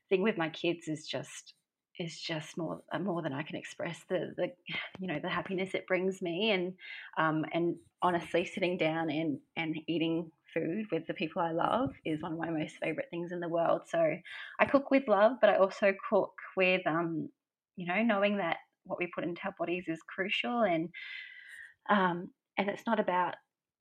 thing 0.09 0.21
with 0.21 0.37
my 0.37 0.49
kids 0.49 0.87
is 0.87 1.07
just 1.07 1.53
is 1.99 2.19
just 2.19 2.57
more 2.57 2.81
uh, 2.91 2.99
more 2.99 3.21
than 3.21 3.33
I 3.33 3.43
can 3.43 3.57
express. 3.57 3.99
The 4.09 4.33
the 4.37 4.51
you 4.99 5.07
know 5.07 5.19
the 5.21 5.29
happiness 5.29 5.73
it 5.73 5.85
brings 5.87 6.21
me, 6.21 6.51
and 6.51 6.73
um, 7.17 7.45
and 7.53 7.75
honestly, 8.01 8.45
sitting 8.45 8.77
down 8.77 9.11
and 9.11 9.39
and 9.57 9.75
eating 9.87 10.31
food 10.53 10.85
with 10.91 11.05
the 11.07 11.13
people 11.13 11.41
I 11.41 11.51
love 11.51 11.91
is 12.05 12.21
one 12.21 12.33
of 12.33 12.39
my 12.39 12.49
most 12.49 12.77
favorite 12.81 13.07
things 13.11 13.31
in 13.31 13.39
the 13.39 13.49
world. 13.49 13.81
So 13.87 14.15
I 14.59 14.65
cook 14.65 14.89
with 14.89 15.07
love, 15.07 15.33
but 15.41 15.49
I 15.49 15.57
also 15.57 15.93
cook 16.09 16.31
with 16.55 16.81
um, 16.87 17.29
you 17.75 17.85
know 17.85 18.01
knowing 18.01 18.37
that 18.37 18.57
what 18.85 18.99
we 18.99 19.11
put 19.13 19.25
into 19.25 19.41
our 19.45 19.55
bodies 19.59 19.85
is 19.87 19.99
crucial, 20.07 20.63
and 20.63 20.89
um, 21.89 22.29
and 22.57 22.69
it's 22.69 22.87
not 22.87 22.99
about 22.99 23.35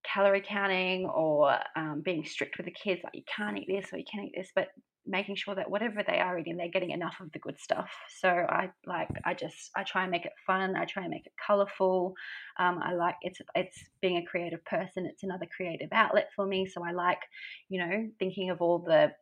calorie 0.05 0.45
counting 0.47 1.07
or 1.07 1.57
um, 1.77 2.03
being 2.05 2.25
strict 2.25 2.57
with 2.57 2.67
the 2.67 2.73
kids 2.73 3.01
like 3.05 3.15
you 3.15 3.23
can't 3.37 3.59
eat 3.59 3.67
this 3.69 3.93
or 3.93 3.99
you 3.99 4.05
can't 4.11 4.27
eat 4.27 4.33
this 4.35 4.51
but 4.55 4.69
making 5.09 5.37
sure 5.37 5.55
that 5.55 5.71
whatever 5.71 6.03
they 6.07 6.19
are 6.19 6.39
eating, 6.39 6.57
they're 6.57 6.69
getting 6.69 6.91
enough 6.91 7.17
of 7.21 7.33
the 7.33 7.39
good 7.39 7.59
stuff. 7.59 7.91
So 8.21 8.29
I 8.29 8.71
like 8.87 9.09
I 9.25 9.35
just 9.35 9.71
I 9.77 9.83
try 9.85 10.03
and 10.03 10.11
make 10.11 10.27
it 10.27 10.33
fun. 10.47 10.77
I 10.77 10.85
try 10.85 11.03
and 11.03 11.11
make 11.11 11.27
it 11.27 11.33
colorful. 11.45 12.15
Um, 12.59 12.81
I 12.83 12.93
like 12.95 13.17
it's 13.23 13.41
it's 13.55 13.79
being 14.01 14.19
a 14.19 14.25
creative 14.25 14.65
person. 14.65 15.07
It's 15.07 15.23
another 15.23 15.47
creative 15.57 15.89
outlet 15.93 16.29
for 16.37 16.47
me. 16.47 16.67
So 16.67 16.85
I 16.85 16.93
like 16.93 17.21
you 17.69 17.81
know 17.81 18.09
thinking 18.19 18.51
of 18.51 18.61
all 18.61 18.79
the 18.79 19.13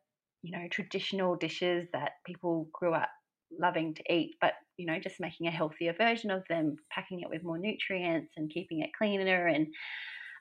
you 0.42 0.53
know 0.53 0.66
traditional 0.70 1.37
dishes 1.37 1.88
that 1.92 2.12
people 2.27 2.68
grew 2.72 2.92
up 2.92 3.11
loving 3.59 3.94
to 3.94 4.12
eat, 4.12 4.37
but 4.40 4.55
you 4.77 4.87
know 4.87 4.99
just 4.99 5.20
making 5.20 5.46
a 5.46 5.53
healthier 5.53 5.94
version 5.94 6.31
of 6.31 6.42
them, 6.49 6.77
packing 6.90 7.20
it 7.20 7.31
with 7.31 7.44
more 7.44 7.59
nutrients 7.59 8.33
and 8.37 8.51
keeping 8.51 8.81
it 8.81 8.90
cleaner 8.99 9.46
and 9.46 9.68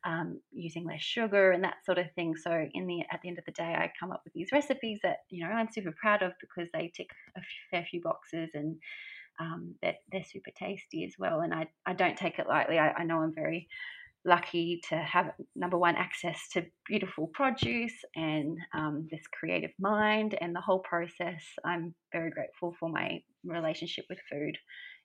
um, 0.05 0.39
using 0.51 0.85
less 0.85 1.01
sugar 1.01 1.51
and 1.51 1.63
that 1.63 1.83
sort 1.85 1.97
of 1.97 2.11
thing. 2.13 2.35
So 2.35 2.67
in 2.73 2.87
the 2.87 3.01
at 3.11 3.21
the 3.21 3.29
end 3.29 3.39
of 3.39 3.45
the 3.45 3.51
day, 3.51 3.75
I 3.75 3.91
come 3.99 4.11
up 4.11 4.21
with 4.23 4.33
these 4.33 4.51
recipes 4.51 4.99
that 5.03 5.17
you 5.29 5.43
know 5.43 5.51
I'm 5.51 5.71
super 5.71 5.93
proud 5.99 6.21
of 6.21 6.33
because 6.39 6.69
they 6.73 6.91
tick 6.95 7.09
a 7.35 7.41
fair 7.71 7.85
few 7.89 8.01
boxes 8.01 8.51
and 8.53 8.77
um, 9.39 9.75
they're, 9.81 9.97
they're 10.11 10.23
super 10.23 10.51
tasty 10.57 11.03
as 11.03 11.13
well. 11.19 11.41
And 11.41 11.53
I, 11.53 11.67
I 11.85 11.93
don't 11.93 12.17
take 12.17 12.39
it 12.39 12.47
lightly. 12.47 12.79
I, 12.79 12.91
I 12.91 13.03
know 13.03 13.19
I'm 13.19 13.33
very 13.35 13.67
lucky 14.25 14.81
to 14.89 14.95
have 14.97 15.31
number 15.55 15.77
one 15.77 15.95
access 15.95 16.39
to 16.51 16.65
beautiful 16.87 17.27
produce 17.33 17.93
and 18.15 18.57
um, 18.73 19.07
this 19.11 19.21
creative 19.39 19.71
mind 19.79 20.35
and 20.41 20.55
the 20.55 20.61
whole 20.61 20.79
process. 20.79 21.43
I'm 21.63 21.93
very 22.11 22.31
grateful 22.31 22.75
for 22.79 22.89
my 22.89 23.21
relationship 23.43 24.05
with 24.09 24.19
food 24.31 24.57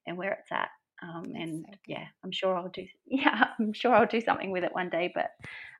and 0.06 0.16
where 0.16 0.32
it's 0.32 0.50
at. 0.52 0.70
Um, 1.02 1.24
and 1.34 1.64
so 1.66 1.74
yeah, 1.86 2.04
I'm 2.24 2.32
sure 2.32 2.56
I'll 2.56 2.68
do. 2.68 2.86
Yeah, 3.06 3.46
I'm 3.58 3.72
sure 3.72 3.94
I'll 3.94 4.06
do 4.06 4.20
something 4.20 4.50
with 4.50 4.64
it 4.64 4.74
one 4.74 4.90
day. 4.90 5.10
But 5.14 5.30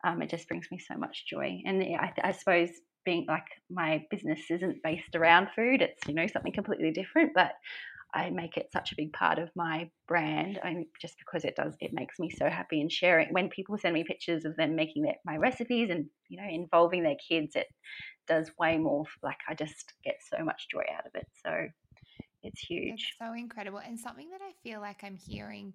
um, 0.05 0.23
it 0.23 0.31
just 0.31 0.49
brings 0.49 0.67
me 0.71 0.79
so 0.79 0.97
much 0.97 1.27
joy. 1.27 1.63
And 1.65 1.85
yeah, 1.85 2.01
I, 2.01 2.29
I, 2.29 2.33
suppose 2.33 2.71
being 3.05 3.25
like 3.29 3.47
my 3.71 4.05
business 4.11 4.41
isn't 4.51 4.83
based 4.83 5.15
around 5.15 5.49
food; 5.55 5.83
it's 5.83 6.03
you 6.09 6.15
know 6.15 6.27
something 6.27 6.53
completely 6.53 6.91
different. 6.91 7.33
But 7.35 7.53
I 8.13 8.31
make 8.31 8.57
it 8.57 8.73
such 8.73 8.93
a 8.93 8.97
big 8.97 9.13
part 9.13 9.39
of 9.39 9.51
my 9.55 9.89
brand. 10.09 10.59
I 10.65 10.75
mean, 10.75 10.87
just 11.01 11.15
because 11.19 11.45
it 11.45 11.55
does, 11.55 11.75
it 11.81 11.93
makes 11.93 12.19
me 12.19 12.31
so 12.31 12.49
happy. 12.49 12.81
And 12.81 12.91
sharing 12.91 13.29
when 13.33 13.49
people 13.49 13.79
send 13.79 13.95
me 13.95 14.05
pictures 14.05 14.45
of 14.45 14.57
them 14.57 14.75
making 14.75 15.03
their, 15.03 15.15
my 15.25 15.37
recipes 15.37 15.91
and 15.91 16.07
you 16.29 16.41
know 16.41 16.49
involving 16.49 17.03
their 17.03 17.17
kids, 17.29 17.55
it 17.55 17.67
does 18.27 18.51
way 18.59 18.79
more. 18.79 19.05
Like 19.23 19.39
I 19.49 19.55
just 19.55 19.93
get 20.05 20.17
so 20.35 20.45
much 20.45 20.67
joy 20.71 20.85
out 20.97 21.07
of 21.07 21.13
it. 21.15 21.27
So 21.45 21.69
it's 22.43 22.61
huge. 22.61 23.15
It's 23.19 23.19
so 23.19 23.35
incredible. 23.35 23.79
And 23.79 23.99
something 23.99 24.31
that 24.31 24.41
I 24.43 24.53
feel 24.63 24.81
like 24.81 25.03
I'm 25.03 25.17
hearing 25.17 25.75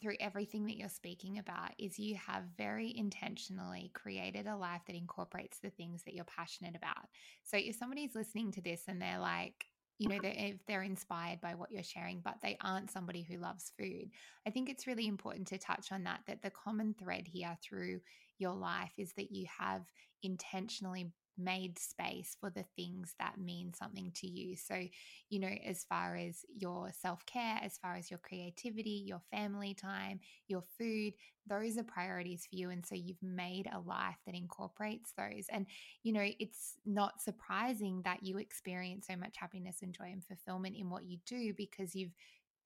through 0.00 0.16
everything 0.20 0.66
that 0.66 0.76
you're 0.76 0.88
speaking 0.88 1.38
about 1.38 1.70
is 1.78 1.98
you 1.98 2.16
have 2.16 2.42
very 2.58 2.92
intentionally 2.96 3.90
created 3.94 4.46
a 4.46 4.56
life 4.56 4.82
that 4.86 4.96
incorporates 4.96 5.58
the 5.60 5.70
things 5.70 6.02
that 6.02 6.14
you're 6.14 6.24
passionate 6.24 6.76
about. 6.76 7.06
So 7.44 7.56
if 7.56 7.76
somebody's 7.76 8.14
listening 8.14 8.50
to 8.52 8.60
this 8.60 8.82
and 8.88 9.00
they're 9.00 9.18
like, 9.18 9.66
you 9.98 10.08
know, 10.08 10.18
they're, 10.22 10.34
if 10.36 10.66
they're 10.66 10.82
inspired 10.82 11.40
by 11.40 11.54
what 11.54 11.70
you're 11.70 11.82
sharing, 11.82 12.20
but 12.20 12.36
they 12.42 12.58
aren't 12.60 12.90
somebody 12.90 13.22
who 13.22 13.38
loves 13.38 13.72
food, 13.78 14.10
I 14.46 14.50
think 14.50 14.68
it's 14.68 14.86
really 14.86 15.06
important 15.06 15.46
to 15.48 15.58
touch 15.58 15.92
on 15.92 16.04
that. 16.04 16.20
That 16.26 16.42
the 16.42 16.50
common 16.50 16.94
thread 16.98 17.26
here 17.26 17.56
through 17.62 18.00
your 18.38 18.54
life 18.54 18.92
is 18.98 19.12
that 19.16 19.30
you 19.30 19.46
have 19.58 19.82
intentionally 20.22 21.12
made 21.38 21.78
space 21.78 22.36
for 22.40 22.50
the 22.50 22.64
things 22.76 23.14
that 23.18 23.38
mean 23.38 23.72
something 23.74 24.10
to 24.16 24.26
you. 24.26 24.56
So, 24.56 24.82
you 25.30 25.40
know, 25.40 25.54
as 25.64 25.84
far 25.84 26.16
as 26.16 26.44
your 26.54 26.90
self 26.92 27.24
care, 27.26 27.58
as 27.62 27.78
far 27.78 27.96
as 27.96 28.10
your 28.10 28.20
creativity, 28.20 29.04
your 29.06 29.20
family 29.30 29.74
time, 29.74 30.20
your 30.48 30.62
food, 30.78 31.14
those 31.46 31.76
are 31.76 31.84
priorities 31.84 32.46
for 32.48 32.56
you. 32.56 32.70
And 32.70 32.84
so 32.84 32.94
you've 32.94 33.22
made 33.22 33.68
a 33.72 33.80
life 33.80 34.16
that 34.26 34.34
incorporates 34.34 35.12
those. 35.16 35.46
And, 35.50 35.66
you 36.02 36.12
know, 36.12 36.26
it's 36.38 36.74
not 36.86 37.20
surprising 37.20 38.02
that 38.04 38.22
you 38.22 38.38
experience 38.38 39.06
so 39.08 39.16
much 39.16 39.36
happiness 39.36 39.78
and 39.82 39.94
joy 39.94 40.10
and 40.12 40.24
fulfillment 40.24 40.76
in 40.76 40.90
what 40.90 41.04
you 41.04 41.18
do 41.26 41.52
because 41.56 41.94
you've 41.94 42.14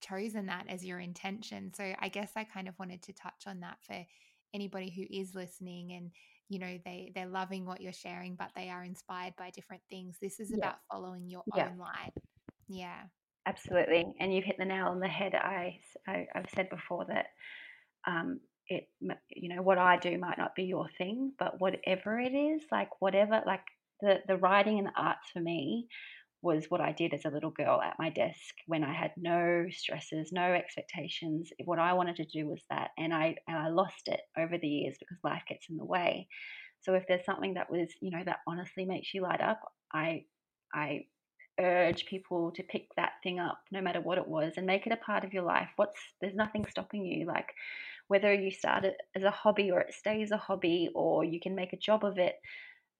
chosen 0.00 0.46
that 0.46 0.66
as 0.68 0.84
your 0.84 1.00
intention. 1.00 1.72
So 1.74 1.92
I 1.98 2.08
guess 2.08 2.32
I 2.36 2.44
kind 2.44 2.68
of 2.68 2.78
wanted 2.78 3.02
to 3.02 3.12
touch 3.12 3.44
on 3.46 3.60
that 3.60 3.78
for 3.82 4.04
anybody 4.54 4.90
who 4.90 5.04
is 5.14 5.34
listening 5.34 5.92
and 5.92 6.10
you 6.48 6.58
know 6.58 6.78
they 6.84 7.12
they're 7.14 7.26
loving 7.26 7.66
what 7.66 7.80
you're 7.80 7.92
sharing 7.92 8.34
but 8.34 8.50
they 8.56 8.70
are 8.70 8.84
inspired 8.84 9.34
by 9.36 9.50
different 9.50 9.82
things 9.90 10.16
this 10.20 10.40
is 10.40 10.50
yeah. 10.50 10.58
about 10.58 10.76
following 10.90 11.28
your 11.28 11.42
yeah. 11.54 11.68
own 11.68 11.78
light 11.78 12.12
yeah 12.68 13.02
absolutely 13.46 14.06
and 14.20 14.34
you've 14.34 14.44
hit 14.44 14.56
the 14.58 14.64
nail 14.64 14.86
on 14.86 15.00
the 15.00 15.08
head 15.08 15.34
i, 15.34 15.78
I 16.06 16.26
have 16.34 16.46
said 16.54 16.68
before 16.70 17.06
that 17.08 17.26
um 18.06 18.40
it 18.68 18.88
you 19.30 19.48
know 19.54 19.62
what 19.62 19.78
i 19.78 19.96
do 19.96 20.16
might 20.18 20.38
not 20.38 20.54
be 20.54 20.64
your 20.64 20.88
thing 20.98 21.32
but 21.38 21.60
whatever 21.60 22.18
it 22.18 22.34
is 22.34 22.62
like 22.70 22.88
whatever 23.00 23.42
like 23.46 23.64
the 24.00 24.20
the 24.26 24.36
writing 24.36 24.78
and 24.78 24.88
the 24.88 24.92
arts 24.96 25.30
for 25.32 25.40
me 25.40 25.88
was 26.42 26.66
what 26.68 26.80
I 26.80 26.92
did 26.92 27.14
as 27.14 27.24
a 27.24 27.30
little 27.30 27.50
girl 27.50 27.80
at 27.82 27.98
my 27.98 28.10
desk 28.10 28.54
when 28.66 28.84
I 28.84 28.92
had 28.92 29.12
no 29.16 29.66
stresses, 29.70 30.30
no 30.32 30.52
expectations. 30.52 31.50
What 31.64 31.78
I 31.78 31.94
wanted 31.94 32.16
to 32.16 32.24
do 32.24 32.46
was 32.46 32.62
that, 32.70 32.90
and 32.96 33.12
I 33.12 33.36
and 33.48 33.58
I 33.58 33.68
lost 33.68 34.06
it 34.08 34.20
over 34.38 34.56
the 34.58 34.68
years 34.68 34.96
because 34.98 35.18
life 35.24 35.42
gets 35.48 35.68
in 35.68 35.76
the 35.76 35.84
way. 35.84 36.28
So 36.80 36.94
if 36.94 37.04
there's 37.08 37.24
something 37.24 37.54
that 37.54 37.70
was, 37.70 37.88
you 38.00 38.10
know, 38.10 38.22
that 38.24 38.38
honestly 38.46 38.84
makes 38.84 39.12
you 39.12 39.22
light 39.22 39.40
up, 39.40 39.60
I 39.92 40.24
I 40.72 41.06
urge 41.60 42.06
people 42.06 42.52
to 42.52 42.62
pick 42.62 42.86
that 42.96 43.14
thing 43.22 43.40
up, 43.40 43.58
no 43.72 43.80
matter 43.80 44.00
what 44.00 44.18
it 44.18 44.28
was, 44.28 44.52
and 44.56 44.66
make 44.66 44.86
it 44.86 44.92
a 44.92 44.96
part 44.96 45.24
of 45.24 45.32
your 45.32 45.42
life. 45.42 45.68
What's 45.76 45.98
there's 46.20 46.34
nothing 46.36 46.64
stopping 46.70 47.04
you, 47.04 47.26
like 47.26 47.48
whether 48.08 48.32
you 48.32 48.50
start 48.50 48.84
it 48.84 48.96
as 49.14 49.22
a 49.22 49.30
hobby 49.30 49.70
or 49.70 49.80
it 49.80 49.94
stays 49.94 50.30
a 50.30 50.36
hobby 50.36 50.88
or 50.94 51.24
you 51.24 51.40
can 51.40 51.54
make 51.54 51.72
a 51.72 51.78
job 51.78 52.04
of 52.04 52.18
it. 52.18 52.36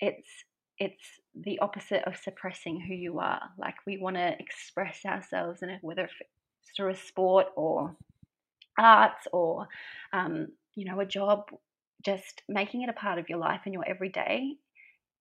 It's 0.00 0.28
it's 0.78 1.20
the 1.34 1.58
opposite 1.60 2.04
of 2.06 2.16
suppressing 2.16 2.80
who 2.80 2.94
you 2.94 3.18
are. 3.18 3.40
Like 3.58 3.74
we 3.86 3.98
want 3.98 4.16
to 4.16 4.36
express 4.38 5.04
ourselves, 5.04 5.62
and 5.62 5.72
whether 5.82 6.02
it's 6.04 6.14
through 6.76 6.90
a 6.90 6.96
sport 6.96 7.46
or 7.56 7.96
arts 8.78 9.26
or 9.32 9.66
um, 10.12 10.48
you 10.74 10.84
know 10.84 11.00
a 11.00 11.06
job, 11.06 11.50
just 12.04 12.42
making 12.48 12.82
it 12.82 12.88
a 12.88 12.94
part 12.94 13.18
of 13.18 13.28
your 13.28 13.38
life 13.38 13.60
and 13.64 13.74
your 13.74 13.88
everyday. 13.88 14.54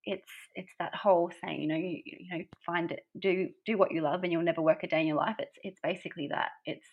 It's 0.04 0.32
it's 0.56 0.72
that 0.80 0.96
whole 0.96 1.32
saying, 1.44 1.62
you 1.62 1.68
know, 1.68 1.76
you, 1.76 2.02
you 2.06 2.38
know, 2.38 2.44
find 2.66 2.92
it, 2.92 3.06
do 3.20 3.50
do 3.66 3.78
what 3.78 3.92
you 3.92 4.02
love, 4.02 4.24
and 4.24 4.32
you'll 4.32 4.44
never 4.44 4.62
work 4.62 4.84
a 4.84 4.88
day 4.88 5.02
in 5.02 5.08
your 5.08 5.18
life. 5.18 5.36
It's 5.40 5.58
it's 5.64 5.80
basically 5.84 6.30
that. 6.30 6.50
It's 6.66 6.88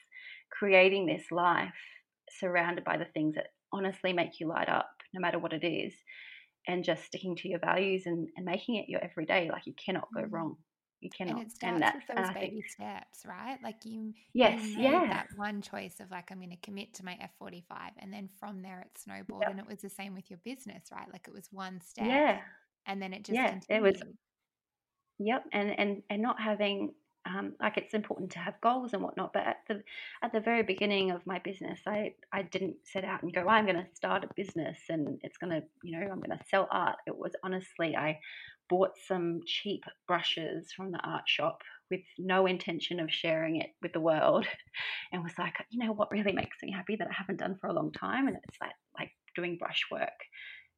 creating 0.50 1.06
this 1.06 1.30
life 1.30 1.74
surrounded 2.40 2.84
by 2.84 2.96
the 2.96 3.04
things 3.04 3.34
that 3.34 3.48
honestly 3.72 4.12
make 4.12 4.40
you 4.40 4.48
light 4.48 4.68
up, 4.68 4.90
no 5.12 5.20
matter 5.20 5.38
what 5.38 5.52
it 5.52 5.64
is 5.66 5.92
and 6.66 6.84
just 6.84 7.04
sticking 7.04 7.36
to 7.36 7.48
your 7.48 7.58
values 7.58 8.06
and, 8.06 8.28
and 8.36 8.44
making 8.44 8.76
it 8.76 8.88
your 8.88 9.02
everyday 9.02 9.50
like 9.50 9.66
you 9.66 9.74
cannot 9.74 10.08
go 10.14 10.22
mm-hmm. 10.22 10.34
wrong 10.34 10.56
You 11.00 11.10
cannot. 11.10 11.36
And 11.36 11.42
it 11.46 11.52
starts 11.52 11.82
and 11.82 11.84
with 11.84 12.16
those 12.16 12.34
baby 12.34 12.50
think, 12.62 12.70
steps, 12.70 13.26
right? 13.26 13.58
Like 13.62 13.84
you, 13.84 14.14
yes, 14.32 14.64
you 14.64 14.84
yeah, 14.84 15.06
that 15.06 15.28
one 15.36 15.60
choice 15.60 16.00
of 16.00 16.10
like, 16.10 16.30
I'm 16.30 16.38
going 16.38 16.50
to 16.50 16.56
commit 16.56 16.94
to 16.94 17.04
my 17.04 17.18
F45. 17.42 17.90
And 17.98 18.10
then 18.10 18.30
from 18.40 18.62
there, 18.62 18.80
it 18.80 18.98
snowballed. 18.98 19.42
yep, 19.42 19.50
And 19.50 19.60
it 19.60 19.66
was 19.66 19.80
the 19.80 19.90
same 19.90 20.14
with 20.14 20.30
your 20.30 20.40
business, 20.44 20.84
right? 20.90 21.06
Like 21.12 21.28
it 21.28 21.34
was 21.34 21.48
one 21.52 21.80
step 21.82 22.06
yeah, 22.06 22.38
and 22.86 23.02
then 23.02 23.12
it 23.12 23.24
just 23.24 23.36
yeah. 23.36 23.58
It 23.68 23.82
was. 23.82 24.02
Yep, 25.18 25.44
and 25.52 25.78
and 25.78 26.02
and 26.08 26.22
not 26.22 26.40
having 26.40 26.94
um, 27.26 27.54
like 27.60 27.76
it's 27.78 27.94
important 27.94 28.30
to 28.32 28.38
have 28.38 28.60
goals 28.60 28.92
and 28.92 29.02
whatnot, 29.02 29.32
but 29.32 29.46
at 29.46 29.58
the 29.68 29.82
at 30.22 30.32
the 30.32 30.40
very 30.40 30.62
beginning 30.62 31.10
of 31.10 31.26
my 31.26 31.38
business, 31.38 31.80
I 31.86 32.14
I 32.32 32.42
didn't 32.42 32.76
set 32.84 33.04
out 33.04 33.22
and 33.22 33.32
go, 33.32 33.48
I'm 33.48 33.64
going 33.64 33.76
to 33.76 33.86
start 33.94 34.24
a 34.24 34.28
business 34.36 34.78
and 34.88 35.18
it's 35.22 35.38
going 35.38 35.50
to, 35.50 35.62
you 35.82 35.98
know, 35.98 36.06
I'm 36.06 36.20
going 36.20 36.36
to 36.38 36.44
sell 36.50 36.68
art. 36.70 36.96
It 37.06 37.16
was 37.16 37.32
honestly, 37.42 37.96
I 37.96 38.20
bought 38.68 38.92
some 39.06 39.40
cheap 39.46 39.84
brushes 40.06 40.72
from 40.72 40.90
the 40.90 40.98
art 40.98 41.24
shop 41.26 41.62
with 41.90 42.00
no 42.18 42.46
intention 42.46 43.00
of 43.00 43.10
sharing 43.10 43.56
it 43.56 43.70
with 43.82 43.92
the 43.92 44.00
world, 44.00 44.46
and 45.12 45.22
was 45.22 45.38
like, 45.38 45.54
you 45.70 45.84
know, 45.84 45.92
what 45.92 46.10
really 46.10 46.32
makes 46.32 46.58
me 46.62 46.72
happy 46.72 46.96
that 46.96 47.08
I 47.08 47.14
haven't 47.14 47.38
done 47.38 47.56
for 47.60 47.68
a 47.68 47.74
long 47.74 47.92
time, 47.92 48.28
and 48.28 48.36
it's 48.36 48.58
like 48.60 48.72
like 48.98 49.10
doing 49.34 49.56
brush 49.58 49.82
work 49.90 50.10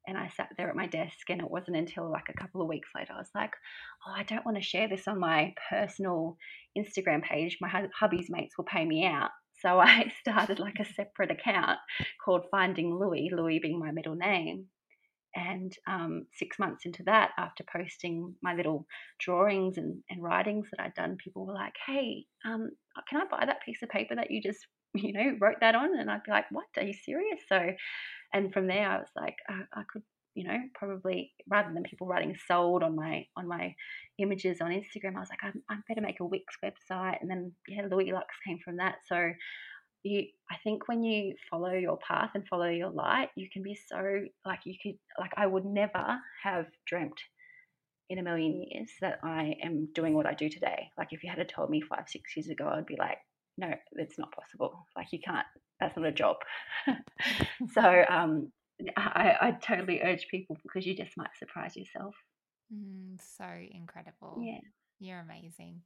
and 0.06 0.16
I 0.16 0.28
sat 0.28 0.50
there 0.56 0.68
at 0.68 0.76
my 0.76 0.86
desk, 0.86 1.28
and 1.30 1.40
it 1.40 1.50
wasn't 1.50 1.76
until 1.76 2.10
like 2.10 2.28
a 2.28 2.40
couple 2.40 2.62
of 2.62 2.68
weeks 2.68 2.88
later 2.94 3.12
I 3.14 3.18
was 3.18 3.30
like, 3.34 3.52
"Oh, 4.06 4.12
I 4.14 4.22
don't 4.22 4.44
want 4.44 4.56
to 4.58 4.62
share 4.62 4.88
this 4.88 5.08
on 5.08 5.18
my 5.20 5.54
personal 5.70 6.36
Instagram 6.78 7.22
page. 7.22 7.58
My 7.60 7.88
hubby's 7.94 8.30
mates 8.30 8.56
will 8.56 8.64
pay 8.64 8.84
me 8.84 9.06
out." 9.06 9.30
So 9.60 9.78
I 9.80 10.12
started 10.20 10.58
like 10.58 10.78
a 10.80 10.84
separate 10.84 11.30
account 11.30 11.78
called 12.24 12.46
Finding 12.50 12.94
Louie, 12.94 13.30
Louie 13.34 13.58
being 13.60 13.78
my 13.78 13.90
middle 13.90 14.14
name. 14.16 14.66
And 15.34 15.70
um, 15.86 16.26
six 16.32 16.58
months 16.58 16.86
into 16.86 17.02
that, 17.04 17.32
after 17.36 17.62
posting 17.70 18.34
my 18.42 18.54
little 18.54 18.86
drawings 19.20 19.76
and, 19.76 20.02
and 20.08 20.22
writings 20.22 20.66
that 20.70 20.82
I'd 20.82 20.94
done, 20.94 21.18
people 21.22 21.44
were 21.46 21.52
like, 21.52 21.74
"Hey, 21.86 22.24
um, 22.46 22.70
can 23.10 23.20
I 23.20 23.24
buy 23.30 23.44
that 23.44 23.62
piece 23.62 23.82
of 23.82 23.90
paper 23.90 24.14
that 24.16 24.30
you 24.30 24.40
just 24.42 24.66
you 24.94 25.12
know 25.12 25.36
wrote 25.38 25.60
that 25.60 25.74
on?" 25.74 25.98
And 25.98 26.10
I'd 26.10 26.22
be 26.24 26.30
like, 26.32 26.46
"What? 26.50 26.64
Are 26.78 26.84
you 26.84 26.94
serious?" 26.94 27.40
So 27.48 27.60
and 28.32 28.52
from 28.52 28.66
there 28.66 28.88
I 28.88 28.98
was 28.98 29.08
like 29.16 29.36
I, 29.48 29.62
I 29.72 29.82
could 29.90 30.02
you 30.34 30.44
know 30.44 30.58
probably 30.74 31.32
rather 31.48 31.72
than 31.72 31.82
people 31.82 32.06
writing 32.06 32.36
sold 32.46 32.82
on 32.82 32.94
my 32.94 33.26
on 33.36 33.48
my 33.48 33.74
images 34.18 34.60
on 34.60 34.70
Instagram 34.70 35.16
I 35.16 35.20
was 35.20 35.30
like 35.30 35.42
I, 35.42 35.52
I 35.72 35.78
better 35.88 36.02
make 36.02 36.20
a 36.20 36.24
Wix 36.24 36.44
website. 36.64 37.16
And 37.20 37.30
then 37.30 37.52
yeah 37.66 37.86
Louie 37.90 38.12
Luxe 38.12 38.36
came 38.46 38.58
from 38.64 38.76
that. 38.76 38.96
So 39.08 39.32
you 40.02 40.26
I 40.50 40.56
think 40.62 40.88
when 40.88 41.02
you 41.02 41.34
follow 41.50 41.72
your 41.72 41.98
path 41.98 42.30
and 42.34 42.46
follow 42.46 42.68
your 42.68 42.90
light 42.90 43.30
you 43.34 43.48
can 43.52 43.62
be 43.62 43.74
so 43.74 43.96
like 44.44 44.60
you 44.64 44.74
could 44.80 44.98
like 45.18 45.32
I 45.36 45.46
would 45.46 45.64
never 45.64 46.18
have 46.42 46.66
dreamt 46.86 47.20
in 48.08 48.18
a 48.18 48.22
million 48.22 48.62
years 48.70 48.90
that 49.00 49.18
I 49.24 49.56
am 49.64 49.88
doing 49.92 50.14
what 50.14 50.26
I 50.26 50.34
do 50.34 50.48
today. 50.48 50.90
Like 50.96 51.08
if 51.10 51.24
you 51.24 51.30
had 51.34 51.48
told 51.48 51.70
me 51.70 51.80
five 51.80 52.04
six 52.06 52.36
years 52.36 52.48
ago 52.48 52.68
I'd 52.68 52.86
be 52.86 52.96
like 52.98 53.18
no 53.56 53.72
it's 53.92 54.18
not 54.18 54.32
possible. 54.32 54.86
Like 54.96 55.08
you 55.12 55.18
can't 55.24 55.46
that's 55.80 55.96
not 55.96 56.06
a 56.06 56.12
job. 56.12 56.36
so 57.72 58.04
um, 58.08 58.52
I, 58.96 59.36
I 59.40 59.50
totally 59.62 60.02
urge 60.02 60.26
people 60.30 60.56
because 60.62 60.86
you 60.86 60.96
just 60.96 61.16
might 61.16 61.36
surprise 61.38 61.76
yourself. 61.76 62.14
Mm, 62.72 63.20
so 63.20 63.44
incredible. 63.70 64.48
Yeah. 64.48 64.60
You're 64.98 65.20
amazing. 65.20 65.82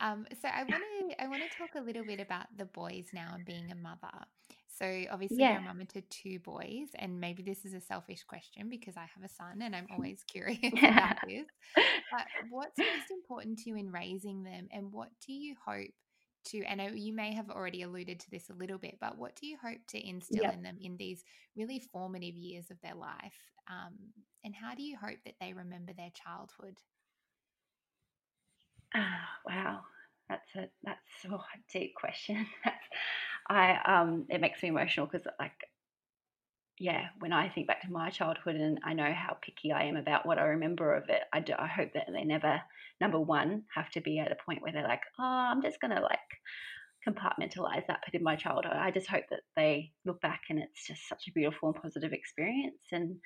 Um, 0.00 0.26
so 0.42 0.48
I 0.48 0.64
want 0.64 0.82
to 0.82 1.22
I 1.22 1.28
want 1.28 1.42
to 1.42 1.56
talk 1.56 1.74
a 1.76 1.80
little 1.80 2.04
bit 2.04 2.20
about 2.20 2.46
the 2.56 2.64
boys 2.66 3.08
now 3.12 3.32
and 3.34 3.44
being 3.44 3.70
a 3.70 3.74
mother. 3.74 4.26
So 4.68 5.04
obviously 5.10 5.44
Yeah. 5.44 5.48
you're 5.48 5.58
a 5.60 5.62
mama 5.62 5.84
to 5.86 6.02
two 6.02 6.38
boys, 6.40 6.90
and 6.96 7.20
maybe 7.20 7.42
this 7.42 7.64
is 7.64 7.74
a 7.74 7.80
selfish 7.80 8.24
question 8.24 8.68
because 8.68 8.96
I 8.96 9.06
have 9.14 9.24
a 9.24 9.28
son 9.28 9.62
and 9.62 9.74
I'm 9.74 9.88
always 9.90 10.22
curious 10.24 10.84
about 10.86 11.16
this. 11.26 11.46
But 12.10 12.26
what's 12.38 12.82
most 12.84 13.10
important 13.10 13.58
to 13.60 13.70
you 13.70 13.76
in 13.76 13.90
raising 13.92 14.42
them, 14.44 14.68
and 14.72 14.92
what 14.92 15.10
do 15.26 15.32
you 15.32 15.56
hope 15.64 15.90
to 16.48 16.64
and 16.64 16.98
you 16.98 17.12
may 17.12 17.34
have 17.34 17.50
already 17.50 17.82
alluded 17.82 18.20
to 18.20 18.30
this 18.30 18.50
a 18.50 18.54
little 18.54 18.78
bit 18.78 18.98
but 19.00 19.18
what 19.18 19.36
do 19.36 19.46
you 19.46 19.56
hope 19.58 19.80
to 19.88 20.08
instill 20.08 20.48
Yep. 20.48 20.50
in 20.50 20.62
them 20.62 20.76
in 20.80 20.96
these 20.96 21.24
really 21.56 21.78
formative 21.80 22.36
years 22.36 22.70
of 22.70 22.80
their 22.82 22.94
life 22.94 23.54
um, 23.68 23.94
and 24.44 24.54
how 24.54 24.74
do 24.74 24.82
you 24.82 24.96
hope 24.96 25.18
that 25.24 25.34
they 25.40 25.52
remember 25.52 25.92
their 25.92 26.10
childhood 26.10 26.78
Ah, 28.94 29.28
wow. 29.46 29.80
That's 30.28 30.54
a 30.56 30.68
that's 30.82 31.24
a 31.24 31.38
deep 31.72 31.94
question. 31.94 32.46
I 33.48 33.78
um 33.84 34.26
it 34.28 34.40
makes 34.40 34.62
me 34.62 34.68
emotional 34.68 35.06
because 35.06 35.26
like 35.40 35.52
yeah, 36.80 37.06
when 37.18 37.32
I 37.32 37.48
think 37.48 37.66
back 37.66 37.82
to 37.82 37.90
my 37.90 38.10
childhood 38.10 38.56
and 38.56 38.78
I 38.84 38.92
know 38.94 39.12
how 39.12 39.36
picky 39.42 39.72
I 39.72 39.84
am 39.84 39.96
about 39.96 40.26
what 40.26 40.38
I 40.38 40.44
remember 40.44 40.94
of 40.94 41.08
it, 41.08 41.22
I 41.32 41.40
do 41.40 41.54
I 41.58 41.66
hope 41.66 41.92
that 41.94 42.06
they 42.12 42.24
never 42.24 42.60
number 43.00 43.20
one 43.20 43.64
have 43.74 43.90
to 43.90 44.00
be 44.00 44.18
at 44.18 44.32
a 44.32 44.36
point 44.44 44.62
where 44.62 44.72
they're 44.72 44.82
like, 44.82 45.02
oh, 45.18 45.24
I'm 45.24 45.62
just 45.62 45.80
gonna 45.80 46.00
like 46.00 46.18
compartmentalize 47.06 47.86
that 47.86 48.00
bit 48.04 48.18
in 48.18 48.22
my 48.22 48.36
childhood. 48.36 48.72
I 48.74 48.90
just 48.90 49.08
hope 49.08 49.24
that 49.30 49.40
they 49.56 49.92
look 50.04 50.20
back 50.20 50.42
and 50.50 50.58
it's 50.58 50.86
just 50.86 51.08
such 51.08 51.28
a 51.28 51.32
beautiful 51.32 51.70
and 51.70 51.82
positive 51.82 52.12
experience. 52.12 52.82
And 52.92 53.16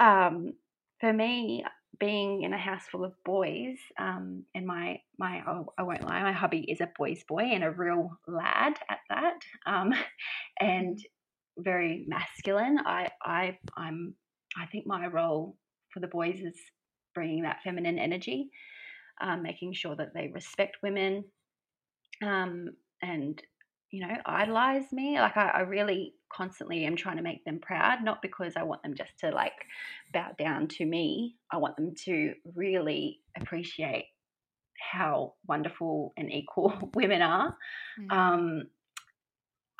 um, 0.00 0.52
for 1.00 1.12
me, 1.12 1.64
being 1.98 2.42
in 2.42 2.52
a 2.52 2.58
house 2.58 2.84
full 2.90 3.04
of 3.04 3.14
boys, 3.24 3.78
um, 3.98 4.44
and 4.54 4.66
my 4.66 5.00
my 5.18 5.42
oh, 5.46 5.72
I 5.78 5.82
won't 5.82 6.04
lie, 6.04 6.22
my 6.22 6.32
hubby 6.32 6.60
is 6.60 6.80
a 6.80 6.90
boy's 6.98 7.24
boy 7.24 7.42
and 7.42 7.64
a 7.64 7.70
real 7.70 8.18
lad 8.26 8.74
at 8.90 8.98
that, 9.08 9.40
um, 9.66 9.94
and 10.60 10.98
very 11.58 12.04
masculine. 12.08 12.78
I 12.84 13.08
I 13.22 13.58
I'm 13.76 14.14
I 14.56 14.66
think 14.66 14.86
my 14.86 15.06
role 15.06 15.56
for 15.92 16.00
the 16.00 16.08
boys 16.08 16.40
is 16.40 16.58
bringing 17.14 17.42
that 17.42 17.62
feminine 17.62 17.98
energy, 17.98 18.50
um, 19.20 19.42
making 19.42 19.72
sure 19.72 19.96
that 19.96 20.12
they 20.14 20.28
respect 20.28 20.76
women, 20.82 21.24
um, 22.22 22.68
and 23.02 23.42
you 23.90 24.06
know 24.06 24.14
idolize 24.26 24.92
me. 24.92 25.18
Like 25.18 25.36
I, 25.36 25.48
I 25.48 25.60
really 25.60 26.14
constantly 26.32 26.84
am 26.84 26.96
trying 26.96 27.16
to 27.16 27.22
make 27.22 27.44
them 27.44 27.60
proud, 27.60 28.04
not 28.04 28.22
because 28.22 28.54
I 28.56 28.62
want 28.62 28.82
them 28.82 28.94
just 28.94 29.18
to 29.20 29.30
like 29.30 29.52
bow 30.12 30.30
down 30.38 30.68
to 30.68 30.84
me. 30.84 31.36
I 31.50 31.56
want 31.56 31.76
them 31.76 31.94
to 32.04 32.34
really 32.54 33.20
appreciate 33.40 34.06
how 34.92 35.34
wonderful 35.46 36.12
and 36.16 36.30
equal 36.32 36.90
women 36.94 37.22
are. 37.22 37.56
Mm. 38.00 38.12
Um, 38.12 38.62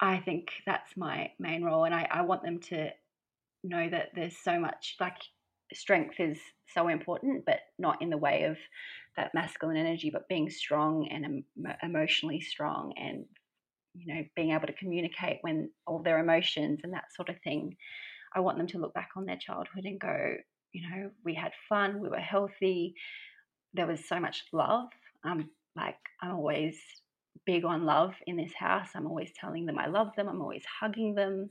I 0.01 0.19
think 0.19 0.51
that's 0.67 0.97
my 0.97 1.31
main 1.39 1.63
role, 1.65 1.85
and 1.85 1.95
I, 1.95 2.09
I 2.11 2.23
want 2.23 2.43
them 2.43 2.61
to 2.61 2.91
know 3.65 3.89
that 3.89 4.11
there's 4.15 4.37
so 4.37 4.59
much 4.59 4.97
like 5.01 5.17
strength 5.73 6.21
is 6.21 6.39
so 6.73 6.89
important, 6.89 7.45
but 7.45 7.61
not 7.79 8.01
in 8.03 8.11
the 8.11 8.17
way 8.19 8.45
of 8.45 8.57
that 9.17 9.35
masculine 9.35 9.77
energy, 9.77 10.11
but 10.11 10.29
being 10.29 10.51
strong 10.51 11.09
and 11.09 11.25
em- 11.25 11.77
emotionally 11.83 12.41
strong 12.41 12.93
and 12.97 13.25
you 13.95 14.15
know 14.15 14.23
being 14.37 14.53
able 14.53 14.67
to 14.67 14.73
communicate 14.75 15.39
when 15.41 15.71
all 15.87 16.03
their 16.03 16.19
emotions 16.19 16.81
and 16.85 16.93
that 16.93 17.13
sort 17.15 17.29
of 17.29 17.37
thing. 17.43 17.77
I 18.35 18.41
want 18.41 18.59
them 18.59 18.67
to 18.69 18.79
look 18.79 18.93
back 18.93 19.11
on 19.17 19.25
their 19.25 19.39
childhood 19.39 19.85
and 19.85 19.99
go, 19.99 20.35
you 20.73 20.83
know, 20.91 21.11
we 21.25 21.33
had 21.33 21.53
fun, 21.71 22.01
we 22.01 22.11
were 22.11 22.19
healthy, 22.19 22.95
there 23.73 23.87
was 23.87 24.07
so 24.07 24.21
much 24.21 24.45
love. 24.53 24.89
Um, 25.25 25.49
like 25.75 25.97
I'm 26.23 26.33
always 26.33 26.77
big 27.45 27.65
on 27.65 27.85
love 27.85 28.15
in 28.27 28.37
this 28.37 28.53
house. 28.59 28.89
I'm 28.95 29.07
always 29.07 29.33
telling 29.39 29.67
them 29.67 29.79
I 29.79 29.87
love 29.87 30.09
them. 30.17 30.29
I'm 30.29 30.41
always 30.41 30.65
hugging 30.81 31.15
them. 31.15 31.51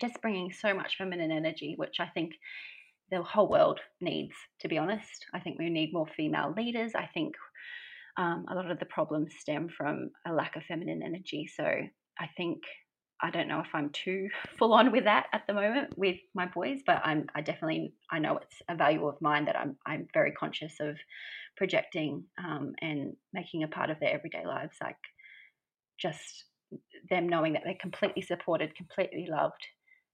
Just 0.00 0.20
bringing 0.22 0.50
so 0.52 0.72
much 0.72 0.96
feminine 0.96 1.30
energy, 1.30 1.74
which 1.76 2.00
I 2.00 2.06
think 2.06 2.32
the 3.10 3.22
whole 3.22 3.48
world 3.48 3.80
needs, 4.00 4.34
to 4.60 4.68
be 4.68 4.78
honest. 4.78 5.26
I 5.34 5.40
think 5.40 5.58
we 5.58 5.68
need 5.68 5.92
more 5.92 6.06
female 6.16 6.54
leaders. 6.56 6.92
I 6.94 7.06
think 7.12 7.34
um, 8.16 8.46
a 8.48 8.54
lot 8.54 8.70
of 8.70 8.78
the 8.78 8.86
problems 8.86 9.34
stem 9.38 9.68
from 9.68 10.10
a 10.26 10.32
lack 10.32 10.56
of 10.56 10.62
feminine 10.64 11.02
energy. 11.02 11.46
So 11.46 11.64
I 11.64 12.28
think 12.36 12.62
I 13.22 13.30
don't 13.30 13.48
know 13.48 13.60
if 13.60 13.68
I'm 13.72 13.90
too 13.90 14.28
full 14.58 14.72
on 14.72 14.90
with 14.90 15.04
that 15.04 15.26
at 15.32 15.46
the 15.46 15.54
moment 15.54 15.96
with 15.96 16.16
my 16.34 16.46
boys, 16.46 16.80
but 16.84 17.00
I'm 17.04 17.26
I 17.34 17.40
definitely 17.40 17.94
I 18.10 18.18
know 18.18 18.38
it's 18.38 18.62
a 18.68 18.74
value 18.74 19.06
of 19.06 19.20
mine 19.20 19.44
that 19.44 19.56
I'm 19.56 19.76
I'm 19.86 20.08
very 20.12 20.32
conscious 20.32 20.74
of 20.80 20.96
projecting 21.56 22.24
um, 22.38 22.72
and 22.80 23.14
making 23.32 23.62
a 23.62 23.68
part 23.68 23.90
of 23.90 24.00
their 24.00 24.12
everyday 24.12 24.44
lives. 24.44 24.76
Like 24.82 24.96
just 25.98 26.44
them 27.08 27.28
knowing 27.28 27.52
that 27.52 27.62
they're 27.64 27.76
completely 27.80 28.22
supported, 28.22 28.74
completely 28.74 29.28
loved, 29.30 29.66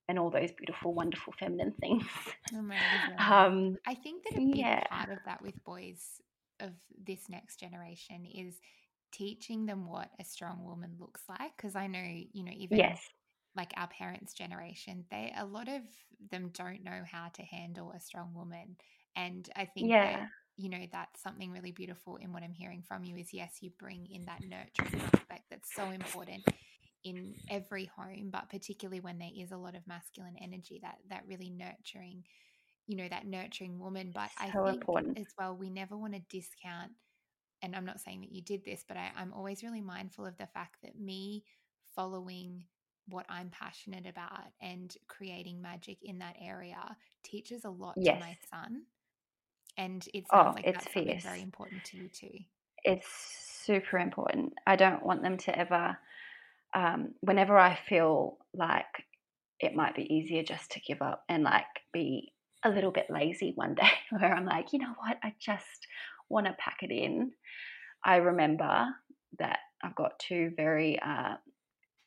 and 0.09 0.19
all 0.19 0.31
those 0.31 0.51
beautiful, 0.53 0.95
wonderful 0.95 1.33
feminine 1.39 1.73
things. 1.81 2.05
Amazing. 2.53 2.81
Um, 3.19 3.77
I 3.87 3.95
think 3.95 4.25
that 4.25 4.35
a 4.35 4.41
big 4.41 4.57
yeah, 4.57 4.85
part 4.91 5.11
of 5.11 5.19
that 5.27 5.43
with 5.43 5.63
boys 5.65 6.21
of 6.61 6.73
this 7.07 7.29
next 7.29 7.61
generation 7.61 8.27
is 8.27 8.55
teaching 9.13 9.67
them 9.67 9.87
what 9.87 10.11
a 10.21 10.25
strong 10.25 10.65
woman 10.65 10.97
looks 10.99 11.23
like. 11.29 11.57
Because 11.57 11.77
I 11.77 11.87
know, 11.87 12.03
you 12.33 12.45
know, 12.45 12.53
even 12.57 12.89
yes, 12.89 13.01
like 13.57 13.73
our 13.77 13.89
parents' 13.89 14.35
generation, 14.35 15.05
they 15.11 15.33
a 15.37 15.45
lot 15.47 15.69
of 15.69 15.83
them 16.31 16.51
don't 16.55 16.85
know 16.85 17.03
how 17.11 17.29
to 17.35 17.43
handle 17.43 17.93
a 17.93 18.01
strong 18.01 18.35
woman. 18.35 18.77
And 19.17 19.49
I 19.57 19.65
think 19.67 19.95
yeah, 19.95 20.01
that, 20.01 20.29
you 20.57 20.69
know, 20.71 20.87
that's 20.93 21.23
something 21.23 21.51
really 21.51 21.73
beautiful 21.73 22.17
in 22.17 22.33
what 22.33 22.43
I'm 22.43 22.53
hearing 22.53 22.83
from 22.87 23.05
you 23.05 23.17
is 23.17 23.33
yes, 23.33 23.59
you 23.61 23.71
bring 23.79 24.07
in 24.11 24.27
that 24.27 24.43
nurturing 24.45 25.01
aspect 25.01 25.45
that's 25.51 25.75
so 25.75 25.91
important 25.91 26.45
in 27.05 27.35
every 27.49 27.87
home, 27.87 28.31
but 28.33 28.51
particularly 28.51 29.01
when 29.01 29.19
there 29.19 29.31
is 29.37 29.53
a 29.53 29.57
lot 29.57 29.77
of 29.77 29.87
masculine 29.87 30.37
energy, 30.41 30.81
that 30.83 30.97
that 31.11 31.25
really 31.27 31.51
nurturing, 31.51 32.25
you 32.87 32.97
know, 32.97 33.09
that 33.09 33.27
nurturing 33.27 33.79
woman. 33.79 34.13
But 34.15 34.31
I 34.39 34.55
think 34.65 34.87
important. 34.89 35.19
as 35.19 35.27
well, 35.39 35.57
we 35.57 35.71
never 35.71 35.97
want 35.97 36.15
to 36.15 36.21
discount 36.31 36.93
and 37.63 37.75
I'm 37.75 37.85
not 37.85 38.01
saying 38.01 38.21
that 38.21 38.33
you 38.33 38.43
did 38.43 38.65
this, 38.65 38.85
but 38.87 38.97
I, 38.97 39.11
I'm 39.17 39.33
always 39.33 39.63
really 39.63 39.81
mindful 39.81 40.27
of 40.27 40.37
the 40.37 40.47
fact 40.47 40.77
that 40.83 40.99
me 40.99 41.45
following 41.95 42.65
what 43.09 43.27
I'm 43.29 43.51
passionate 43.51 44.07
about 44.07 44.45
and 44.61 44.95
creating 45.09 45.63
magic 45.63 45.99
in 46.03 46.19
that 46.19 46.37
area 46.41 46.97
teaches 47.23 47.65
a 47.65 47.71
lot 47.71 47.95
yes. 47.97 48.19
to 48.19 48.21
my 48.21 48.37
son. 48.51 48.83
And 49.77 50.07
it 50.13 50.25
sounds 50.31 50.49
oh, 50.51 50.53
like 50.57 50.67
it's 50.67 50.85
that's 50.85 50.93
fierce. 50.93 51.23
very 51.23 51.43
important 51.43 51.85
to 51.85 51.97
you 51.97 52.09
too. 52.09 52.39
It's 52.85 53.09
super 53.65 53.99
important. 53.99 54.55
I 54.67 54.77
don't 54.77 55.05
want 55.05 55.23
them 55.23 55.37
to 55.39 55.59
ever, 55.59 55.97
um, 56.75 57.15
whenever 57.21 57.57
I 57.57 57.79
feel 57.89 58.39
like 58.55 59.05
it 59.61 59.75
might 59.75 59.95
be 59.95 60.13
easier 60.13 60.43
just 60.43 60.73
to 60.73 60.81
give 60.81 61.03
up 61.03 61.25
and 61.29 61.43
like 61.43 61.65
be 61.93 62.33
a 62.65 62.71
little 62.71 62.91
bit 62.91 63.07
lazy 63.09 63.53
one 63.55 63.75
day 63.75 63.91
where 64.11 64.35
I'm 64.35 64.47
like, 64.47 64.73
you 64.73 64.79
know 64.81 64.95
what, 64.99 65.19
I 65.23 65.35
just 65.39 65.87
want 66.29 66.47
to 66.47 66.57
pack 66.59 66.79
it 66.83 66.91
in. 66.91 67.33
I 68.05 68.17
remember 68.17 68.87
that 69.39 69.59
I've 69.83 69.95
got 69.95 70.19
two 70.19 70.53
very, 70.57 70.99
uh, 71.01 71.35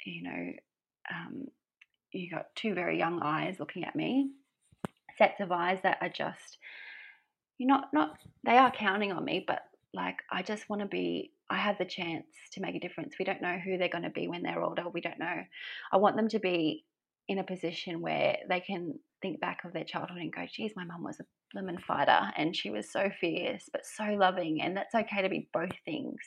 you 0.05 0.23
know, 0.23 0.51
um, 1.13 1.45
you 2.11 2.29
got 2.29 2.47
two 2.55 2.73
very 2.73 2.97
young 2.97 3.21
eyes 3.21 3.59
looking 3.59 3.83
at 3.83 3.95
me, 3.95 4.31
sets 5.17 5.39
of 5.39 5.51
eyes 5.51 5.79
that 5.83 5.97
are 6.01 6.09
just, 6.09 6.57
you're 7.57 7.67
not, 7.67 7.93
not, 7.93 8.17
they 8.45 8.57
are 8.57 8.71
counting 8.71 9.11
on 9.11 9.23
me, 9.23 9.43
but 9.45 9.61
like, 9.93 10.17
I 10.31 10.41
just 10.41 10.69
want 10.69 10.81
to 10.81 10.87
be, 10.87 11.31
I 11.49 11.57
have 11.57 11.77
the 11.77 11.85
chance 11.85 12.25
to 12.53 12.61
make 12.61 12.75
a 12.75 12.79
difference. 12.79 13.15
We 13.19 13.25
don't 13.25 13.41
know 13.41 13.57
who 13.57 13.77
they're 13.77 13.89
going 13.89 14.03
to 14.03 14.09
be 14.09 14.27
when 14.27 14.41
they're 14.41 14.63
older. 14.63 14.83
We 14.89 15.01
don't 15.01 15.19
know. 15.19 15.43
I 15.91 15.97
want 15.97 16.15
them 16.15 16.29
to 16.29 16.39
be 16.39 16.85
in 17.27 17.39
a 17.39 17.43
position 17.43 18.01
where 18.01 18.37
they 18.49 18.61
can 18.61 18.99
think 19.21 19.39
back 19.39 19.59
of 19.65 19.73
their 19.73 19.83
childhood 19.83 20.19
and 20.19 20.33
go, 20.33 20.45
geez, 20.51 20.73
my 20.75 20.83
mum 20.83 21.03
was 21.03 21.19
a 21.19 21.25
lemon 21.53 21.77
fighter 21.85 22.31
and 22.37 22.55
she 22.55 22.69
was 22.69 22.91
so 22.91 23.09
fierce 23.19 23.69
but 23.71 23.85
so 23.85 24.03
loving. 24.03 24.61
And 24.61 24.75
that's 24.75 24.95
okay 24.95 25.21
to 25.21 25.29
be 25.29 25.49
both 25.53 25.71
things. 25.85 26.19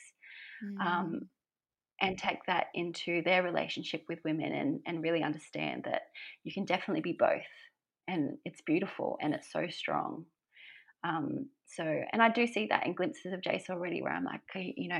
Mm. 0.63 0.85
Um, 0.85 1.21
and 2.01 2.17
take 2.17 2.39
that 2.45 2.67
into 2.73 3.21
their 3.23 3.41
relationship 3.41 4.03
with 4.09 4.19
women 4.25 4.51
and, 4.51 4.79
and 4.85 5.01
really 5.01 5.23
understand 5.23 5.83
that 5.85 6.01
you 6.43 6.53
can 6.53 6.65
definitely 6.65 7.01
be 7.01 7.15
both. 7.17 7.41
And 8.07 8.37
it's 8.43 8.61
beautiful 8.61 9.17
and 9.21 9.33
it's 9.33 9.51
so 9.51 9.67
strong. 9.69 10.25
Um, 11.05 11.47
so, 11.65 11.83
and 11.83 12.21
I 12.21 12.29
do 12.29 12.47
see 12.47 12.67
that 12.69 12.85
in 12.85 12.93
glimpses 12.93 13.31
of 13.31 13.41
Jace 13.41 13.69
already 13.69 14.01
where 14.01 14.11
I'm 14.11 14.25
like, 14.25 14.41
you 14.55 14.89
know, 14.89 14.99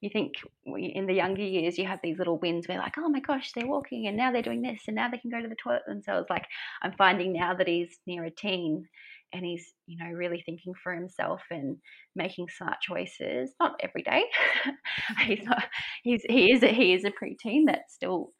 you 0.00 0.10
think 0.10 0.34
in 0.64 1.06
the 1.06 1.14
younger 1.14 1.42
years 1.42 1.76
you 1.76 1.84
have 1.86 1.98
these 2.02 2.18
little 2.18 2.38
wins 2.38 2.68
where 2.68 2.78
like 2.78 2.96
oh 2.98 3.08
my 3.08 3.20
gosh 3.20 3.52
they're 3.52 3.66
walking 3.66 4.06
and 4.06 4.16
now 4.16 4.30
they're 4.30 4.42
doing 4.42 4.62
this 4.62 4.82
and 4.86 4.94
now 4.96 5.08
they 5.08 5.18
can 5.18 5.30
go 5.30 5.40
to 5.40 5.48
the 5.48 5.56
toilet. 5.56 5.82
Themselves 5.86 6.26
like 6.30 6.46
i'm 6.82 6.92
finding 6.92 7.32
now 7.32 7.54
that 7.54 7.66
he's 7.68 7.98
near 8.06 8.24
a 8.24 8.30
teen 8.30 8.86
and 9.32 9.44
he's 9.44 9.72
you 9.86 9.98
know 9.98 10.10
really 10.10 10.42
thinking 10.44 10.72
for 10.82 10.94
himself 10.94 11.40
and 11.50 11.76
making 12.14 12.48
smart 12.48 12.76
choices 12.80 13.50
not 13.60 13.78
every 13.82 14.02
day. 14.02 14.24
He's 15.26 15.44
not 15.44 15.64
he's 16.02 16.22
he 16.28 16.52
is 16.52 16.62
a, 16.62 16.68
he 16.68 16.94
is 16.94 17.04
a 17.04 17.10
preteen 17.10 17.66
that 17.66 17.90
still 17.90 18.32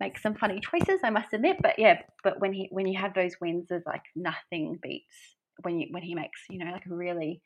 makes 0.00 0.22
some 0.22 0.34
funny 0.34 0.60
choices 0.60 1.00
i 1.04 1.10
must 1.10 1.32
admit. 1.32 1.56
But 1.62 1.78
yeah 1.78 2.00
but 2.24 2.40
when 2.40 2.52
he 2.52 2.68
when 2.70 2.86
you 2.86 2.98
have 2.98 3.14
those 3.14 3.34
wins 3.40 3.66
there's 3.68 3.86
like 3.86 4.02
nothing 4.14 4.78
beats 4.82 5.36
when 5.62 5.78
you 5.80 5.88
when 5.90 6.02
he 6.02 6.14
makes 6.14 6.40
you 6.50 6.58
know 6.64 6.70
like 6.72 6.86
a 6.90 6.94
really 6.94 7.42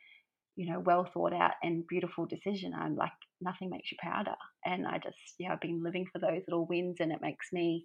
you 0.57 0.71
know 0.71 0.81
well 0.81 1.05
thought 1.13 1.33
out 1.33 1.53
and 1.63 1.87
beautiful 1.87 2.27
decision. 2.27 2.73
I'm 2.75 2.97
like 2.97 3.13
nothing 3.41 3.71
makes 3.71 3.91
you 3.91 3.99
prouder. 4.01 4.35
And 4.65 4.87
I 4.87 4.99
just, 4.99 5.17
yeah, 5.39 5.53
I've 5.53 5.61
been 5.61 5.83
living 5.83 6.07
for 6.13 6.19
those 6.19 6.43
little 6.47 6.67
wins 6.67 6.97
and 7.01 7.13
it 7.13 7.21
makes 7.23 7.53
me 7.53 7.85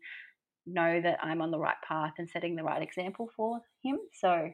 know 0.66 1.00
that 1.02 1.20
I'm 1.22 1.42
on 1.42 1.52
the 1.52 1.60
right 1.60 1.76
path 1.88 2.14
and 2.18 2.30
setting 2.30 2.56
the 2.56 2.64
right 2.64 2.82
example 2.82 3.30
for 3.36 3.60
him. 3.84 4.00
So, 4.20 4.50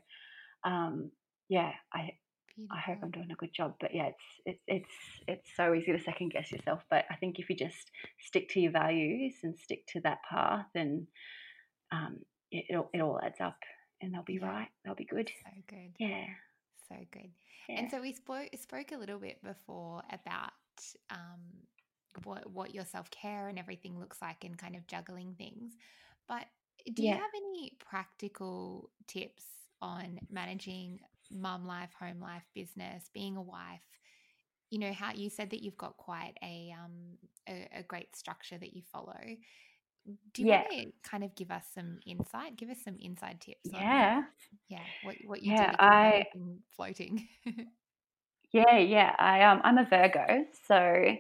um, 0.64 1.12
yeah, 1.50 1.72
I, 1.94 2.12
Beautiful. 2.56 2.78
I 2.78 2.80
hope 2.82 2.98
I'm 3.02 3.12
doing 3.12 3.32
a 3.32 3.36
good 3.36 3.54
job. 3.54 3.76
But 3.80 3.96
yeah, 3.96 4.08
it's, 4.08 4.42
it's, 4.46 4.64
it's, 4.68 4.94
it's 5.28 5.50
so 5.56 5.74
easy 5.74 5.92
to 5.94 6.00
second 6.00 6.32
guess 6.34 6.52
yourself. 6.52 6.82
But 6.90 7.06
I 7.10 7.16
think 7.16 7.40
if 7.40 7.50
you 7.50 7.56
just 7.56 7.92
stick 8.20 8.50
to 8.50 8.60
your 8.60 8.72
values 8.72 9.36
and 9.44 9.58
stick 9.58 9.86
to 9.94 10.02
that 10.02 10.20
path 10.30 10.68
and, 10.76 11.08
um, 11.92 12.20
it, 12.52 12.66
it, 12.70 12.86
it 12.94 13.02
all 13.02 13.20
adds 13.24 13.40
up 13.42 13.58
and 14.02 14.14
they'll 14.14 14.24
be 14.24 14.40
right. 14.40 14.68
They'll 14.84 14.96
be 14.96 15.06
good. 15.06 15.32
So 15.44 15.52
good. 15.68 15.94
Yeah. 16.00 16.26
So 16.90 16.96
good. 17.12 17.32
Yeah. 17.70 17.80
And 17.80 17.92
so 17.92 18.02
we 18.02 18.14
spoke 18.14 18.50
spoke 18.62 18.92
a 18.92 18.98
little 18.98 19.20
bit 19.20 19.42
before 19.44 20.02
about 20.12 20.52
um, 21.10 21.42
what 22.24 22.50
what 22.52 22.74
your 22.74 22.86
self 22.86 23.10
care 23.12 23.48
and 23.48 23.58
everything 23.58 24.00
looks 24.00 24.22
like, 24.22 24.44
and 24.44 24.58
kind 24.58 24.76
of 24.76 24.88
juggling 24.88 25.36
things. 25.38 25.74
But 26.28 26.46
do 26.86 27.04
yeah. 27.04 27.12
you 27.12 27.16
have 27.16 27.32
any 27.36 27.74
practical 27.80 28.90
tips 29.08 29.44
on 29.82 30.20
managing 30.30 31.00
mum 31.30 31.66
life, 31.66 31.90
home 32.00 32.20
life, 32.20 32.44
business, 32.54 33.10
being 33.14 33.38
a 33.38 33.42
wife? 33.42 33.82
You 34.70 34.80
know 34.80 34.94
how 34.94 35.14
you 35.14 35.30
said 35.30 35.50
that 35.50 35.62
you've 35.62 35.78
got 35.78 35.98
quite 35.98 36.34
a 36.44 36.74
um 36.82 37.18
a, 37.48 37.68
a 37.80 37.84
great 37.84 38.16
structure 38.16 38.58
that 38.58 38.74
you 38.74 38.82
follow. 38.92 39.20
Do 40.34 40.42
you 40.42 40.48
yeah. 40.48 40.62
want 40.62 40.72
to 40.72 41.10
kind 41.10 41.24
of 41.24 41.36
give 41.36 41.52
us 41.52 41.64
some 41.76 42.00
insight? 42.08 42.58
Give 42.58 42.70
us 42.70 42.78
some 42.84 42.98
inside 43.00 43.40
tips. 43.40 43.70
Yeah. 43.72 44.18
On, 44.18 44.26
yeah. 44.68 44.80
What 45.04 45.16
what 45.26 45.44
you 45.44 45.54
yeah, 45.54 45.72
do 45.72 45.76
I 45.80 46.24
floating. 46.76 47.28
Yeah, 48.54 48.78
yeah. 48.78 49.16
I 49.18 49.44
um 49.44 49.62
I'm 49.64 49.78
a 49.78 49.86
Virgo, 49.90 50.46
so 50.68 51.16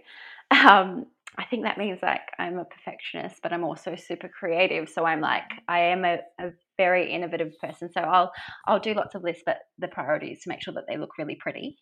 um 0.51 1.05
I 1.37 1.45
think 1.49 1.63
that 1.63 1.77
means 1.77 1.99
like 2.03 2.21
I'm 2.37 2.57
a 2.59 2.65
perfectionist, 2.65 3.37
but 3.41 3.53
I'm 3.53 3.63
also 3.63 3.95
super 3.95 4.27
creative. 4.27 4.89
So 4.89 5.05
I'm 5.05 5.21
like 5.21 5.43
I 5.67 5.79
am 5.79 6.03
a, 6.03 6.19
a 6.39 6.49
very 6.77 7.11
innovative 7.11 7.53
person. 7.61 7.89
So 7.93 8.01
I'll 8.01 8.31
I'll 8.67 8.79
do 8.79 8.93
lots 8.93 9.15
of 9.15 9.23
lists, 9.23 9.43
but 9.45 9.59
the 9.79 9.87
priority 9.87 10.27
is 10.33 10.41
to 10.43 10.49
make 10.49 10.61
sure 10.61 10.73
that 10.73 10.83
they 10.89 10.97
look 10.97 11.17
really 11.17 11.37
pretty. 11.39 11.77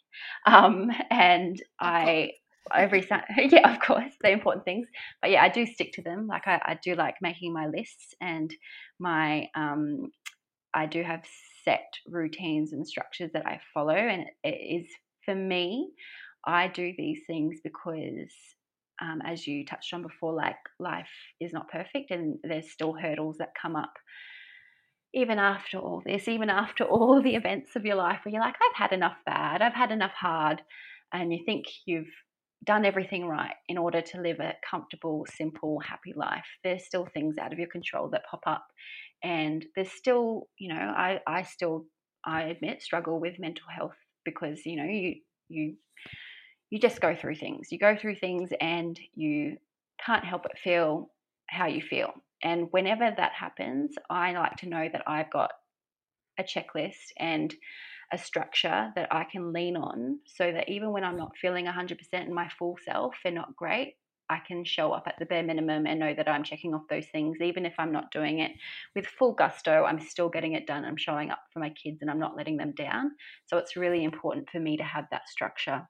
Um, 0.45 0.91
and 1.10 1.62
I 1.80 2.32
every 2.76 3.08
yeah, 3.38 3.74
of 3.74 3.80
course, 3.82 4.14
the 4.22 4.30
important 4.32 4.66
things. 4.66 4.88
But 5.22 5.32
yeah, 5.32 5.41
I 5.43 5.50
do 5.50 5.66
stick 5.66 5.93
to 5.93 6.04
them. 6.04 6.28
Like 6.28 6.47
I, 6.47 6.62
I 6.64 6.80
do 6.84 6.93
like 6.93 7.16
making 7.22 7.54
my 7.54 7.66
lists 7.68 8.14
and 8.22 8.54
my 9.00 9.47
um 9.56 10.12
I 10.74 10.86
do 10.86 11.04
have 11.04 11.24
set 11.66 11.93
routines 12.08 12.74
and 12.74 12.88
structures 12.88 13.32
that 13.34 13.45
I 13.45 13.60
follow, 13.74 13.95
and 13.95 14.26
it 14.43 14.50
is 14.50 14.88
for 15.26 15.36
me, 15.36 15.91
I 16.45 16.67
do 16.67 16.93
these 16.97 17.22
things 17.28 17.59
because, 17.63 18.34
um, 19.01 19.22
as 19.26 19.47
you 19.47 19.65
touched 19.65 19.93
on 19.93 20.01
before, 20.01 20.34
like 20.34 20.57
life 20.80 21.09
is 21.39 21.53
not 21.53 21.70
perfect 21.70 22.11
and 22.11 22.38
there's 22.43 22.72
still 22.72 22.93
hurdles 22.93 23.38
that 23.38 23.49
come 23.61 23.76
up 23.76 23.93
even 25.13 25.39
after 25.39 25.78
all 25.78 26.01
this, 26.05 26.28
even 26.28 26.49
after 26.49 26.84
all 26.84 27.22
the 27.22 27.36
events 27.36 27.76
of 27.76 27.86
your 27.86 27.95
life 27.95 28.20
where 28.24 28.34
you're 28.34 28.41
like, 28.41 28.55
I've 28.61 28.78
had 28.78 28.91
enough 28.93 29.17
bad, 29.26 29.61
I've 29.61 29.74
had 29.74 29.91
enough 29.91 30.13
hard, 30.13 30.61
and 31.13 31.34
you 31.34 31.39
think 31.45 31.65
you've 31.86 32.11
done 32.63 32.86
everything 32.86 33.26
right 33.26 33.55
in 33.70 33.78
order 33.78 34.01
to 34.01 34.22
live 34.22 34.39
a 34.39 34.53
comfortable, 34.70 35.26
simple, 35.34 35.80
happy 35.80 36.13
life. 36.15 36.45
There's 36.63 36.86
still 36.86 37.07
things 37.13 37.38
out 37.38 37.53
of 37.53 37.59
your 37.59 37.70
control 37.70 38.09
that 38.09 38.26
pop 38.30 38.41
up. 38.45 38.65
And 39.24 39.65
there's 39.76 39.91
still, 39.91 40.47
you 40.57 40.70
know, 40.70 40.80
I, 40.80 41.22
I 41.26 41.43
still, 41.43 41.86
I 42.26 42.43
admit, 42.43 42.82
struggle 42.82 43.20
with 43.20 43.39
mental 43.39 43.65
health 43.76 43.95
because 44.26 44.65
you 44.65 44.76
know 44.78 44.86
you 44.89 45.15
you 45.47 45.76
you 46.70 46.80
just 46.80 47.01
go 47.01 47.15
through 47.15 47.36
things. 47.36 47.72
You 47.72 47.80
go 47.80 47.95
through 47.95 48.15
things 48.15 48.51
and 48.61 48.99
you 49.15 49.57
can't 50.05 50.24
help 50.24 50.43
but 50.43 50.57
feel 50.57 51.09
how 51.49 51.67
you 51.67 51.82
feel. 51.82 52.13
And 52.43 52.67
whenever 52.72 53.11
that 53.15 53.34
happens, 53.34 53.95
I 54.09 54.34
like 54.34 54.57
to 54.57 54.70
know 54.70 54.88
that 54.91 55.03
I've 55.07 55.32
got 55.32 55.51
a 56.39 56.43
checklist 56.43 57.11
and 57.17 57.53
a 58.13 58.17
structure 58.17 58.91
that 58.95 59.13
I 59.13 59.26
can 59.26 59.53
lean 59.53 59.76
on 59.76 60.20
so 60.26 60.51
that 60.51 60.70
even 60.70 60.91
when 60.91 61.03
I'm 61.03 61.17
not 61.17 61.38
feeling 61.38 61.65
100% 61.65 61.97
in 62.13 62.34
my 62.34 62.49
full 62.57 62.78
self 62.84 63.15
and 63.26 63.36
not 63.36 63.55
great, 63.55 63.95
I 64.30 64.39
can 64.47 64.63
show 64.63 64.91
up 64.91 65.03
at 65.07 65.15
the 65.19 65.25
bare 65.25 65.43
minimum 65.43 65.88
and 65.88 65.99
know 65.99 66.13
that 66.13 66.27
I'm 66.27 66.43
checking 66.43 66.73
off 66.73 66.84
those 66.89 67.07
things. 67.11 67.38
Even 67.41 67.65
if 67.65 67.73
I'm 67.80 67.91
not 67.91 68.11
doing 68.11 68.39
it 68.39 68.51
with 68.95 69.07
full 69.07 69.34
gusto, 69.34 69.86
I'm 69.86 69.99
still 69.99 70.30
getting 70.30 70.53
it 70.53 70.67
done. 70.67 70.86
I'm 70.86 70.97
showing 70.97 71.32
up 71.32 71.39
for 71.51 71.59
my 71.59 71.69
kids 71.71 71.99
and 72.01 72.09
I'm 72.09 72.19
not 72.19 72.38
letting 72.38 72.57
them 72.57 72.73
down. 72.77 73.11
So 73.47 73.57
it's 73.57 73.75
really 73.75 74.03
important 74.03 74.49
for 74.49 74.59
me 74.59 74.77
to 74.77 74.84
have 74.84 75.05
that 75.11 75.27
structure. 75.27 75.88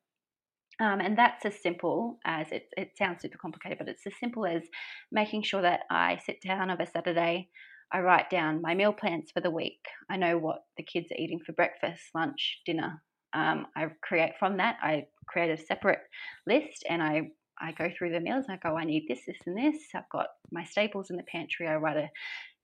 Um, 0.82 1.02
and 1.02 1.18
that's 1.18 1.46
as 1.46 1.62
simple 1.62 2.20
as 2.26 2.48
it, 2.52 2.68
it 2.78 2.92
sounds 2.98 3.22
super 3.22 3.38
complicated, 3.38 3.80
but 3.80 3.90
it's 3.90 4.08
as 4.08 4.14
simple 4.20 4.46
as 4.46 4.64
making 5.12 5.44
sure 5.44 5.62
that 5.62 5.82
I 5.92 6.20
sit 6.26 6.42
down 6.42 6.70
of 6.70 6.80
a 6.80 6.88
Saturday, 6.88 7.50
I 7.92 8.00
write 8.00 8.30
down 8.30 8.62
my 8.62 8.76
meal 8.76 8.94
plans 8.94 9.32
for 9.34 9.42
the 9.42 9.52
week. 9.52 9.82
I 10.10 10.16
know 10.16 10.38
what 10.38 10.60
the 10.78 10.84
kids 10.84 11.12
are 11.12 11.22
eating 11.22 11.40
for 11.46 11.52
breakfast, 11.54 12.04
lunch, 12.16 12.62
dinner. 12.66 13.02
Um, 13.34 13.68
I 13.76 13.88
create 14.02 14.34
from 14.40 14.58
that, 14.58 14.78
I 14.82 15.06
create 15.28 15.52
a 15.52 15.64
separate 15.64 16.00
list 16.48 16.86
and 16.90 17.04
I 17.04 17.32
I 17.62 17.72
go 17.72 17.90
through 17.96 18.12
the 18.12 18.20
meals. 18.20 18.46
I 18.50 18.58
go, 18.58 18.78
I 18.78 18.86
need 18.86 19.06
this, 19.08 19.22
this, 19.26 19.38
and 19.46 19.58
this. 19.58 19.82
I've 19.94 20.10
got 20.10 20.28
my 20.52 20.64
staples 20.64 21.10
in 21.10 21.18
the 21.18 21.24
pantry. 21.24 21.68
I 21.68 21.76
write 21.76 21.98
a 21.98 22.10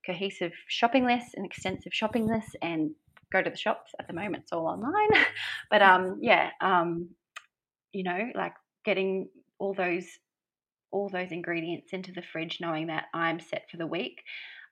cohesive 0.05 0.53
shopping 0.67 1.05
list, 1.05 1.35
an 1.35 1.45
extensive 1.45 1.93
shopping 1.93 2.27
list, 2.27 2.55
and 2.61 2.91
go 3.31 3.41
to 3.41 3.49
the 3.49 3.57
shops. 3.57 3.91
At 3.99 4.07
the 4.07 4.13
moment, 4.13 4.43
it's 4.43 4.51
all 4.51 4.67
online. 4.67 5.25
but 5.69 5.81
um, 5.81 6.19
yeah, 6.21 6.49
um, 6.61 7.09
you 7.91 8.03
know, 8.03 8.29
like 8.35 8.53
getting 8.83 9.29
all 9.59 9.73
those 9.73 10.05
all 10.91 11.09
those 11.09 11.31
ingredients 11.31 11.89
into 11.91 12.13
the 12.13 12.21
fridge, 12.21 12.59
knowing 12.61 12.87
that 12.87 13.05
I'm 13.13 13.39
set 13.39 13.69
for 13.69 13.77
the 13.77 13.87
week. 13.87 14.21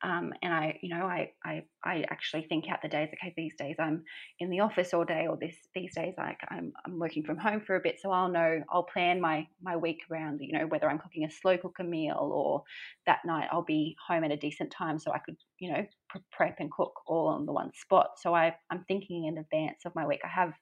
Um, 0.04 0.34
and 0.42 0.54
I, 0.54 0.78
you 0.82 0.94
know, 0.94 1.06
I, 1.06 1.32
I, 1.46 1.64
I 1.86 2.04
actually 2.10 2.44
think 2.50 2.66
out 2.70 2.82
the 2.82 2.90
days. 2.90 3.10
Okay, 3.14 3.34
these 3.38 3.54
days 3.58 3.78
I'm 3.80 4.04
in 4.40 4.50
the 4.50 4.60
office 4.60 4.94
all 4.94 5.06
day, 5.06 5.28
or 5.30 5.38
this 5.40 5.56
these 5.74 5.96
days 5.96 6.14
like 6.18 6.40
I'm, 6.50 6.74
I'm 6.86 7.00
working 7.00 7.24
from 7.24 7.38
home 7.38 7.62
for 7.66 7.78
a 7.78 7.80
bit. 7.80 8.00
So 8.02 8.12
I'll 8.12 8.30
know 8.30 8.62
I'll 8.70 8.84
plan 8.84 9.22
my 9.22 9.48
my 9.62 9.78
week 9.78 10.00
around, 10.12 10.40
you 10.42 10.58
know, 10.58 10.68
whether 10.68 10.90
I'm 10.90 11.00
cooking 11.00 11.24
a 11.24 11.32
slow 11.32 11.58
cooker 11.58 11.86
meal 11.86 12.18
or 12.34 12.64
that 13.06 13.20
night 13.26 13.48
I'll 13.52 13.64
be 13.64 13.96
home 14.06 14.26
at 14.26 14.32
a 14.32 14.38
decent 14.38 14.72
time, 14.72 15.00
so 15.00 15.14
I 15.14 15.20
could, 15.20 15.38
you 15.60 15.72
know, 15.72 15.86
prep 16.32 16.58
and 16.60 16.70
cook 16.72 16.94
all 17.08 17.30
on 17.30 17.46
the 17.46 17.54
one 17.54 17.72
spot. 17.74 18.12
So 18.22 18.36
I, 18.36 18.54
I'm 18.70 18.84
thinking 18.88 19.26
in 19.26 19.38
advance 19.38 19.86
of 19.86 19.96
my 19.96 20.06
week. 20.06 20.20
I 20.26 20.28
have 20.28 20.54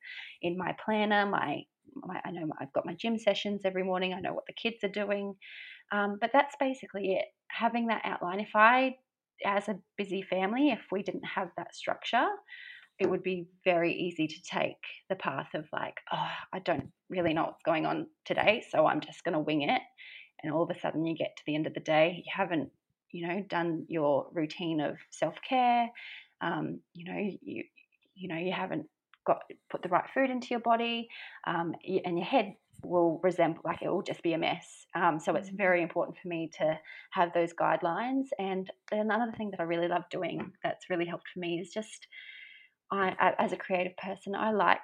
in 0.44 0.56
my 0.58 0.76
planner 0.86 1.26
my, 1.26 1.64
my 1.96 2.22
I 2.24 2.32
know 2.32 2.48
I've 2.60 2.74
got 2.74 2.86
my 2.86 2.94
gym 2.94 3.18
sessions 3.18 3.62
every 3.66 3.84
morning. 3.84 4.14
I 4.14 4.20
know 4.20 4.34
what 4.34 4.46
the 4.46 4.54
kids 4.54 4.84
are 4.84 4.88
doing. 4.90 5.36
Um, 5.92 6.18
but 6.22 6.30
that's 6.32 6.56
basically 6.60 7.14
it. 7.14 7.26
Having 7.50 7.88
that 7.88 8.02
outline. 8.06 8.40
If 8.40 8.52
I 8.56 8.96
as 9.46 9.68
a 9.68 9.80
busy 9.98 10.22
family, 10.22 10.70
if 10.70 10.82
we 10.92 11.04
didn't 11.04 11.26
have 11.26 11.50
that 11.58 11.76
structure, 11.76 12.28
it 13.00 13.10
would 13.10 13.24
be 13.24 13.48
very 13.66 13.94
easy 13.94 14.28
to 14.28 14.42
take 14.44 14.78
the 15.10 15.16
path 15.16 15.50
of 15.56 15.66
like, 15.74 15.96
oh, 16.14 16.30
I 16.54 16.60
don't 16.60 16.92
really 17.10 17.34
know 17.34 17.46
what's 17.46 17.64
going 17.64 17.86
on 17.86 18.08
today, 18.26 18.64
so 18.70 18.86
I'm 18.86 19.02
just 19.02 19.24
going 19.24 19.34
to 19.34 19.40
wing 19.40 19.64
it. 19.64 19.82
And 20.44 20.54
all 20.54 20.64
of 20.64 20.70
a 20.70 20.80
sudden, 20.80 21.06
you 21.06 21.16
get 21.16 21.36
to 21.38 21.44
the 21.46 21.56
end 21.56 21.68
of 21.68 21.74
the 21.74 21.80
day, 21.80 22.24
you 22.26 22.32
haven't, 22.36 22.70
you 23.12 23.28
know, 23.28 23.44
done 23.50 23.86
your 23.90 24.28
routine 24.34 24.82
of 24.82 24.98
self 25.10 25.36
care. 25.48 25.90
Um, 26.42 26.80
you 26.94 27.12
know, 27.12 27.32
you 27.42 27.64
you 28.16 28.28
know, 28.28 28.38
you 28.38 28.52
haven't 28.52 28.86
got 29.26 29.42
put 29.70 29.82
the 29.82 29.90
right 29.90 30.10
food 30.14 30.30
into 30.30 30.48
your 30.52 30.60
body, 30.60 31.08
um, 31.48 31.74
and 32.06 32.18
your 32.18 32.26
head 32.26 32.54
will 32.84 33.20
resemble 33.24 33.62
like 33.64 33.82
it 33.82 33.90
will 33.90 34.02
just 34.02 34.24
be 34.24 34.34
a 34.34 34.38
mess. 34.38 34.86
Um, 34.96 35.20
so 35.20 35.36
it's 35.36 35.50
mm. 35.50 35.58
very 35.58 35.82
important 35.82 36.18
for 36.18 36.28
me 36.28 36.50
to 36.58 36.80
have 37.12 37.34
those 37.34 37.54
guidelines. 37.54 38.28
And 38.40 38.70
another 38.92 39.32
thing 39.38 39.52
that 39.52 39.60
I 39.60 39.64
really 39.64 39.88
love 39.88 40.04
doing 40.10 40.52
that's 40.64 40.90
really 40.90 41.06
helped 41.06 41.28
for 41.34 41.40
me 41.40 41.60
is 41.60 41.72
just 41.72 42.08
I, 42.92 43.34
as 43.40 43.54
a 43.54 43.58
creative 43.58 43.96
person, 43.98 44.36
I 44.36 44.52
like 44.52 44.80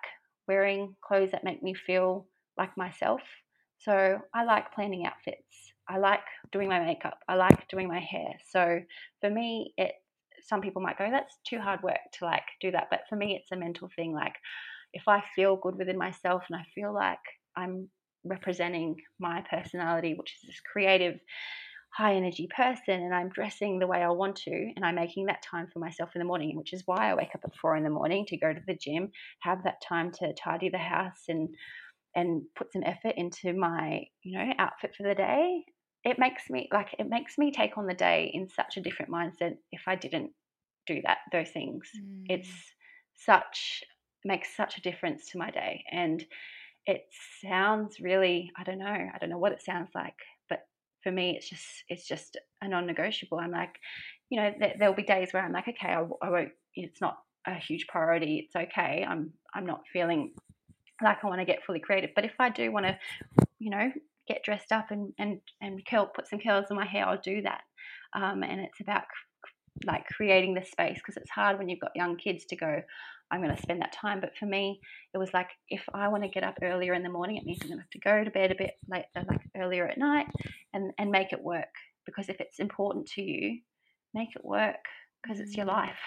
wearing 0.48 0.96
clothes 1.02 1.32
that 1.32 1.44
make 1.44 1.62
me 1.62 1.74
feel 1.74 2.28
like 2.58 2.78
myself. 2.78 3.22
So 3.80 4.20
I 4.34 4.44
like 4.46 4.74
planning 4.74 5.06
outfits. 5.06 5.74
I 5.90 5.98
like 5.98 6.24
doing 6.52 6.70
my 6.70 6.80
makeup. 6.80 7.20
I 7.28 7.36
like 7.36 7.68
doing 7.68 7.88
my 7.88 8.00
hair. 8.00 8.34
So 8.50 8.80
for 9.22 9.30
me, 9.30 9.74
it 9.78 9.94
some 10.44 10.62
people 10.62 10.82
might 10.82 10.98
go, 10.98 11.10
that's 11.12 11.40
too 11.48 11.60
hard 11.60 11.84
work 11.84 12.00
to 12.14 12.26
like 12.26 12.46
do 12.62 12.72
that. 12.72 12.88
But 12.90 13.02
for 13.10 13.18
me, 13.18 13.36
it's 13.36 13.52
a 13.52 13.58
mental 13.58 13.90
thing. 13.96 14.14
Like 14.14 14.36
if 14.94 15.08
I 15.08 15.22
feel 15.36 15.58
good 15.58 15.76
within 15.78 15.98
myself 15.98 16.44
and 16.50 16.58
I 16.58 16.66
feel 16.74 16.94
like 16.94 17.20
I'm 17.58 17.90
representing 18.24 18.96
my 19.20 19.44
personality, 19.50 20.14
which 20.18 20.34
is 20.36 20.48
this 20.48 20.62
creative, 20.72 21.20
high 21.98 22.16
energy 22.16 22.48
person, 22.56 23.02
and 23.02 23.14
I'm 23.14 23.30
dressing 23.30 23.80
the 23.80 23.88
way 23.88 24.04
I 24.04 24.10
want 24.10 24.36
to, 24.38 24.72
and 24.76 24.86
I'm 24.86 24.96
making 24.96 25.26
that 25.26 25.42
time 25.42 25.68
for 25.74 25.80
myself 25.80 26.12
in 26.16 26.20
the 26.20 26.26
morning, 26.26 26.56
which 26.56 26.74
is 26.74 26.84
why 26.86 27.10
I 27.10 27.16
wake 27.16 27.34
up 27.34 27.42
at 27.44 27.56
four 27.62 27.76
in 27.76 27.84
the 27.84 27.90
morning 27.90 28.26
to 28.28 28.38
go 28.38 28.54
to 28.54 28.62
the 28.68 28.76
gym, 28.80 29.10
have 29.42 29.64
that 29.64 29.82
time 29.88 30.12
to 30.20 30.34
tidy 30.34 30.70
the 30.70 30.78
house 30.78 31.24
and 31.28 31.50
and 32.16 32.42
put 32.56 32.74
some 32.74 32.82
effort 32.84 33.14
into 33.16 33.54
my, 33.54 34.02
you 34.24 34.40
know, 34.40 34.52
outfit 34.58 34.96
for 34.98 35.04
the 35.04 35.14
day. 35.14 35.64
It 36.04 36.18
makes 36.18 36.50
me 36.50 36.68
like 36.72 36.96
it 36.98 37.10
makes 37.10 37.38
me 37.38 37.52
take 37.52 37.78
on 37.78 37.86
the 37.86 37.94
day 37.94 38.32
in 38.34 38.48
such 38.50 38.78
a 38.78 38.82
different 38.82 39.12
mindset 39.12 39.58
if 39.72 39.82
I 39.88 39.96
didn't 39.96 40.32
do 40.88 41.02
that, 41.06 41.20
those 41.32 41.50
things. 41.50 41.90
Mm. 42.00 42.26
It's 42.30 42.50
such 43.16 43.84
makes 44.26 44.56
such 44.56 44.78
a 44.78 44.82
difference 44.82 45.30
to 45.32 45.38
my 45.38 45.52
day. 45.52 45.84
And 45.92 46.24
it 46.88 47.06
sounds 47.44 48.00
really 48.00 48.50
i 48.58 48.64
don't 48.64 48.80
know 48.80 48.86
i 48.88 49.18
don't 49.20 49.30
know 49.30 49.38
what 49.38 49.52
it 49.52 49.62
sounds 49.62 49.90
like 49.94 50.16
but 50.50 50.62
for 51.04 51.12
me 51.12 51.36
it's 51.36 51.50
just 51.50 51.66
it's 51.90 52.08
just 52.08 52.38
a 52.62 52.68
non-negotiable. 52.68 53.40
I'm 53.40 53.52
like 53.52 53.76
you 54.30 54.40
know 54.40 54.52
there, 54.60 54.90
will 54.90 54.96
be 54.96 55.04
days 55.04 55.30
where 55.32 55.44
i'm 55.44 55.54
like 55.54 55.68
okay 55.68 55.90
I, 55.90 56.04
I 56.22 56.30
won't 56.30 56.52
it's 56.76 57.02
not 57.02 57.18
a 57.46 57.54
huge 57.56 57.88
priority 57.88 58.46
it's 58.46 58.56
okay 58.56 59.06
i'm 59.08 59.32
i'm 59.54 59.66
not 59.66 59.82
feeling 59.94 60.34
like 61.04 61.24
i 61.24 61.28
want 61.28 61.40
to 61.40 61.46
get 61.46 61.64
fully 61.64 61.80
creative. 61.80 62.12
But 62.16 62.26
if 62.26 62.34
i 62.40 62.50
do 62.50 62.72
want 62.72 62.86
to 62.88 62.98
you 63.60 63.70
know 63.70 63.92
get 64.28 64.44
dressed 64.44 64.72
up 64.72 64.92
and 64.92 65.14
and 65.20 65.40
and 65.62 65.86
curl 65.86 66.12
put 66.14 66.28
some 66.28 66.40
curls 66.40 66.66
in 66.70 66.76
my 66.76 66.86
hair 66.86 67.06
i'll 67.06 67.22
do 67.22 67.42
that. 67.42 67.62
Um, 68.14 68.44
and 68.44 68.62
it's 68.62 68.80
about 68.80 69.04
like 69.86 70.06
creating 70.08 70.56
the 70.56 70.64
space 70.64 70.98
because 70.98 71.18
it's 71.18 71.30
hard 71.30 71.58
when 71.58 71.70
you've 71.70 71.80
got 71.80 71.92
young 71.96 72.18
kids 72.18 72.46
to 72.46 72.56
go 72.56 72.82
I'm 73.32 73.42
going 73.42 73.56
to 73.56 73.62
spend 73.62 73.82
that 73.82 73.94
time. 73.94 74.20
But 74.20 74.36
for 74.38 74.46
me, 74.46 74.80
it 75.14 75.18
was 75.18 75.34
like 75.34 75.50
if 75.70 75.84
I 75.94 76.08
want 76.08 76.24
to 76.24 76.30
get 76.30 76.44
up 76.44 76.58
earlier 76.62 76.94
in 76.94 77.04
the 77.04 77.10
morning, 77.10 77.38
it 77.38 77.46
means 77.46 77.60
I'm 77.62 77.70
going 77.70 77.80
to 77.80 77.84
have 77.84 77.90
to 77.92 78.00
go 78.00 78.24
to 78.24 78.32
bed 78.32 78.52
a 78.52 78.56
bit 78.56 78.72
later, 78.90 79.28
like 79.30 79.42
earlier 79.56 79.88
at 79.88 79.98
night, 79.98 80.28
and 80.74 80.92
and 80.98 81.12
make 81.12 81.34
it 81.34 81.42
work. 81.42 81.74
Because 82.06 82.30
if 82.30 82.40
it's 82.40 82.60
important 82.60 83.08
to 83.12 83.22
you, 83.22 83.60
make 84.14 84.30
it 84.36 84.46
work 84.46 84.86
because 85.22 85.40
it's 85.40 85.56
your 85.56 85.66
mm. 85.66 85.74
life. 85.74 86.00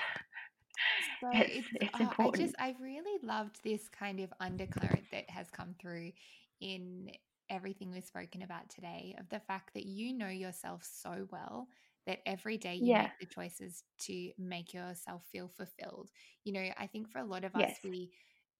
So 1.20 1.28
it's, 1.32 1.56
it's, 1.56 1.68
it's 1.74 1.90
oh, 1.94 2.02
important. 2.02 2.42
I 2.42 2.46
just 2.46 2.56
I 2.58 2.74
really 2.82 3.18
loved 3.22 3.58
this 3.64 3.88
kind 3.88 4.20
of 4.20 4.32
undercurrent 4.40 5.04
that 5.12 5.28
has 5.28 5.50
come 5.50 5.74
through 5.80 6.12
in 6.60 7.10
everything 7.50 7.90
we've 7.90 8.04
spoken 8.04 8.42
about 8.42 8.68
today 8.68 9.14
of 9.18 9.28
the 9.28 9.40
fact 9.40 9.74
that 9.74 9.84
you 9.84 10.16
know 10.16 10.28
yourself 10.28 10.88
so 10.90 11.26
well 11.30 11.66
that 12.06 12.18
every 12.26 12.56
day 12.56 12.74
you 12.74 12.86
yeah. 12.88 13.02
make 13.02 13.18
the 13.20 13.26
choices 13.26 13.84
to 14.00 14.30
make 14.38 14.72
yourself 14.72 15.22
feel 15.32 15.50
fulfilled. 15.56 16.10
You 16.44 16.52
know, 16.54 16.64
I 16.78 16.86
think 16.86 17.10
for 17.10 17.18
a 17.18 17.24
lot 17.24 17.44
of 17.44 17.54
us, 17.54 17.60
yes. 17.60 17.76
we 17.84 18.10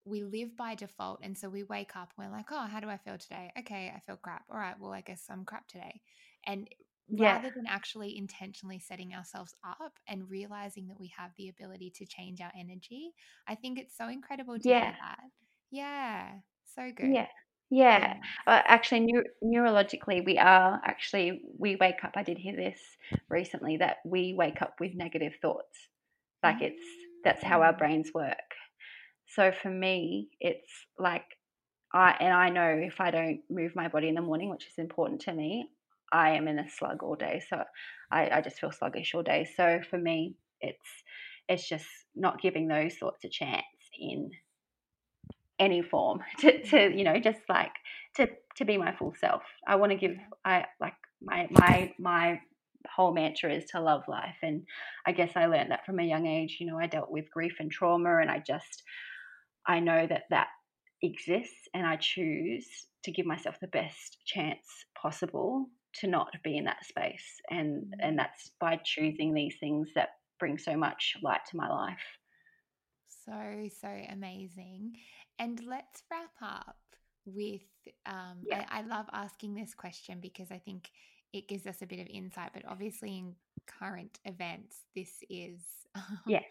we 0.04 0.22
live 0.22 0.56
by 0.56 0.74
default 0.74 1.20
and 1.22 1.36
so 1.36 1.48
we 1.48 1.62
wake 1.64 1.94
up 1.94 2.10
we're 2.16 2.30
like 2.30 2.46
oh 2.50 2.66
how 2.66 2.80
do 2.80 2.88
i 2.88 2.96
feel 2.96 3.18
today 3.18 3.50
okay 3.58 3.92
i 3.94 4.00
feel 4.00 4.16
crap 4.16 4.44
all 4.50 4.58
right 4.58 4.76
well 4.80 4.92
i 4.92 5.00
guess 5.00 5.24
i'm 5.30 5.44
crap 5.44 5.66
today 5.68 6.00
and 6.46 6.68
yeah. 7.08 7.34
rather 7.34 7.50
than 7.54 7.66
actually 7.68 8.16
intentionally 8.16 8.78
setting 8.78 9.14
ourselves 9.14 9.54
up 9.64 9.92
and 10.08 10.30
realizing 10.30 10.86
that 10.88 10.98
we 10.98 11.12
have 11.16 11.30
the 11.36 11.48
ability 11.48 11.92
to 11.94 12.06
change 12.06 12.40
our 12.40 12.52
energy 12.58 13.12
i 13.46 13.54
think 13.54 13.78
it's 13.78 13.96
so 13.96 14.08
incredible 14.08 14.58
to 14.58 14.68
yeah. 14.68 14.84
hear 14.84 14.94
that 15.00 15.20
yeah 15.70 16.28
so 16.74 16.90
good 16.96 17.12
yeah 17.12 17.26
yeah, 17.70 18.14
uh, 18.46 18.62
actually, 18.64 19.00
neu- 19.00 19.30
neurologically, 19.44 20.24
we 20.24 20.38
are 20.38 20.80
actually 20.84 21.42
we 21.56 21.76
wake 21.76 22.02
up. 22.04 22.12
I 22.16 22.24
did 22.24 22.36
hear 22.36 22.56
this 22.56 22.80
recently 23.28 23.76
that 23.76 23.98
we 24.04 24.34
wake 24.36 24.60
up 24.60 24.74
with 24.80 24.94
negative 24.94 25.34
thoughts. 25.40 25.88
Like 26.42 26.60
it's 26.60 26.82
that's 27.22 27.44
how 27.44 27.62
our 27.62 27.72
mm. 27.72 27.78
brains 27.78 28.10
work. 28.12 28.36
So 29.28 29.52
for 29.52 29.70
me, 29.70 30.30
it's 30.40 30.68
like 30.98 31.24
I 31.94 32.16
and 32.18 32.34
I 32.34 32.48
know 32.48 32.68
if 32.68 33.00
I 33.00 33.12
don't 33.12 33.40
move 33.48 33.76
my 33.76 33.86
body 33.86 34.08
in 34.08 34.16
the 34.16 34.22
morning, 34.22 34.50
which 34.50 34.66
is 34.66 34.78
important 34.78 35.20
to 35.22 35.32
me, 35.32 35.68
I 36.12 36.30
am 36.30 36.48
in 36.48 36.58
a 36.58 36.68
slug 36.68 37.04
all 37.04 37.14
day. 37.14 37.40
So 37.48 37.62
I, 38.10 38.30
I 38.30 38.40
just 38.40 38.58
feel 38.58 38.72
sluggish 38.72 39.14
all 39.14 39.22
day. 39.22 39.48
So 39.56 39.80
for 39.88 39.98
me, 39.98 40.34
it's 40.60 41.04
it's 41.48 41.68
just 41.68 41.86
not 42.16 42.42
giving 42.42 42.66
those 42.66 42.96
thoughts 42.96 43.24
a 43.24 43.28
chance 43.28 43.64
in 43.98 44.30
any 45.60 45.82
form 45.82 46.20
to, 46.40 46.62
to 46.64 46.96
you 46.96 47.04
know 47.04 47.20
just 47.20 47.40
like 47.48 47.72
to 48.16 48.28
to 48.56 48.64
be 48.64 48.76
my 48.76 48.94
full 48.94 49.14
self. 49.18 49.42
I 49.66 49.76
want 49.76 49.92
to 49.92 49.98
give 49.98 50.16
i 50.44 50.64
like 50.80 50.94
my 51.22 51.46
my 51.50 51.92
my 51.98 52.40
whole 52.96 53.12
mantra 53.12 53.52
is 53.52 53.66
to 53.66 53.80
love 53.80 54.02
life 54.08 54.38
and 54.42 54.62
i 55.06 55.12
guess 55.12 55.32
i 55.36 55.44
learned 55.44 55.70
that 55.70 55.84
from 55.84 56.00
a 56.00 56.04
young 56.04 56.26
age. 56.26 56.56
You 56.60 56.66
know 56.66 56.78
i 56.78 56.86
dealt 56.86 57.10
with 57.10 57.30
grief 57.30 57.56
and 57.60 57.70
trauma 57.70 58.18
and 58.18 58.30
i 58.30 58.42
just 58.44 58.82
i 59.66 59.78
know 59.80 60.06
that 60.08 60.24
that 60.30 60.48
exists 61.02 61.68
and 61.74 61.86
i 61.86 61.96
choose 61.96 62.66
to 63.04 63.12
give 63.12 63.26
myself 63.26 63.56
the 63.60 63.68
best 63.68 64.18
chance 64.26 64.66
possible 65.00 65.66
to 65.92 66.06
not 66.06 66.32
be 66.44 66.56
in 66.56 66.64
that 66.64 66.84
space. 66.84 67.40
And 67.50 67.84
mm-hmm. 67.84 68.00
and 68.00 68.18
that's 68.18 68.50
by 68.60 68.80
choosing 68.84 69.34
these 69.34 69.56
things 69.58 69.88
that 69.94 70.10
bring 70.38 70.58
so 70.58 70.76
much 70.76 71.16
light 71.22 71.40
to 71.50 71.56
my 71.56 71.68
life. 71.68 71.98
So 73.26 73.68
so 73.80 73.88
amazing 73.88 74.92
and 75.40 75.60
let's 75.66 76.02
wrap 76.10 76.30
up 76.40 76.76
with 77.24 77.62
um, 78.06 78.42
yeah. 78.46 78.64
I, 78.70 78.80
I 78.80 78.82
love 78.82 79.06
asking 79.12 79.54
this 79.54 79.74
question 79.74 80.18
because 80.20 80.52
I 80.52 80.58
think 80.58 80.90
it 81.32 81.48
gives 81.48 81.66
us 81.66 81.82
a 81.82 81.86
bit 81.86 81.98
of 81.98 82.06
insight, 82.08 82.50
but 82.52 82.62
obviously 82.68 83.18
in 83.18 83.34
current 83.66 84.18
events, 84.24 84.76
this 84.94 85.10
is 85.28 85.60
um, 85.96 86.18
yeah. 86.26 86.42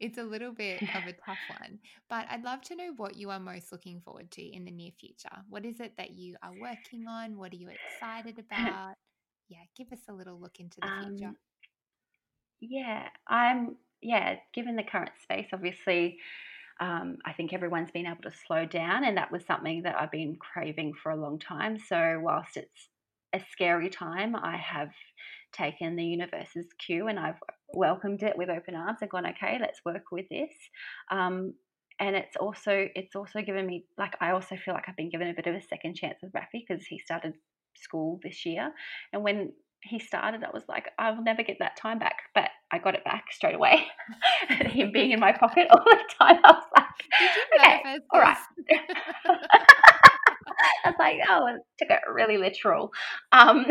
It's 0.00 0.18
a 0.18 0.24
little 0.24 0.52
bit 0.52 0.82
of 0.82 1.04
a 1.06 1.12
tough 1.24 1.38
one, 1.60 1.78
but 2.10 2.26
I'd 2.28 2.42
love 2.42 2.60
to 2.62 2.74
know 2.74 2.92
what 2.96 3.14
you 3.14 3.30
are 3.30 3.38
most 3.38 3.70
looking 3.70 4.00
forward 4.00 4.32
to 4.32 4.42
in 4.42 4.64
the 4.64 4.72
near 4.72 4.90
future. 4.98 5.28
What 5.48 5.64
is 5.64 5.78
it 5.78 5.92
that 5.96 6.10
you 6.10 6.34
are 6.42 6.50
working 6.60 7.06
on? 7.06 7.38
What 7.38 7.52
are 7.52 7.56
you 7.56 7.68
excited 7.68 8.36
about? 8.50 8.94
Yeah, 9.48 9.58
give 9.76 9.92
us 9.92 10.00
a 10.08 10.12
little 10.12 10.40
look 10.40 10.58
into 10.58 10.78
the 10.80 10.88
um, 10.88 11.16
future. 11.16 11.32
Yeah, 12.60 13.08
I'm, 13.28 13.76
yeah, 14.00 14.36
given 14.52 14.74
the 14.74 14.82
current 14.82 15.12
space, 15.22 15.46
obviously, 15.52 16.18
um, 16.80 17.18
I 17.24 17.32
think 17.32 17.52
everyone's 17.52 17.90
been 17.90 18.06
able 18.06 18.22
to 18.22 18.36
slow 18.46 18.64
down, 18.66 19.04
and 19.04 19.16
that 19.16 19.32
was 19.32 19.44
something 19.44 19.82
that 19.82 19.96
I've 19.98 20.10
been 20.10 20.36
craving 20.36 20.94
for 21.02 21.12
a 21.12 21.20
long 21.20 21.38
time. 21.38 21.78
So, 21.78 22.20
whilst 22.22 22.56
it's 22.56 22.88
a 23.32 23.40
scary 23.50 23.88
time, 23.88 24.36
I 24.36 24.56
have 24.56 24.90
taken 25.52 25.96
the 25.96 26.04
universe's 26.04 26.66
cue 26.78 27.08
and 27.08 27.18
I've 27.18 27.38
welcomed 27.74 28.22
it 28.22 28.36
with 28.36 28.48
open 28.48 28.74
arms 28.74 28.98
and 29.00 29.10
gone, 29.10 29.26
okay, 29.26 29.58
let's 29.60 29.80
work 29.84 30.04
with 30.10 30.26
this. 30.30 30.52
Um, 31.10 31.54
and 32.00 32.16
it's 32.16 32.36
also 32.36 32.88
it's 32.96 33.14
also 33.14 33.42
given 33.42 33.66
me 33.66 33.84
like 33.98 34.16
I 34.20 34.30
also 34.30 34.56
feel 34.56 34.74
like 34.74 34.88
I've 34.88 34.96
been 34.96 35.10
given 35.10 35.28
a 35.28 35.34
bit 35.34 35.46
of 35.46 35.54
a 35.54 35.62
second 35.62 35.94
chance 35.94 36.18
with 36.22 36.32
Rafi 36.32 36.64
because 36.66 36.84
he 36.86 36.98
started 36.98 37.34
school 37.76 38.18
this 38.22 38.44
year, 38.44 38.72
and 39.12 39.22
when 39.22 39.52
he 39.82 39.98
started, 39.98 40.42
I 40.42 40.50
was 40.52 40.64
like, 40.68 40.88
I 40.98 41.10
will 41.10 41.22
never 41.22 41.42
get 41.42 41.58
that 41.60 41.76
time 41.76 41.98
back. 41.98 42.22
But 42.34 42.48
I 42.72 42.78
got 42.78 42.94
it 42.94 43.04
back 43.04 43.26
straight 43.30 43.54
away. 43.54 43.84
him 44.48 44.92
being 44.92 45.12
in 45.12 45.20
my 45.20 45.32
pocket 45.32 45.68
all 45.70 45.84
the 45.84 45.98
time, 46.18 46.40
I 46.42 46.52
was 46.52 46.64
like, 46.76 46.86
okay, 47.60 47.98
all 48.10 48.20
right. 48.20 48.36
I 50.84 50.90
was 50.90 50.96
like, 50.98 51.16
oh, 51.28 51.58
took 51.78 51.90
it 51.90 52.00
really 52.12 52.38
literal. 52.38 52.90
Um, 53.32 53.66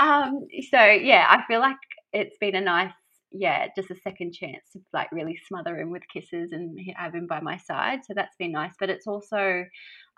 um, 0.00 0.46
so 0.70 0.84
yeah, 0.84 1.26
I 1.28 1.42
feel 1.46 1.60
like 1.60 1.76
it's 2.12 2.36
been 2.40 2.54
a 2.54 2.60
nice, 2.60 2.92
yeah, 3.32 3.66
just 3.76 3.90
a 3.90 3.96
second 3.96 4.32
chance 4.32 4.62
to 4.72 4.80
like 4.92 5.12
really 5.12 5.38
smother 5.46 5.78
him 5.78 5.90
with 5.90 6.02
kisses 6.12 6.52
and 6.52 6.78
have 6.96 7.14
him 7.14 7.26
by 7.26 7.40
my 7.40 7.56
side. 7.56 8.00
So 8.04 8.14
that's 8.14 8.36
been 8.38 8.52
nice. 8.52 8.72
But 8.78 8.90
it's 8.90 9.06
also, 9.06 9.64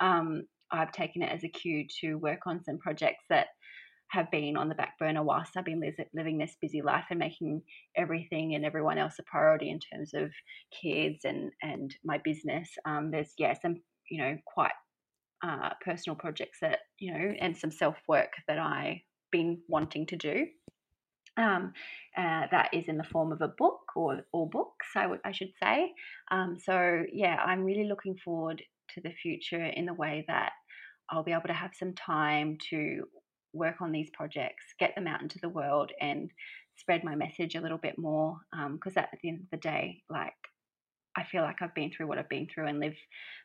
um, 0.01 0.43
I've 0.73 0.93
taken 0.93 1.23
it 1.23 1.33
as 1.33 1.43
a 1.45 1.49
cue 1.49 1.87
to 2.01 2.15
work 2.15 2.41
on 2.47 2.63
some 2.63 2.79
projects 2.79 3.25
that 3.29 3.49
have 4.11 4.31
been 4.31 4.57
on 4.57 4.69
the 4.69 4.75
back 4.75 4.99
burner 4.99 5.23
whilst 5.23 5.57
I've 5.57 5.65
been 5.65 5.83
living 6.15 6.39
this 6.39 6.57
busy 6.61 6.83
life 6.83 7.05
and 7.11 7.19
making 7.19 7.63
everything 7.97 8.55
and 8.55 8.65
everyone 8.65 8.99
else 8.99 9.15
a 9.19 9.23
priority 9.23 9.71
in 9.71 9.79
terms 9.79 10.13
of 10.15 10.31
kids 10.83 11.25
and 11.25 11.53
and 11.63 11.95
my 12.05 12.19
business. 12.19 12.69
Um, 12.85 13.11
there's 13.11 13.33
yeah 13.39 13.55
some 13.61 13.77
you 14.11 14.23
know 14.23 14.37
quite 14.47 14.73
uh, 15.45 15.71
personal 15.85 16.17
projects 16.17 16.59
that 16.61 16.81
you 16.99 17.13
know 17.13 17.33
and 17.41 17.57
some 17.57 17.71
self 17.71 17.97
work 18.09 18.33
that 18.49 18.59
I've 18.59 18.99
been 19.31 19.59
wanting 19.69 20.07
to 20.07 20.17
do. 20.17 20.47
Um, 21.37 21.73
uh, 22.19 22.47
that 22.51 22.71
is 22.73 22.89
in 22.89 22.99
the 22.99 23.05
form 23.05 23.33
of 23.33 23.41
a 23.41 23.49
book 23.49 23.81
or 23.95 24.23
or 24.33 24.49
books, 24.49 24.89
I 24.97 25.33
should 25.33 25.53
say. 25.63 25.93
Um, 26.33 26.59
so 26.61 27.05
yeah, 27.13 27.37
I'm 27.37 27.65
really 27.65 27.87
looking 27.89 28.17
forward 28.25 28.61
to 28.95 29.01
the 29.01 29.13
future 29.23 29.65
in 29.65 29.87
the 29.87 29.95
way 29.95 30.25
that 30.27 30.51
I'll 31.09 31.23
be 31.23 31.33
able 31.33 31.47
to 31.47 31.53
have 31.53 31.73
some 31.79 31.95
time 31.95 32.59
to 32.71 33.05
work 33.53 33.77
on 33.81 33.93
these 33.93 34.11
projects, 34.13 34.65
get 34.79 34.95
them 34.95 35.07
out 35.07 35.23
into 35.23 35.39
the 35.41 35.49
world, 35.49 35.91
and 36.01 36.31
spread 36.77 37.05
my 37.05 37.15
message 37.15 37.55
a 37.55 37.61
little 37.61 37.79
bit 37.79 37.99
more. 37.99 38.37
Because 38.73 38.97
um, 38.97 39.03
at 39.03 39.19
the 39.23 39.29
end 39.29 39.41
of 39.41 39.51
the 39.51 39.57
day, 39.57 40.03
like 40.09 40.35
I 41.17 41.25
feel 41.25 41.43
like 41.43 41.61
I've 41.61 41.75
been 41.75 41.91
through 41.91 42.07
what 42.07 42.19
I've 42.19 42.29
been 42.29 42.49
through 42.53 42.69
and 42.69 42.81
live 42.81 42.97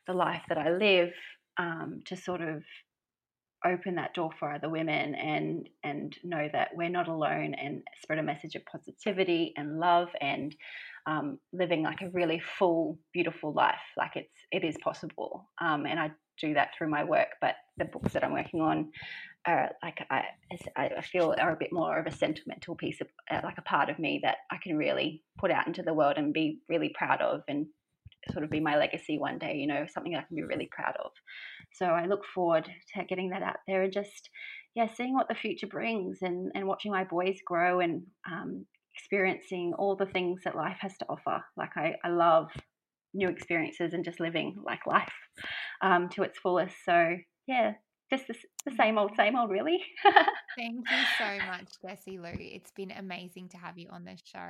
the 0.06 0.14
life 0.14 0.42
that 0.48 0.58
I 0.58 0.70
live 0.70 1.12
um, 1.58 2.00
to 2.06 2.16
sort 2.16 2.40
of 2.40 2.62
open 3.64 3.96
that 3.96 4.14
door 4.14 4.30
for 4.38 4.52
other 4.52 4.68
women 4.68 5.14
and 5.14 5.68
and 5.82 6.14
know 6.22 6.48
that 6.52 6.70
we're 6.74 6.88
not 6.88 7.08
alone 7.08 7.54
and 7.54 7.82
spread 8.02 8.18
a 8.18 8.22
message 8.22 8.54
of 8.54 8.64
positivity 8.66 9.52
and 9.56 9.80
love 9.80 10.08
and 10.20 10.54
um, 11.06 11.38
living 11.52 11.82
like 11.82 12.02
a 12.02 12.10
really 12.10 12.40
full 12.58 12.98
beautiful 13.12 13.52
life 13.52 13.74
like 13.96 14.12
it's 14.14 14.35
it 14.52 14.64
is 14.64 14.76
possible 14.82 15.48
um, 15.60 15.86
and 15.86 15.98
i 15.98 16.10
do 16.40 16.54
that 16.54 16.70
through 16.76 16.90
my 16.90 17.02
work 17.02 17.28
but 17.40 17.54
the 17.78 17.84
books 17.86 18.12
that 18.12 18.24
i'm 18.24 18.32
working 18.32 18.60
on 18.60 18.90
are 19.46 19.70
like 19.82 20.04
I, 20.10 20.24
I 20.76 21.00
feel 21.02 21.34
are 21.40 21.52
a 21.52 21.56
bit 21.56 21.72
more 21.72 21.98
of 21.98 22.06
a 22.06 22.10
sentimental 22.10 22.74
piece 22.74 23.00
of 23.00 23.06
uh, 23.30 23.40
like 23.44 23.58
a 23.58 23.62
part 23.62 23.88
of 23.88 23.98
me 23.98 24.20
that 24.24 24.38
I 24.50 24.56
can 24.60 24.76
really 24.76 25.22
put 25.38 25.52
out 25.52 25.68
into 25.68 25.82
the 25.82 25.94
world 25.94 26.14
and 26.16 26.34
be 26.34 26.58
really 26.68 26.92
proud 26.96 27.20
of 27.20 27.42
and 27.46 27.66
sort 28.32 28.44
of 28.44 28.50
be 28.50 28.60
my 28.60 28.76
legacy 28.76 29.18
one 29.18 29.38
day, 29.38 29.56
you 29.56 29.66
know, 29.66 29.86
something 29.88 30.12
that 30.12 30.24
I 30.24 30.26
can 30.26 30.36
be 30.36 30.42
really 30.42 30.68
proud 30.70 30.94
of. 31.04 31.12
So 31.72 31.86
I 31.86 32.06
look 32.06 32.24
forward 32.34 32.68
to 32.94 33.04
getting 33.04 33.30
that 33.30 33.42
out 33.42 33.56
there 33.66 33.82
and 33.82 33.92
just, 33.92 34.30
yeah, 34.74 34.88
seeing 34.92 35.14
what 35.14 35.28
the 35.28 35.34
future 35.34 35.68
brings 35.68 36.18
and, 36.22 36.50
and 36.54 36.66
watching 36.66 36.90
my 36.90 37.04
boys 37.04 37.38
grow 37.46 37.80
and 37.80 38.02
um, 38.30 38.66
experiencing 38.96 39.74
all 39.78 39.94
the 39.94 40.06
things 40.06 40.40
that 40.44 40.56
life 40.56 40.78
has 40.80 40.96
to 40.98 41.06
offer. 41.08 41.44
Like 41.56 41.76
I, 41.76 41.94
I 42.04 42.08
love 42.08 42.48
new 43.16 43.28
experiences 43.28 43.92
and 43.92 44.04
just 44.04 44.20
living 44.20 44.56
like 44.64 44.86
life 44.86 45.12
um, 45.82 46.08
to 46.10 46.22
its 46.22 46.38
fullest. 46.38 46.74
So 46.84 47.16
yeah, 47.46 47.72
just 48.10 48.28
the, 48.28 48.34
the 48.64 48.76
same 48.76 48.98
old, 48.98 49.16
same 49.16 49.36
old, 49.36 49.50
really. 49.50 49.82
Thank 50.56 50.76
you 50.76 51.04
so 51.18 51.38
much, 51.46 51.68
Jesselou. 51.84 52.36
It's 52.38 52.70
been 52.72 52.92
amazing 52.92 53.48
to 53.50 53.56
have 53.56 53.78
you 53.78 53.88
on 53.90 54.04
this 54.04 54.20
show. 54.24 54.46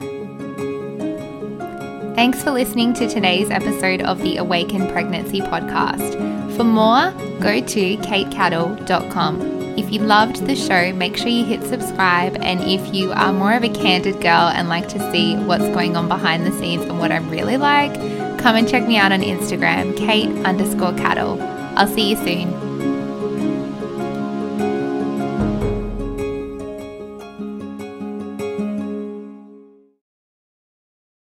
Thanks 2.14 2.42
for 2.42 2.50
listening 2.50 2.94
to 2.94 3.08
today's 3.08 3.50
episode 3.50 4.00
of 4.02 4.22
the 4.22 4.38
Awaken 4.38 4.88
Pregnancy 4.88 5.40
podcast. 5.40 6.56
For 6.56 6.64
more, 6.64 7.12
go 7.40 7.60
to 7.60 7.96
katecattle.com. 7.98 9.56
If 9.76 9.92
you 9.92 10.00
loved 10.00 10.46
the 10.46 10.56
show, 10.56 10.94
make 10.94 11.18
sure 11.18 11.28
you 11.28 11.44
hit 11.44 11.62
subscribe. 11.62 12.38
And 12.40 12.62
if 12.62 12.94
you 12.94 13.12
are 13.12 13.34
more 13.34 13.52
of 13.52 13.62
a 13.62 13.68
candid 13.68 14.22
girl 14.22 14.48
and 14.48 14.70
like 14.70 14.88
to 14.88 15.12
see 15.12 15.36
what's 15.36 15.68
going 15.68 15.94
on 15.94 16.08
behind 16.08 16.46
the 16.46 16.52
scenes 16.52 16.84
and 16.84 16.98
what 16.98 17.12
I'm 17.12 17.28
really 17.28 17.58
like, 17.58 17.94
come 18.47 18.55
and 18.55 18.68
check 18.68 18.86
me 18.86 18.97
out 18.97 19.11
on 19.11 19.22
Instagram, 19.22 19.97
Kate 19.97 20.28
underscore 20.47 20.92
cattle. 20.92 21.36
I'll 21.76 21.88
see 21.88 22.11
you 22.11 22.16
soon. 22.16 22.65